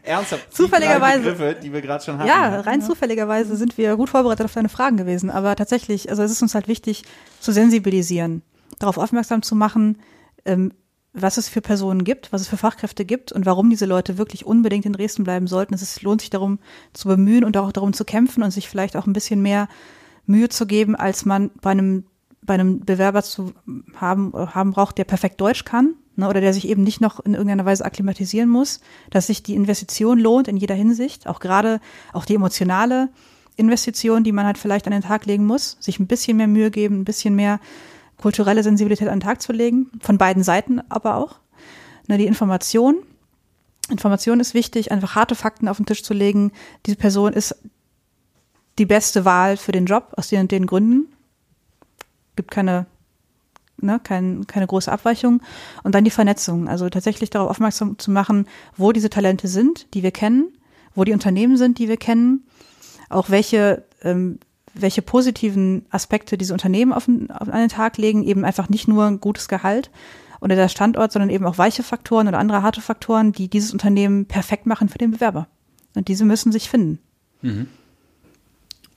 Ernsthaft? 0.04 0.54
Zufälligerweise- 0.54 1.22
Die 1.24 1.30
Begriffe, 1.30 1.56
die 1.62 1.74
wir 1.74 1.82
gerade 1.82 2.04
schon 2.04 2.18
hatten. 2.18 2.28
Ja, 2.28 2.60
rein 2.62 2.82
zufälligerweise 2.82 3.56
sind 3.56 3.78
wir 3.78 3.96
gut 3.96 4.10
vorbereitet 4.10 4.46
auf 4.46 4.54
deine 4.54 4.70
Fragen 4.70 4.98
gewesen. 4.98 5.30
Aber 5.30 5.56
tatsächlich, 5.56 6.10
also 6.10 6.24
es 6.24 6.32
ist 6.32 6.42
uns 6.42 6.56
halt 6.56 6.68
wichtig 6.68 7.04
zu 7.40 7.52
sensibilisieren, 7.52 8.42
darauf 8.80 8.98
aufmerksam 8.98 9.42
zu 9.42 9.56
machen, 9.56 9.98
ähm, 10.46 10.72
was 11.14 11.38
es 11.38 11.50
für 11.50 11.62
Personen 11.62 12.04
gibt, 12.04 12.32
was 12.32 12.42
es 12.42 12.48
für 12.48 12.58
Fachkräfte 12.58 13.04
gibt 13.06 13.32
und 13.32 13.46
warum 13.46 13.70
diese 13.70 13.86
Leute 13.86 14.18
wirklich 14.18 14.46
unbedingt 14.46 14.86
in 14.86 14.94
Dresden 14.94 15.24
bleiben 15.24 15.48
sollten. 15.48 15.74
Es 15.74 16.02
lohnt 16.02 16.22
sich 16.22 16.30
darum 16.30 16.60
zu 16.94 17.08
bemühen 17.08 17.44
und 17.44 17.58
auch 17.58 17.72
darum 17.72 17.94
zu 17.94 18.06
kämpfen 18.06 18.44
und 18.44 18.52
sich 18.52 18.70
vielleicht 18.70 18.96
auch 18.96 19.08
ein 19.08 19.14
bisschen 19.14 19.42
mehr 19.42 19.68
Mühe 20.26 20.50
zu 20.50 20.66
geben, 20.66 20.96
als 20.96 21.26
man 21.26 21.52
bei 21.62 21.72
einem 21.72 22.06
bei 22.44 22.56
einem 22.56 22.80
Bewerber 22.80 23.22
zu 23.22 23.54
haben, 23.96 24.34
haben 24.34 24.72
braucht, 24.72 24.98
der 24.98 25.04
perfekt 25.04 25.40
Deutsch 25.40 25.64
kann 25.64 25.94
ne, 26.16 26.28
oder 26.28 26.42
der 26.42 26.54
sich 26.54 26.68
eben 26.68 26.84
nicht 26.84 27.02
noch 27.02 27.20
in 27.20 27.34
irgendeiner 27.34 27.66
Weise 27.66 27.86
akklimatisieren 27.86 28.50
muss, 28.50 28.82
dass 29.12 29.28
sich 29.28 29.44
die 29.44 29.56
Investition 29.56 30.20
lohnt 30.20 30.48
in 30.48 30.58
jeder 30.58 30.76
Hinsicht, 30.76 31.28
auch 31.28 31.40
gerade 31.40 31.80
auch 32.14 32.26
die 32.26 32.36
emotionale 32.36 33.10
Investition, 33.58 34.24
die 34.24 34.32
man 34.32 34.46
halt 34.46 34.58
vielleicht 34.58 34.88
an 34.88 34.94
den 34.94 35.04
Tag 35.04 35.26
legen 35.26 35.46
muss, 35.46 35.78
sich 35.80 36.00
ein 36.00 36.08
bisschen 36.08 36.38
mehr 36.38 36.48
Mühe 36.48 36.72
geben, 36.72 37.02
ein 37.02 37.06
bisschen 37.06 37.36
mehr 37.36 37.60
kulturelle 38.22 38.64
Sensibilität 38.64 39.08
an 39.08 39.20
den 39.20 39.26
Tag 39.26 39.42
zu 39.42 39.52
legen, 39.52 39.92
von 40.00 40.18
beiden 40.18 40.44
Seiten 40.44 40.82
aber 40.90 41.16
auch. 41.16 41.40
Ne, 42.08 42.18
die 42.18 42.28
Information, 42.28 42.98
Information 43.90 44.40
ist 44.40 44.54
wichtig, 44.54 44.92
einfach 44.92 45.16
harte 45.16 45.36
Fakten 45.36 45.68
auf 45.68 45.78
den 45.78 45.86
Tisch 45.86 46.04
zu 46.04 46.14
legen. 46.14 46.52
Diese 46.86 46.98
Person 46.98 47.34
ist 47.34 47.56
die 48.80 48.86
beste 48.86 49.26
Wahl 49.26 49.58
für 49.58 49.72
den 49.72 49.86
Job 49.86 50.14
aus 50.16 50.30
den 50.30 50.42
und 50.42 50.52
den 50.52 50.66
Gründen. 50.66 51.12
Gibt 52.36 52.52
keine 52.52 52.86
ne, 53.84 54.00
kein, 54.04 54.48
keine 54.48 54.68
große 54.68 54.92
Abweichung. 54.92 55.42
Und 55.84 55.96
dann 55.96 56.04
die 56.04 56.12
Vernetzung, 56.12 56.68
also 56.68 56.90
tatsächlich 56.90 57.30
darauf 57.30 57.50
aufmerksam 57.50 57.98
zu 57.98 58.12
machen, 58.12 58.48
wo 58.78 58.92
diese 58.92 59.10
Talente 59.10 59.48
sind, 59.48 59.94
die 59.94 60.04
wir 60.04 60.12
kennen, 60.12 60.54
wo 60.96 61.04
die 61.04 61.14
Unternehmen 61.14 61.58
sind, 61.58 61.80
die 61.80 61.88
wir 61.88 61.98
kennen, 61.98 62.46
auch 63.10 63.30
welche, 63.30 63.84
ähm, 64.04 64.40
welche 64.74 65.02
positiven 65.02 65.86
Aspekte 65.90 66.38
diese 66.38 66.54
Unternehmen 66.54 66.94
auf 66.94 67.06
den, 67.06 67.32
auf 67.32 67.50
einen 67.50 67.70
Tag 67.70 67.98
legen, 67.98 68.24
eben 68.24 68.46
einfach 68.46 68.70
nicht 68.70 68.88
nur 68.88 69.06
ein 69.06 69.20
gutes 69.20 69.48
Gehalt 69.48 69.92
oder 70.40 70.56
der 70.56 70.70
Standort, 70.70 71.12
sondern 71.12 71.30
eben 71.30 71.46
auch 71.46 71.58
weiche 71.58 71.84
Faktoren 71.84 72.28
oder 72.28 72.40
andere 72.40 72.64
harte 72.64 72.82
Faktoren, 72.82 73.32
die 73.32 73.48
dieses 73.48 73.74
Unternehmen 73.74 74.26
perfekt 74.26 74.66
machen 74.66 74.90
für 74.90 74.98
den 74.98 75.12
Bewerber. 75.12 75.48
Und 75.96 76.08
diese 76.08 76.26
müssen 76.26 76.52
sich 76.52 76.70
finden. 76.70 77.00
Mhm. 77.42 77.68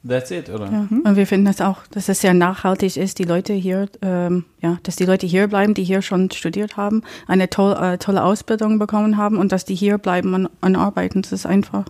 That's 0.06 0.30
it, 0.30 0.50
oder? 0.50 0.70
Ja. 0.70 0.88
Und 0.90 1.16
wir 1.16 1.26
finden 1.26 1.46
das 1.46 1.62
auch, 1.62 1.86
dass 1.90 2.10
es 2.10 2.20
sehr 2.20 2.34
nachhaltig 2.34 2.98
ist, 2.98 3.18
die 3.18 3.24
Leute 3.24 3.54
hier, 3.54 3.88
ähm, 4.02 4.44
ja, 4.60 4.78
dass 4.82 4.96
die 4.96 5.06
Leute 5.06 5.26
hier 5.26 5.48
bleiben, 5.48 5.72
die 5.72 5.84
hier 5.84 6.02
schon 6.02 6.30
studiert 6.30 6.76
haben, 6.76 7.02
eine 7.26 7.48
toll, 7.48 7.74
äh, 7.80 7.96
tolle 7.96 8.22
Ausbildung 8.22 8.78
bekommen 8.78 9.16
haben 9.16 9.38
und 9.38 9.50
dass 9.50 9.64
die 9.64 9.74
hier 9.74 9.96
bleiben 9.96 10.34
und, 10.34 10.50
und 10.60 10.76
arbeiten. 10.76 11.22
Das 11.22 11.32
ist 11.32 11.46
einfach 11.46 11.86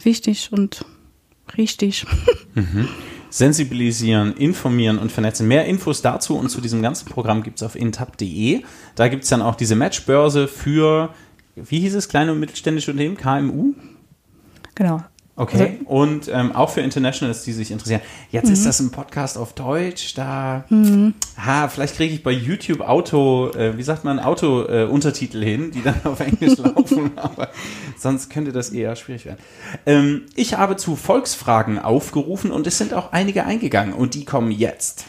wichtig 0.00 0.50
und 0.52 0.84
richtig. 1.56 2.06
Sensibilisieren, 3.30 4.36
informieren 4.36 4.98
und 4.98 5.10
vernetzen. 5.10 5.48
Mehr 5.48 5.64
Infos 5.66 6.02
dazu 6.02 6.36
und 6.36 6.50
zu 6.50 6.60
diesem 6.60 6.82
ganzen 6.82 7.08
Programm 7.08 7.42
gibt 7.42 7.58
es 7.58 7.62
auf 7.62 7.74
intab.de. 7.74 8.62
Da 8.94 9.08
gibt 9.08 9.24
es 9.24 9.30
dann 9.30 9.42
auch 9.42 9.56
diese 9.56 9.74
Matchbörse 9.74 10.46
für, 10.46 11.12
wie 11.56 11.80
hieß 11.80 11.94
es, 11.94 12.08
kleine 12.08 12.32
und 12.32 12.40
mittelständische 12.40 12.92
Unternehmen, 12.92 13.16
KMU? 13.16 13.74
Genau. 14.74 15.02
Okay, 15.36 15.80
und 15.86 16.28
ähm, 16.32 16.52
auch 16.52 16.70
für 16.70 16.80
Internationals, 16.80 17.42
die 17.42 17.52
sich 17.52 17.72
interessieren. 17.72 18.00
Jetzt 18.30 18.50
ist 18.50 18.64
das 18.64 18.78
ein 18.78 18.92
Podcast 18.92 19.36
auf 19.36 19.52
Deutsch, 19.52 20.14
da, 20.14 20.64
ha, 21.36 21.66
vielleicht 21.66 21.96
kriege 21.96 22.14
ich 22.14 22.22
bei 22.22 22.30
YouTube 22.30 22.80
Auto, 22.80 23.50
äh, 23.50 23.76
wie 23.76 23.82
sagt 23.82 24.04
man, 24.04 24.20
Auto-Untertitel 24.20 25.42
hin, 25.42 25.72
die 25.72 25.82
dann 25.82 25.96
auf 26.04 26.20
Englisch 26.20 26.56
laufen, 26.58 27.18
aber 27.18 27.48
sonst 27.98 28.30
könnte 28.30 28.52
das 28.52 28.70
eher 28.70 28.94
schwierig 28.94 29.26
werden. 29.26 29.38
Ähm, 29.86 30.26
ich 30.36 30.54
habe 30.54 30.76
zu 30.76 30.94
Volksfragen 30.94 31.80
aufgerufen 31.80 32.52
und 32.52 32.68
es 32.68 32.78
sind 32.78 32.94
auch 32.94 33.10
einige 33.10 33.44
eingegangen 33.44 33.92
und 33.92 34.14
die 34.14 34.24
kommen 34.24 34.52
jetzt. 34.52 35.06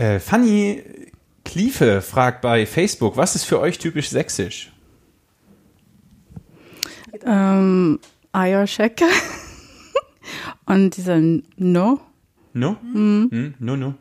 Äh, 0.00 0.18
Fanny 0.18 0.82
Kliefe 1.44 2.00
fragt 2.00 2.40
bei 2.40 2.64
Facebook, 2.64 3.18
was 3.18 3.34
ist 3.34 3.44
für 3.44 3.60
euch 3.60 3.78
typisch 3.78 4.08
sächsisch? 4.08 4.72
ähm, 7.26 8.00
Eierschecke 8.32 9.04
und 10.64 10.96
dieser 10.96 11.18
No. 11.58 12.00
No? 12.54 12.76
Mhm. 12.80 13.54
No, 13.58 13.76
no. 13.76 13.94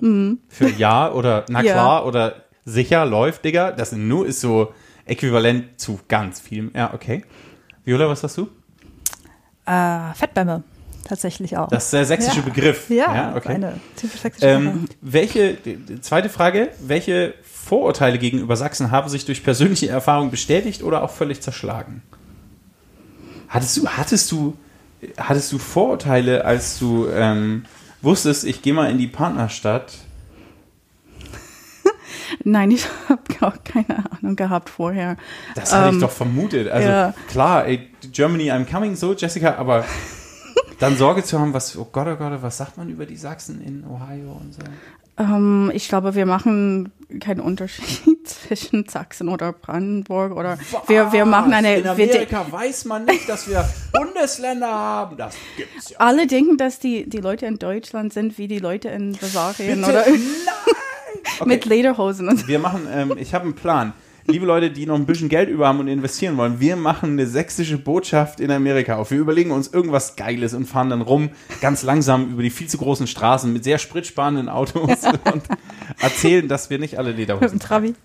Für 0.48 0.70
ja 0.70 1.12
oder 1.12 1.46
na 1.50 1.62
Ja. 1.64 1.74
klar 1.74 2.06
oder 2.06 2.46
sicher 2.64 3.06
läuft, 3.06 3.44
Digga. 3.44 3.74
Das 3.74 3.92
No 3.92 4.24
ist 4.24 4.40
so 4.40 4.74
äquivalent 5.06 5.82
zu 5.82 6.00
ganz 6.08 6.40
vielem. 6.40 6.72
Ja, 6.74 6.94
okay. 6.94 7.26
Viola, 7.84 8.08
was 8.08 8.24
hast 8.24 8.38
du? 8.38 8.48
Äh, 9.66 10.14
Fettbämme 10.14 10.64
tatsächlich 11.04 11.58
auch. 11.58 11.70
Das 11.70 11.86
ist 11.86 11.94
der 11.94 12.06
sächsische 12.06 12.40
Ja. 12.40 12.46
Begriff. 12.46 12.90
ja, 12.90 13.34
okay. 13.36 13.50
eine 13.54 13.80
typisch 13.96 14.22
sächsische. 14.22 14.48
Ähm, 14.48 14.86
welche, 15.02 15.58
zweite 16.02 16.30
Frage, 16.30 16.70
welche 16.82 17.34
Vorurteile 17.44 18.18
gegenüber 18.18 18.56
Sachsen 18.56 18.92
haben 18.92 19.10
sich 19.10 19.26
durch 19.26 19.44
persönliche 19.44 19.90
Erfahrung 19.90 20.32
bestätigt 20.32 20.84
oder 20.84 21.04
auch 21.04 21.12
völlig 21.12 21.42
zerschlagen? 21.42 22.02
Hattest 23.48 23.78
du, 23.78 23.88
hattest 23.88 24.32
du, 24.32 24.58
hattest 25.18 25.52
du 25.52 25.58
Vorurteile, 25.58 26.46
als 26.46 26.78
du 26.80 27.08
ähm, 27.08 27.66
wusstest, 28.02 28.44
ich 28.44 28.62
gehe 28.62 28.74
mal 28.74 28.90
in 28.92 28.98
die 28.98 29.08
Partnerstadt? 29.08 29.94
Nein, 32.44 32.72
ich 32.72 32.86
habe 33.08 33.22
auch 33.42 33.64
keine 33.64 34.04
Ahnung 34.12 34.36
gehabt 34.36 34.70
vorher. 34.70 35.18
Das 35.56 35.74
hatte 35.74 35.90
ich 35.90 35.94
Ähm, 35.96 36.02
doch 36.02 36.12
vermutet. 36.12 36.70
Also 36.70 36.88
ja. 36.88 37.14
klar, 37.28 37.66
ey, 37.66 37.90
Germany, 38.12 38.52
I'm 38.52 38.66
coming, 38.70 38.96
so, 38.96 39.14
Jessica, 39.14 39.56
aber 39.56 39.86
dann 40.80 40.98
Sorge 40.98 41.24
zu 41.24 41.40
haben, 41.40 41.54
was, 41.54 41.78
oh 41.78 41.88
Gott, 41.92 42.08
oh 42.08 42.16
Gott, 42.16 42.42
was 42.42 42.58
sagt 42.58 42.78
man 42.78 42.90
über 42.90 43.06
die 43.06 43.18
Sachsen 43.18 43.62
in 43.62 43.86
Ohio 43.86 44.32
und 44.32 44.54
so? 44.54 44.62
Ähm, 45.18 45.70
ich 45.74 45.90
glaube, 45.90 46.16
wir 46.16 46.26
machen 46.26 46.94
keinen 47.20 47.42
Unterschied 47.42 48.18
zwischen 48.28 48.88
Sachsen 48.88 49.28
oder 49.28 49.52
Brandenburg 49.52 50.36
oder 50.36 50.58
wir, 50.88 51.12
wir 51.12 51.26
machen 51.26 51.54
eine. 51.54 51.78
In 51.78 51.84
wir 51.84 51.92
Amerika 51.92 52.46
weiß 52.50 52.86
man 52.86 53.06
nicht, 53.06 53.28
dass 53.28 53.48
wir 53.50 53.68
Bundesländer 53.94 54.72
haben. 54.72 55.18
Das 55.18 55.36
gibt's 55.58 55.90
ja. 55.90 55.98
alle 56.00 56.26
denken, 56.26 56.58
dass 56.58 56.80
die, 56.80 57.10
die 57.10 57.18
Leute 57.18 57.46
in 57.46 57.60
Deutschland 57.60 58.14
sind 58.14 58.38
wie 58.38 58.48
die 58.48 58.60
Leute 58.60 58.88
in 58.90 59.14
Bavaria 59.14 59.76
Bitte, 59.76 59.90
oder 59.90 60.06
nein! 60.08 60.22
mit 61.46 61.66
Lederhosen 61.66 62.30
und 62.30 62.48
Wir 62.48 62.60
machen, 62.60 62.88
ähm, 62.92 63.16
ich 63.20 63.34
habe 63.34 63.44
einen 63.46 63.56
Plan. 63.56 63.94
Liebe 64.30 64.46
Leute, 64.46 64.70
die 64.70 64.86
noch 64.86 64.94
ein 64.94 65.08
bisschen 65.08 65.28
Geld 65.28 65.50
über 65.50 65.68
haben 65.68 65.80
und 65.80 65.88
investieren 65.88 66.38
wollen, 66.38 66.60
wir 66.60 66.76
machen 66.76 67.14
eine 67.14 67.26
sächsische 67.26 67.80
Botschaft 67.80 68.40
in 68.40 68.52
Amerika 68.52 68.98
auf. 68.98 69.10
Wir 69.10 69.18
überlegen 69.18 69.50
uns 69.50 69.70
irgendwas 69.70 70.16
Geiles 70.16 70.54
und 70.54 70.68
fahren 70.68 70.92
dann 70.92 71.02
rum, 71.02 71.32
ganz 71.62 71.82
langsam 71.82 72.30
über 72.30 72.44
die 72.44 72.52
viel 72.52 72.68
zu 72.68 72.78
großen 72.78 73.08
Straßen 73.08 73.52
mit 73.52 73.64
sehr 73.64 73.80
spritsparenden 73.80 74.48
Autos 74.48 75.04
und 75.34 75.44
erzählen, 76.00 76.48
dass 76.48 76.70
wir 76.70 76.78
nicht 76.78 77.00
alle 77.00 77.10
Mit 77.10 77.18
Lederhosen 77.18 77.58
dem 77.58 77.60
Trabi. 77.60 77.96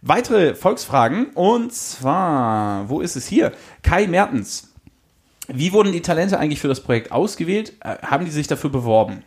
Weitere 0.00 0.54
Volksfragen 0.54 1.26
und 1.34 1.74
zwar, 1.74 2.88
wo 2.88 3.02
ist 3.02 3.16
es 3.16 3.26
hier? 3.26 3.52
Kai 3.82 4.06
Mertens. 4.06 4.72
Wie 5.46 5.74
wurden 5.74 5.92
die 5.92 6.00
Talente 6.00 6.38
eigentlich 6.38 6.60
für 6.60 6.68
das 6.68 6.82
Projekt 6.82 7.12
ausgewählt? 7.12 7.74
Äh, 7.80 7.98
haben 7.98 8.24
die 8.24 8.30
sich 8.30 8.46
dafür 8.46 8.70
beworben? 8.70 9.24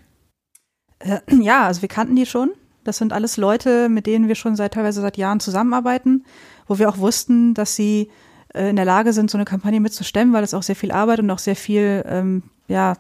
Äh, 0.97 1.19
Ja, 1.29 1.67
also 1.67 1.83
wir 1.83 1.89
kannten 1.89 2.15
die 2.15 2.25
schon. 2.25 2.53
Das 2.84 2.97
sind 2.97 3.13
alles 3.13 3.38
Leute, 3.38 3.89
mit 3.89 4.05
denen 4.07 4.27
wir 4.27 4.36
schon 4.36 4.55
seit 4.55 4.73
teilweise 4.73 5.01
seit 5.01 5.17
Jahren 5.17 5.39
zusammenarbeiten, 5.39 6.25
wo 6.67 6.79
wir 6.79 6.89
auch 6.89 6.97
wussten, 6.97 7.53
dass 7.53 7.75
sie 7.75 8.09
äh, 8.53 8.69
in 8.69 8.75
der 8.75 8.86
Lage 8.86 9.13
sind, 9.13 9.29
so 9.29 9.38
eine 9.38 9.45
Kampagne 9.45 9.79
mitzustemmen, 9.79 10.34
weil 10.34 10.41
das 10.41 10.53
auch 10.53 10.63
sehr 10.63 10.75
viel 10.75 10.91
Arbeit 10.91 11.19
und 11.19 11.31
auch 11.31 11.39
sehr 11.39 11.55
viel 11.55 12.03
ähm, 12.07 12.43
ja, 12.67 12.95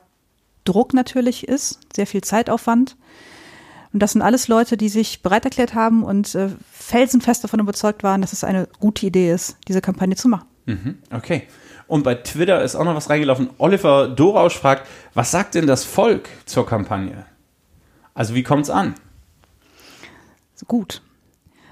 Druck 0.65 0.93
natürlich 0.93 1.47
ist, 1.47 1.79
sehr 1.95 2.07
viel 2.07 2.21
Zeitaufwand. 2.21 2.95
Und 3.91 4.01
das 4.01 4.13
sind 4.13 4.23
alles 4.23 4.47
Leute, 4.47 4.75
die 4.75 4.89
sich 4.89 5.21
bereit 5.21 5.45
erklärt 5.45 5.75
haben 5.75 6.03
und 6.03 6.33
äh, 6.33 6.49
felsenfest 6.71 7.43
davon 7.43 7.59
überzeugt 7.59 8.01
waren, 8.03 8.21
dass 8.21 8.33
es 8.33 8.43
eine 8.43 8.67
gute 8.79 9.05
Idee 9.05 9.31
ist, 9.31 9.57
diese 9.67 9.81
Kampagne 9.81 10.15
zu 10.15 10.27
machen. 10.27 10.47
Mhm, 10.65 10.97
okay. 11.11 11.43
Und 11.85 12.03
bei 12.03 12.15
Twitter 12.15 12.63
ist 12.63 12.75
auch 12.75 12.85
noch 12.85 12.95
was 12.95 13.09
reingelaufen. 13.09 13.49
Oliver 13.59 14.07
Dorausch 14.07 14.57
fragt, 14.57 14.87
was 15.13 15.29
sagt 15.29 15.53
denn 15.53 15.67
das 15.67 15.83
Volk 15.83 16.29
zur 16.45 16.65
Kampagne? 16.65 17.25
Also 18.15 18.33
wie 18.33 18.43
kommt's 18.43 18.69
an? 18.69 18.95
Gut. 20.67 21.01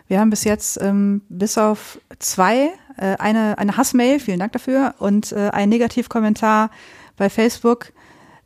Wir 0.08 0.20
haben 0.20 0.30
bis 0.30 0.44
jetzt 0.44 0.82
ähm, 0.82 1.22
bis 1.30 1.58
auf 1.58 2.00
zwei, 2.20 2.72
äh, 2.98 3.16
eine, 3.18 3.58
eine 3.58 3.78
Hassmail, 3.78 4.20
vielen 4.20 4.40
Dank 4.40 4.52
dafür, 4.52 4.96
und 5.00 5.32
äh, 5.32 5.50
einen 5.52 5.70
Negativkommentar 5.70 6.70
bei 7.16 7.30
Facebook 7.30 7.94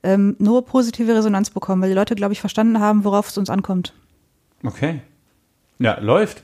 ähm, 0.03 0.35
nur 0.37 0.65
positive 0.65 1.15
Resonanz 1.15 1.49
bekommen, 1.49 1.81
weil 1.81 1.89
die 1.89 1.95
Leute, 1.95 2.15
glaube 2.15 2.33
ich, 2.33 2.39
verstanden 2.39 2.79
haben, 2.79 3.03
worauf 3.03 3.29
es 3.29 3.37
uns 3.37 3.49
ankommt. 3.49 3.93
Okay. 4.63 5.01
Ja, 5.79 5.99
läuft. 5.99 6.43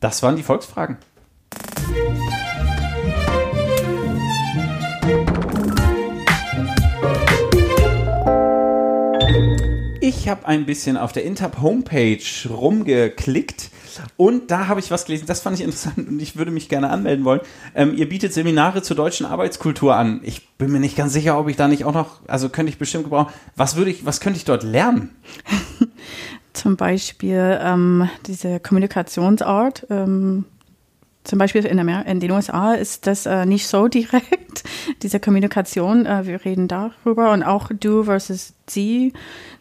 Das 0.00 0.22
waren 0.22 0.36
die 0.36 0.42
Volksfragen. 0.42 0.96
Ich 10.28 10.30
habe 10.30 10.46
ein 10.46 10.66
bisschen 10.66 10.98
auf 10.98 11.12
der 11.12 11.24
Intab 11.24 11.62
Homepage 11.62 12.18
rumgeklickt 12.50 13.70
und 14.18 14.50
da 14.50 14.68
habe 14.68 14.78
ich 14.78 14.90
was 14.90 15.06
gelesen, 15.06 15.24
das 15.26 15.40
fand 15.40 15.56
ich 15.58 15.64
interessant 15.64 16.06
und 16.06 16.20
ich 16.20 16.36
würde 16.36 16.50
mich 16.50 16.68
gerne 16.68 16.90
anmelden 16.90 17.24
wollen. 17.24 17.40
Ähm, 17.74 17.94
ihr 17.96 18.06
bietet 18.06 18.34
Seminare 18.34 18.82
zur 18.82 18.94
deutschen 18.94 19.24
Arbeitskultur 19.24 19.96
an. 19.96 20.20
Ich 20.22 20.46
bin 20.58 20.70
mir 20.70 20.80
nicht 20.80 20.98
ganz 20.98 21.14
sicher, 21.14 21.38
ob 21.38 21.48
ich 21.48 21.56
da 21.56 21.66
nicht 21.66 21.86
auch 21.86 21.94
noch, 21.94 22.20
also 22.28 22.50
könnte 22.50 22.68
ich 22.68 22.76
bestimmt 22.76 23.04
gebrauchen. 23.04 23.32
Was 23.56 23.76
würde 23.76 23.90
ich, 23.90 24.04
was 24.04 24.20
könnte 24.20 24.36
ich 24.36 24.44
dort 24.44 24.64
lernen? 24.64 25.16
zum 26.52 26.76
Beispiel 26.76 27.58
ähm, 27.62 28.10
diese 28.26 28.60
Kommunikationsart. 28.60 29.86
Ähm, 29.88 30.44
zum 31.28 31.38
Beispiel 31.38 31.66
in, 31.66 31.78
Amer 31.78 32.06
in 32.06 32.20
den 32.20 32.30
USA 32.30 32.72
ist 32.72 33.06
das 33.06 33.26
äh, 33.26 33.44
nicht 33.44 33.68
so 33.68 33.86
direkt, 33.88 34.64
diese 35.02 35.20
Kommunikation. 35.20 36.06
Äh, 36.06 36.26
wir 36.26 36.44
reden 36.44 36.68
darüber 36.68 37.32
und 37.32 37.42
auch 37.42 37.70
du 37.78 38.04
versus 38.04 38.54
sie 38.66 39.12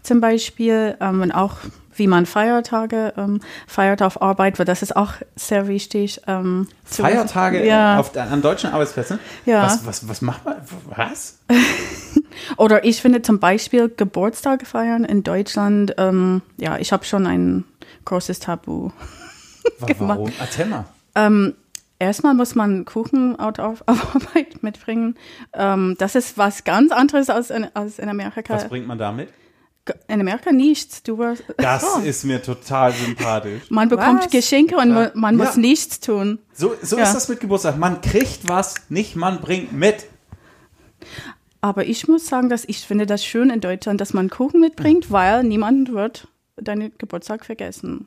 zum 0.02 0.22
Beispiel 0.22 0.96
ähm, 1.02 1.22
und 1.22 1.32
auch 1.34 1.58
wie 1.94 2.08
man 2.08 2.26
Feiertage 2.26 3.14
ähm, 3.18 3.42
feiert 3.66 4.02
auf 4.02 4.22
Arbeit, 4.22 4.60
weil 4.60 4.66
das 4.66 4.82
ist 4.82 4.96
auch 4.96 5.14
sehr 5.36 5.68
wichtig. 5.68 6.22
Ähm. 6.28 6.68
Feiertage 6.86 7.66
ja. 7.66 8.00
auf, 8.00 8.16
an 8.16 8.42
deutschen 8.42 8.72
Arbeitsplätzen? 8.72 9.20
Ja. 9.46 9.64
Was, 9.64 9.86
was, 9.86 10.08
was 10.08 10.22
macht 10.22 10.46
man? 10.46 10.56
Was? 10.96 11.40
Oder 12.58 12.86
ich 12.86 13.02
finde 13.02 13.24
zum 13.24 13.40
Beispiel 13.40 13.90
Geburtstage 13.90 14.66
feiern 14.66 15.04
in 15.04 15.24
Deutschland, 15.24 15.96
ähm, 15.98 16.44
ja, 16.58 16.78
ich 16.78 16.94
habe 16.94 17.04
schon 17.04 17.26
ein 17.26 17.66
großes 18.06 18.40
Tabu. 18.40 18.92
Wa- 19.80 19.88
Warum? 19.98 20.32
Erzähl 20.40 20.68
mal. 20.68 20.86
Ähm, 21.18 21.56
Erstmal 22.00 22.36
muss 22.36 22.54
man 22.54 22.86
Kuchen 22.86 23.36
auf, 23.40 23.58
auf 23.88 24.16
Arbeit 24.16 24.62
mitbringen. 24.62 25.16
Ähm, 25.54 25.96
das 25.98 26.14
ist 26.14 26.38
was 26.38 26.64
ganz 26.64 26.92
anderes 26.92 27.28
als 27.32 27.50
in, 27.50 27.68
als 27.74 27.98
in 27.98 28.08
Amerika. 28.08 28.54
Was 28.54 28.70
bringt 28.70 28.86
man 28.86 29.00
damit? 29.00 29.30
In 30.08 30.22
Amerika 30.22 30.52
nichts. 30.52 31.02
Du 31.02 31.18
wirst, 31.18 31.44
Das 31.58 31.84
Oh. 31.84 32.02
ist 32.02 32.24
mir 32.24 32.44
total 32.44 32.92
sympathisch. 32.94 33.64
man 33.72 33.90
bekommt 33.90 34.26
Was? 34.26 34.30
Geschenke 34.30 34.78
und 34.78 34.90
Ja. 34.94 35.12
man 35.16 35.38
muss 35.38 35.56
Ja. 35.56 35.62
nichts 35.62 36.00
tun. 36.00 36.38
So, 36.54 36.76
so 36.84 36.98
Ja. 36.98 37.04
ist 37.04 37.16
das 37.16 37.30
mit 37.30 37.40
Geburtstag. 37.40 37.78
Man 37.80 38.00
kriegt 38.02 38.48
was, 38.48 38.76
nicht 38.90 39.16
man 39.16 39.42
bringt 39.42 39.74
mit. 39.74 40.06
Aber 41.62 41.86
ich 41.86 42.08
muss 42.08 42.28
sagen, 42.28 42.48
dass 42.50 42.64
ich 42.66 42.82
finde 42.82 43.08
das 43.08 43.26
schön 43.26 43.50
in 43.50 43.60
Deutschland, 43.60 44.02
dass 44.02 44.14
man 44.14 44.30
Kuchen 44.30 44.60
mitbringt, 44.60 45.12
weil 45.12 45.44
niemand 45.44 45.92
wird 45.94 46.28
deinen 46.58 46.92
Geburtstag 47.00 47.44
vergessen. 47.44 48.06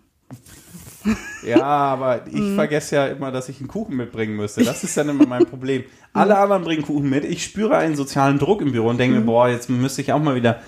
Ja, 1.43 1.63
aber 1.63 2.27
ich 2.27 2.35
Mhm. 2.41 2.55
vergesse 2.55 2.97
ja 2.97 3.07
immer, 3.07 3.31
dass 3.33 3.49
ich 3.49 3.59
einen 3.61 3.69
Kuchen 3.69 3.97
mitbringen 3.97 4.37
müsste. 4.37 4.63
Das 4.65 4.85
ist 4.85 4.97
dann 4.97 5.09
immer 5.09 5.27
mein 5.27 5.47
Problem. 5.47 5.85
Alle 6.13 6.37
anderen 6.39 6.65
bringen 6.65 6.83
Kuchen 6.83 7.09
mit. 7.09 7.25
Ich 7.25 7.43
spüre 7.45 7.77
einen 7.77 7.97
sozialen 7.97 8.39
Druck 8.39 8.61
im 8.61 8.73
Büro 8.73 8.89
und 8.89 8.97
Mhm. 8.97 8.99
denke 8.99 9.19
mir, 9.21 9.25
boah, 9.25 9.49
jetzt 9.49 9.71
müsste 9.71 10.03
ich 10.03 10.13
auch 10.13 10.21
mal 10.23 10.35
wieder. 10.35 10.61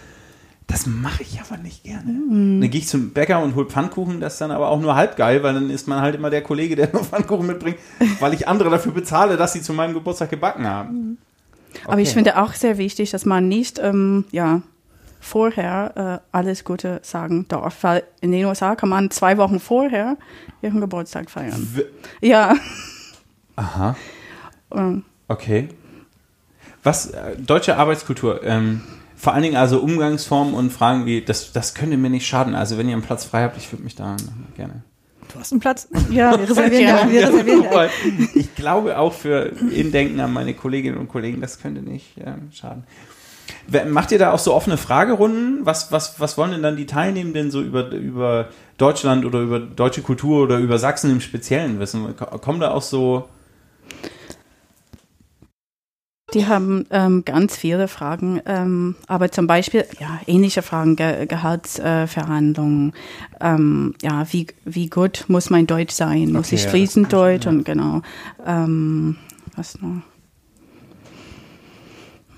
Das 0.68 0.86
mache 0.86 1.22
ich 1.22 1.38
aber 1.40 1.60
nicht 1.60 1.82
gerne. 1.84 2.10
Mhm. 2.10 2.60
Dann 2.60 2.70
gehe 2.70 2.80
ich 2.80 2.88
zum 2.88 3.10
Bäcker 3.10 3.42
und 3.42 3.54
hole 3.56 3.66
Pfannkuchen. 3.66 4.20
Das 4.20 4.34
ist 4.34 4.40
dann 4.40 4.50
aber 4.52 4.68
auch 4.68 4.80
nur 4.80 4.94
halb 4.94 5.16
geil, 5.16 5.42
weil 5.42 5.52
dann 5.54 5.68
ist 5.70 5.86
man 5.88 6.00
halt 6.00 6.14
immer 6.14 6.30
der 6.30 6.42
Kollege, 6.42 6.76
der 6.76 6.88
nur 6.92 7.04
Pfannkuchen 7.04 7.46
mitbringt, 7.46 7.76
weil 8.20 8.32
ich 8.32 8.48
andere 8.48 8.70
dafür 8.70 8.92
bezahle, 8.92 9.36
dass 9.36 9.52
sie 9.52 9.60
zu 9.60 9.72
meinem 9.74 9.92
Geburtstag 9.92 10.30
gebacken 10.30 10.66
haben. 10.66 11.18
Aber 11.86 11.98
ich 11.98 12.08
Okay. 12.08 12.14
finde 12.14 12.40
auch 12.40 12.52
sehr 12.54 12.78
wichtig, 12.78 13.10
dass 13.10 13.24
man 13.26 13.48
nicht 13.48 13.78
ähm, 13.80 14.24
ja, 14.30 14.62
vorher 15.24 16.20
äh, 16.22 16.36
alles 16.36 16.64
Gute 16.64 16.98
sagen 17.02 17.46
darf, 17.48 17.82
weil 17.84 18.02
in 18.20 18.32
den 18.32 18.44
USA 18.44 18.74
kann 18.74 18.88
man 18.88 19.10
zwei 19.10 19.38
Wochen 19.38 19.60
vorher 19.60 20.16
ihren 20.62 20.80
Geburtstag 20.80 21.30
feiern. 21.30 21.66
W- 21.74 21.84
Ja. 22.26 22.54
Aha. 23.56 23.96
Ähm, 24.74 25.04
Okay. 25.28 25.68
Was, 26.82 27.06
äh, 27.10 27.36
deutsche 27.38 27.76
Arbeitskultur, 27.76 28.42
ähm, 28.44 28.82
vor 29.16 29.32
allen 29.32 29.44
Dingen 29.44 29.56
also 29.56 29.80
Umgangsformen 29.80 30.52
und 30.52 30.70
Fragen 30.72 31.06
wie, 31.06 31.22
das, 31.24 31.52
das 31.52 31.74
könnte 31.74 31.96
mir 31.96 32.10
nicht 32.10 32.26
schaden. 32.26 32.54
Also 32.56 32.76
wenn 32.76 32.88
ihr 32.88 32.94
einen 32.94 33.02
Platz 33.04 33.24
frei 33.24 33.44
habt, 33.44 33.56
ich 33.56 33.70
würde 33.72 33.84
mich 33.84 33.94
da 33.94 34.16
gerne. 34.56 34.82
Du 35.32 35.38
hast 35.38 35.52
einen 35.52 35.60
Platz. 35.60 35.88
ja, 36.10 36.32
Wir 36.38 36.40
reservieren 36.50 36.82
ja. 36.86 37.08
wir 37.10 37.28
reservieren 37.28 37.64
Weil 37.70 37.90
ich 38.34 38.54
glaube 38.56 38.98
auch 38.98 39.12
für 39.14 39.46
Indenken 39.70 40.18
an 40.20 40.32
meine 40.32 40.52
Kolleginnen 40.54 40.98
und 40.98 41.08
Kollegen, 41.08 41.40
das 41.40 41.60
könnte 41.60 41.80
nicht 41.82 42.18
äh, 42.18 42.32
schaden. 42.52 42.82
Macht 43.88 44.12
ihr 44.12 44.18
da 44.18 44.32
auch 44.32 44.38
so 44.38 44.52
offene 44.54 44.76
Fragerunden? 44.76 45.60
Was, 45.64 45.92
was, 45.92 46.20
was 46.20 46.36
wollen 46.36 46.50
denn 46.52 46.62
dann 46.62 46.76
die 46.76 46.86
Teilnehmenden 46.86 47.50
so 47.50 47.60
über, 47.62 47.90
über 47.90 48.48
Deutschland 48.76 49.24
oder 49.24 49.40
über 49.40 49.60
deutsche 49.60 50.02
Kultur 50.02 50.42
oder 50.42 50.58
über 50.58 50.78
Sachsen 50.78 51.10
im 51.10 51.20
Speziellen 51.20 51.78
wissen? 51.78 52.14
Ko- 52.16 52.38
Kommen 52.38 52.60
da 52.60 52.72
auch 52.72 52.82
so 52.82 53.28
Die 56.34 56.46
haben 56.46 56.86
ähm, 56.90 57.24
ganz 57.26 57.56
viele 57.56 57.88
Fragen, 57.88 58.40
ähm, 58.46 58.94
aber 59.06 59.30
zum 59.30 59.46
Beispiel 59.46 59.84
ja 60.00 60.18
ähnliche 60.26 60.62
Fragen, 60.62 60.96
Ge 60.96 61.26
Gehaltsverhandlungen, 61.26 62.94
äh, 63.38 63.54
ähm, 63.54 63.94
ja 64.00 64.26
wie 64.32 64.46
wie 64.64 64.88
gut 64.88 65.26
muss 65.28 65.50
mein 65.50 65.66
Deutsch 65.66 65.92
sein, 65.92 66.32
muss 66.32 66.46
Okay, 66.46 66.54
ich 66.54 66.64
ja, 66.64 66.70
fließend 66.70 67.12
Deutsch 67.12 67.46
und 67.46 67.64
genau 67.64 68.00
ähm, 68.46 69.16
was 69.56 69.78
noch? 69.82 70.02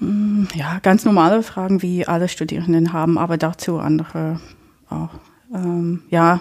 Hm, 0.04 0.48
Ja, 0.54 0.78
ganz 0.82 1.04
normale 1.04 1.42
Fragen, 1.42 1.82
wie 1.82 2.06
alle 2.06 2.28
Studierenden 2.28 2.92
haben, 2.92 3.18
aber 3.18 3.36
dazu 3.36 3.78
andere 3.78 4.40
auch. 4.90 5.10
Ähm, 5.52 6.02
ja, 6.10 6.40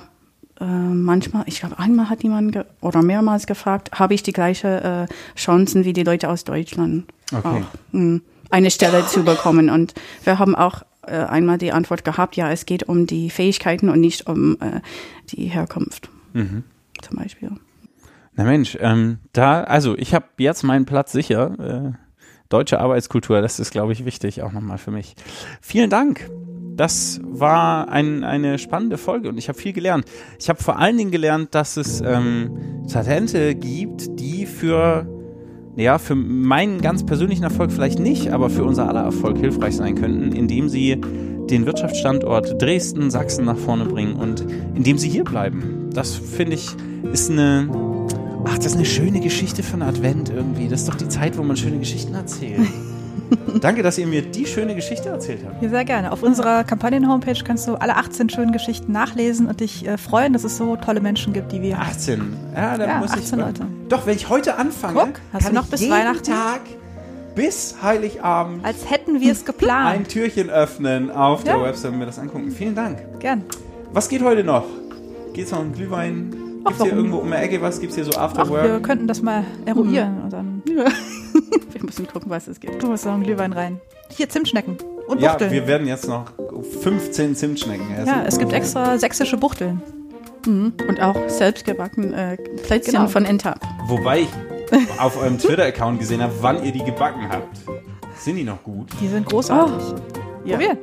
äh, 0.60 0.66
manchmal, 0.66 1.44
ich 1.48 1.60
glaube, 1.60 1.80
einmal 1.80 2.10
hat 2.10 2.24
jemand 2.24 2.58
oder 2.82 3.02
mehrmals 3.02 3.48
gefragt, 3.48 3.92
habe 4.00 4.14
ich 4.14 4.24
die 4.24 4.34
gleiche 4.34 5.08
äh, 5.10 5.38
Chancen 5.40 5.86
wie 5.86 5.94
die 5.94 6.04
Leute 6.04 6.30
aus 6.30 6.44
Deutschland? 6.44 7.06
Okay. 7.34 7.48
Auch, 7.48 7.62
mh, 7.94 8.20
eine 8.50 8.70
Stelle 8.72 9.06
zu 9.08 9.24
bekommen. 9.24 9.70
Und 9.70 9.94
wir 10.24 10.38
haben 10.40 10.56
auch 10.56 10.84
äh, 11.08 11.16
einmal 11.18 11.58
die 11.58 11.72
Antwort 11.74 12.04
gehabt, 12.06 12.36
ja, 12.36 12.52
es 12.52 12.66
geht 12.66 12.84
um 12.84 13.08
die 13.08 13.30
Fähigkeiten 13.30 13.90
und 13.90 14.00
nicht 14.00 14.28
um 14.28 14.58
äh, 14.62 14.82
die 15.30 15.46
Herkunft, 15.48 16.10
Mhm. 16.34 16.64
zum 17.02 17.18
Beispiel. 17.18 17.52
Na 18.36 18.44
Mensch, 18.46 18.78
ähm, 18.82 19.20
da, 19.32 19.64
also 19.64 19.96
ich 19.98 20.14
habe 20.16 20.26
jetzt 20.38 20.64
meinen 20.64 20.86
Platz 20.86 21.12
sicher. 21.12 21.96
Deutsche 22.54 22.80
Arbeitskultur, 22.80 23.42
das 23.42 23.60
ist, 23.60 23.72
glaube 23.72 23.94
ich, 23.94 24.06
wichtig 24.06 24.44
auch 24.44 24.52
nochmal 24.52 24.78
für 24.78 24.92
mich. 24.92 25.16
Vielen 25.60 25.90
Dank. 25.90 26.30
Das 26.76 27.20
war 27.24 27.90
ein, 27.90 28.24
eine 28.24 28.58
spannende 28.58 28.98
Folge 28.98 29.30
und 29.30 29.38
ich 29.38 29.48
habe 29.48 29.58
viel 29.58 29.74
gelernt. 29.74 30.06
Ich 30.40 30.50
habe 30.50 30.62
vor 30.62 30.80
allen 30.80 30.98
Dingen 30.98 31.12
gelernt, 31.12 31.54
dass 31.56 31.78
es 31.78 32.02
ähm, 32.02 32.86
Talente 32.92 33.56
gibt, 33.56 34.20
die 34.20 34.46
für, 34.46 35.08
ja, 35.76 35.98
für 35.98 36.16
meinen 36.16 36.82
ganz 36.82 37.06
persönlichen 37.06 37.44
Erfolg 37.44 37.72
vielleicht 37.72 38.00
nicht, 38.00 38.32
aber 38.32 38.50
für 38.50 38.64
unser 38.64 38.88
aller 38.88 39.04
Erfolg 39.04 39.38
hilfreich 39.38 39.76
sein 39.76 39.96
könnten, 39.96 40.32
indem 40.32 40.70
sie 40.70 41.00
den 41.50 41.66
Wirtschaftsstandort 41.66 42.62
Dresden, 42.62 43.12
Sachsen 43.12 43.46
nach 43.46 43.58
vorne 43.58 43.86
bringen 43.86 44.16
und 44.16 44.46
indem 44.76 44.98
sie 44.98 45.10
hier 45.10 45.24
bleiben. 45.24 45.90
Das 45.94 46.16
finde 46.16 46.56
ich 46.56 46.70
ist 47.12 47.30
eine, 47.30 47.68
ach, 48.46 48.56
das 48.58 48.68
ist 48.68 48.76
eine 48.76 48.86
schöne 48.86 49.20
Geschichte 49.20 49.64
für 49.64 49.74
einen 49.74 49.84
Advent 49.84 50.30
irgendwie. 50.30 50.68
Das 50.68 50.82
ist 50.82 50.90
doch 50.90 50.96
die 50.96 51.08
Zeit, 51.10 51.38
wo 51.38 51.44
man 51.44 51.56
schöne 51.58 51.78
Geschichten 51.80 52.14
erzählt. 52.14 52.60
Danke, 53.62 53.82
dass 53.84 53.98
ihr 53.98 54.06
mir 54.06 54.22
die 54.22 54.46
schöne 54.46 54.76
Geschichte 54.76 55.10
erzählt 55.10 55.40
habt. 55.46 55.62
Ja, 55.64 55.70
sehr 55.70 55.86
gerne. 55.86 56.12
Auf 56.12 56.22
unserer 56.24 56.64
Kampagnen-Homepage 56.64 57.42
kannst 57.44 57.68
du 57.68 57.76
alle 57.76 57.96
18 57.96 58.30
schönen 58.30 58.52
Geschichten 58.52 58.92
nachlesen 58.92 59.48
und 59.48 59.60
dich 59.60 59.88
äh, 59.88 59.98
freuen, 59.98 60.34
dass 60.34 60.44
es 60.44 60.58
so 60.58 60.76
tolle 60.76 61.00
Menschen 61.02 61.34
gibt, 61.34 61.52
die 61.52 61.62
wir. 61.62 61.80
18. 61.80 62.22
Ja, 62.56 62.78
da 62.78 62.86
Ja, 62.86 62.98
muss 63.00 63.12
ich. 63.12 63.22
18 63.24 63.40
Leute. 63.40 63.66
Doch, 63.90 64.06
wenn 64.06 64.16
ich 64.16 64.30
heute 64.30 64.58
anfange, 64.58 65.00
Guck, 65.00 65.14
hast 65.32 65.44
kann 65.44 65.54
du 65.54 65.60
noch 65.60 65.66
ich 65.66 65.72
bis 65.72 65.82
jeden 65.82 65.94
Weihnachten? 65.94 66.24
Tag 66.32 66.62
bis 67.36 67.76
Heiligabend 67.82 68.64
Als 68.64 68.88
hätten 68.92 69.20
wir 69.20 69.32
es 69.32 69.40
ein 69.42 69.46
geplant. 69.46 70.10
Türchen 70.10 70.50
öffnen 70.52 71.10
auf 71.10 71.44
der 71.44 71.56
Ja. 71.58 71.64
Website 71.64 71.94
und 71.94 72.00
mir 72.00 72.06
das 72.06 72.20
angucken. 72.20 72.52
Vielen 72.52 72.76
Dank. 72.76 73.00
Gern. 73.20 73.44
Was 73.94 74.10
geht 74.10 74.22
heute 74.22 74.44
noch? 74.44 74.66
Geht's 75.34 75.52
noch 75.52 75.62
um 75.62 75.74
Glühwein? 75.74 76.36
Ach, 76.66 76.70
Gibt's 76.70 76.84
hier 76.84 76.94
irgendwo 76.94 77.18
um 77.18 77.28
die 77.30 77.34
Ecke 77.38 77.62
was? 77.62 77.80
Gibt's 77.80 77.96
hier 77.96 78.06
so 78.06 78.18
Afterwork? 78.18 78.64
wir 78.64 78.80
könnten 78.80 79.08
das 79.08 79.22
mal 79.22 79.44
eruieren 79.66 80.22
und 80.24 80.34
dann 80.34 80.62
Wir 80.66 81.84
müssen 81.84 82.08
gucken, 82.08 82.30
was 82.30 82.48
es 82.48 82.60
gibt. 82.60 82.82
du 82.82 82.88
musst 82.88 83.06
noch 83.06 83.14
einen 83.14 83.24
Glühwein 83.24 83.54
rein. 83.54 83.82
Hier 84.10 84.30
Zimtschnecken 84.30 84.78
und 85.08 85.20
ja, 85.22 85.32
Buchteln. 85.32 85.52
wir 85.52 85.68
werden 85.68 85.88
jetzt 85.88 86.08
noch 86.08 86.26
15 86.82 87.36
Zimtschnecken 87.36 87.92
essen. 87.96 88.08
ja, 88.08 88.24
es 88.26 88.38
gibt 88.38 88.54
extra 88.54 88.98
sächsische 88.98 89.38
Buchteln. 89.38 89.82
Mhm. 90.46 90.74
Und 90.88 91.02
auch 91.02 91.16
selbstgebacken 91.28 92.14
äh, 92.14 92.38
Plätzchen 92.64 92.94
Genau. 92.94 93.08
von 93.08 93.26
Intap. 93.26 93.60
Wobei 93.88 94.22
ich 94.22 94.30
auf 95.00 95.18
eurem 95.18 95.38
Twitter-Account 95.40 96.00
gesehen 96.00 96.22
habe, 96.22 96.34
wann 96.42 96.64
ihr 96.64 96.72
die 96.72 96.84
gebacken 96.84 97.28
habt. 97.30 97.58
Sind 98.18 98.36
die 98.38 98.44
noch 98.44 98.62
gut? 98.64 98.88
Die 99.02 99.08
sind 99.08 99.26
großartig. 99.26 99.96
Ja. 100.46 100.58
Probier. 100.58 100.78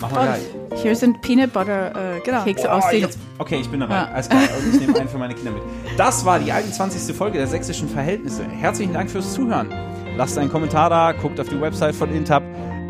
Machen 0.00 0.14
wir 0.14 0.22
gleich. 0.22 0.82
Hier 0.82 0.96
sind 0.96 1.20
Peanut 1.20 1.52
Butter 1.52 2.16
äh, 2.16 2.20
Genau. 2.20 2.42
Kekse 2.44 2.68
Oh, 2.68 2.72
aus 2.72 2.88
den 2.90 3.00
jetzt, 3.02 3.18
okay, 3.38 3.58
ich 3.60 3.68
bin 3.68 3.80
dabei. 3.80 3.94
Ja. 3.94 4.04
Alles 4.12 4.28
klar. 4.28 4.42
Und 4.58 4.74
ich 4.74 4.80
nehme 4.80 4.98
einen 4.98 5.08
für 5.08 5.18
meine 5.18 5.34
Kinder 5.34 5.50
mit. 5.52 5.62
Das 5.96 6.24
war 6.24 6.38
die 6.38 6.50
21. 6.52 7.14
Folge 7.14 7.38
der 7.38 7.46
sächsischen 7.46 7.88
Verhältnisse. 7.88 8.44
Herzlichen 8.44 8.92
Dank 8.94 9.10
fürs 9.10 9.32
Zuhören. 9.34 9.68
Lasst 10.16 10.38
einen 10.38 10.50
Kommentar 10.50 10.90
da, 10.90 11.12
guckt 11.12 11.38
auf 11.40 11.48
die 11.48 11.60
Website 11.60 11.94
von 11.94 12.14
Intab, 12.14 12.42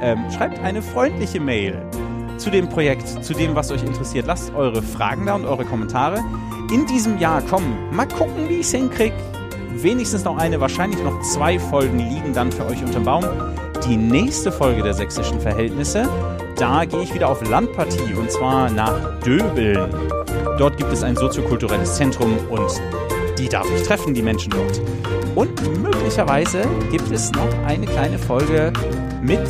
ähm, 0.03 0.19
schreibt 0.37 0.59
eine 0.61 0.83
freundliche 0.83 1.41
Mail 1.41 1.81
zu 2.39 2.51
dem 2.51 2.69
Projekt, 2.69 3.07
zu 3.23 3.35
dem, 3.35 3.55
was 3.55 3.71
euch 3.71 3.83
interessiert. 3.83 4.27
Lasst 4.27 4.55
eure 4.55 4.83
Fragen 4.83 5.27
da 5.27 5.35
und 5.35 5.45
eure 5.45 5.65
Kommentare. 5.65 6.23
In 6.73 6.87
diesem 6.87 7.19
Jahr 7.19 7.43
kommen, 7.43 7.77
mal 7.93 8.07
gucken, 8.09 8.49
wie 8.49 8.55
ich 8.55 8.67
es 8.67 8.71
hinkriege. 8.73 9.15
Wenigstens 9.75 10.25
noch 10.25 10.39
eine, 10.39 10.61
wahrscheinlich 10.61 11.03
noch 11.03 11.21
zwei 11.23 11.59
Folgen 11.59 11.99
liegen 11.99 12.33
dann 12.33 12.51
für 12.51 12.67
euch 12.67 12.83
unterm 12.83 13.05
Baum. 13.05 13.25
Die 13.87 13.97
nächste 13.97 14.51
Folge 14.53 14.83
der 14.83 14.95
sächsischen 14.95 15.41
Verhältnisse, 15.41 16.09
da 16.61 16.85
gehe 16.85 17.01
ich 17.03 17.15
wieder 17.15 17.29
auf 17.29 17.49
Landpartie 17.49 18.13
und 18.13 18.31
zwar 18.31 18.69
nach 18.71 19.19
Döbeln. 19.21 19.91
Dort 20.59 20.77
gibt 20.77 20.93
es 20.93 21.03
ein 21.03 21.17
soziokulturelles 21.17 21.97
Zentrum 21.97 22.37
und 22.51 22.71
die 23.39 23.49
darf 23.49 23.67
ich 23.75 23.83
treffen, 23.83 24.13
die 24.13 24.21
Menschen 24.21 24.51
dort. 24.51 24.81
Und 25.35 25.79
möglicherweise 25.79 26.63
gibt 26.91 27.11
es 27.11 27.33
noch 27.33 27.49
eine 27.67 27.87
kleine 27.87 28.19
Folge 28.19 28.73
mit 29.23 29.41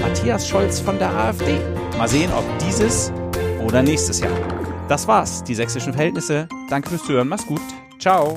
Matthias 0.00 0.48
Scholz 0.48 0.80
von 0.80 0.98
der 0.98 1.10
AfD. 1.16 1.60
Mal 1.96 2.08
sehen, 2.08 2.30
ob 2.36 2.44
dieses 2.58 3.12
oder 3.64 3.80
nächstes 3.80 4.18
Jahr. 4.18 4.32
Das 4.88 5.06
war's, 5.06 5.44
die 5.44 5.54
sächsischen 5.54 5.92
Verhältnisse. 5.92 6.48
Danke 6.68 6.88
fürs 6.88 7.04
Zuhören, 7.04 7.28
mach's 7.28 7.46
gut. 7.46 7.62
Ciao. 8.00 8.36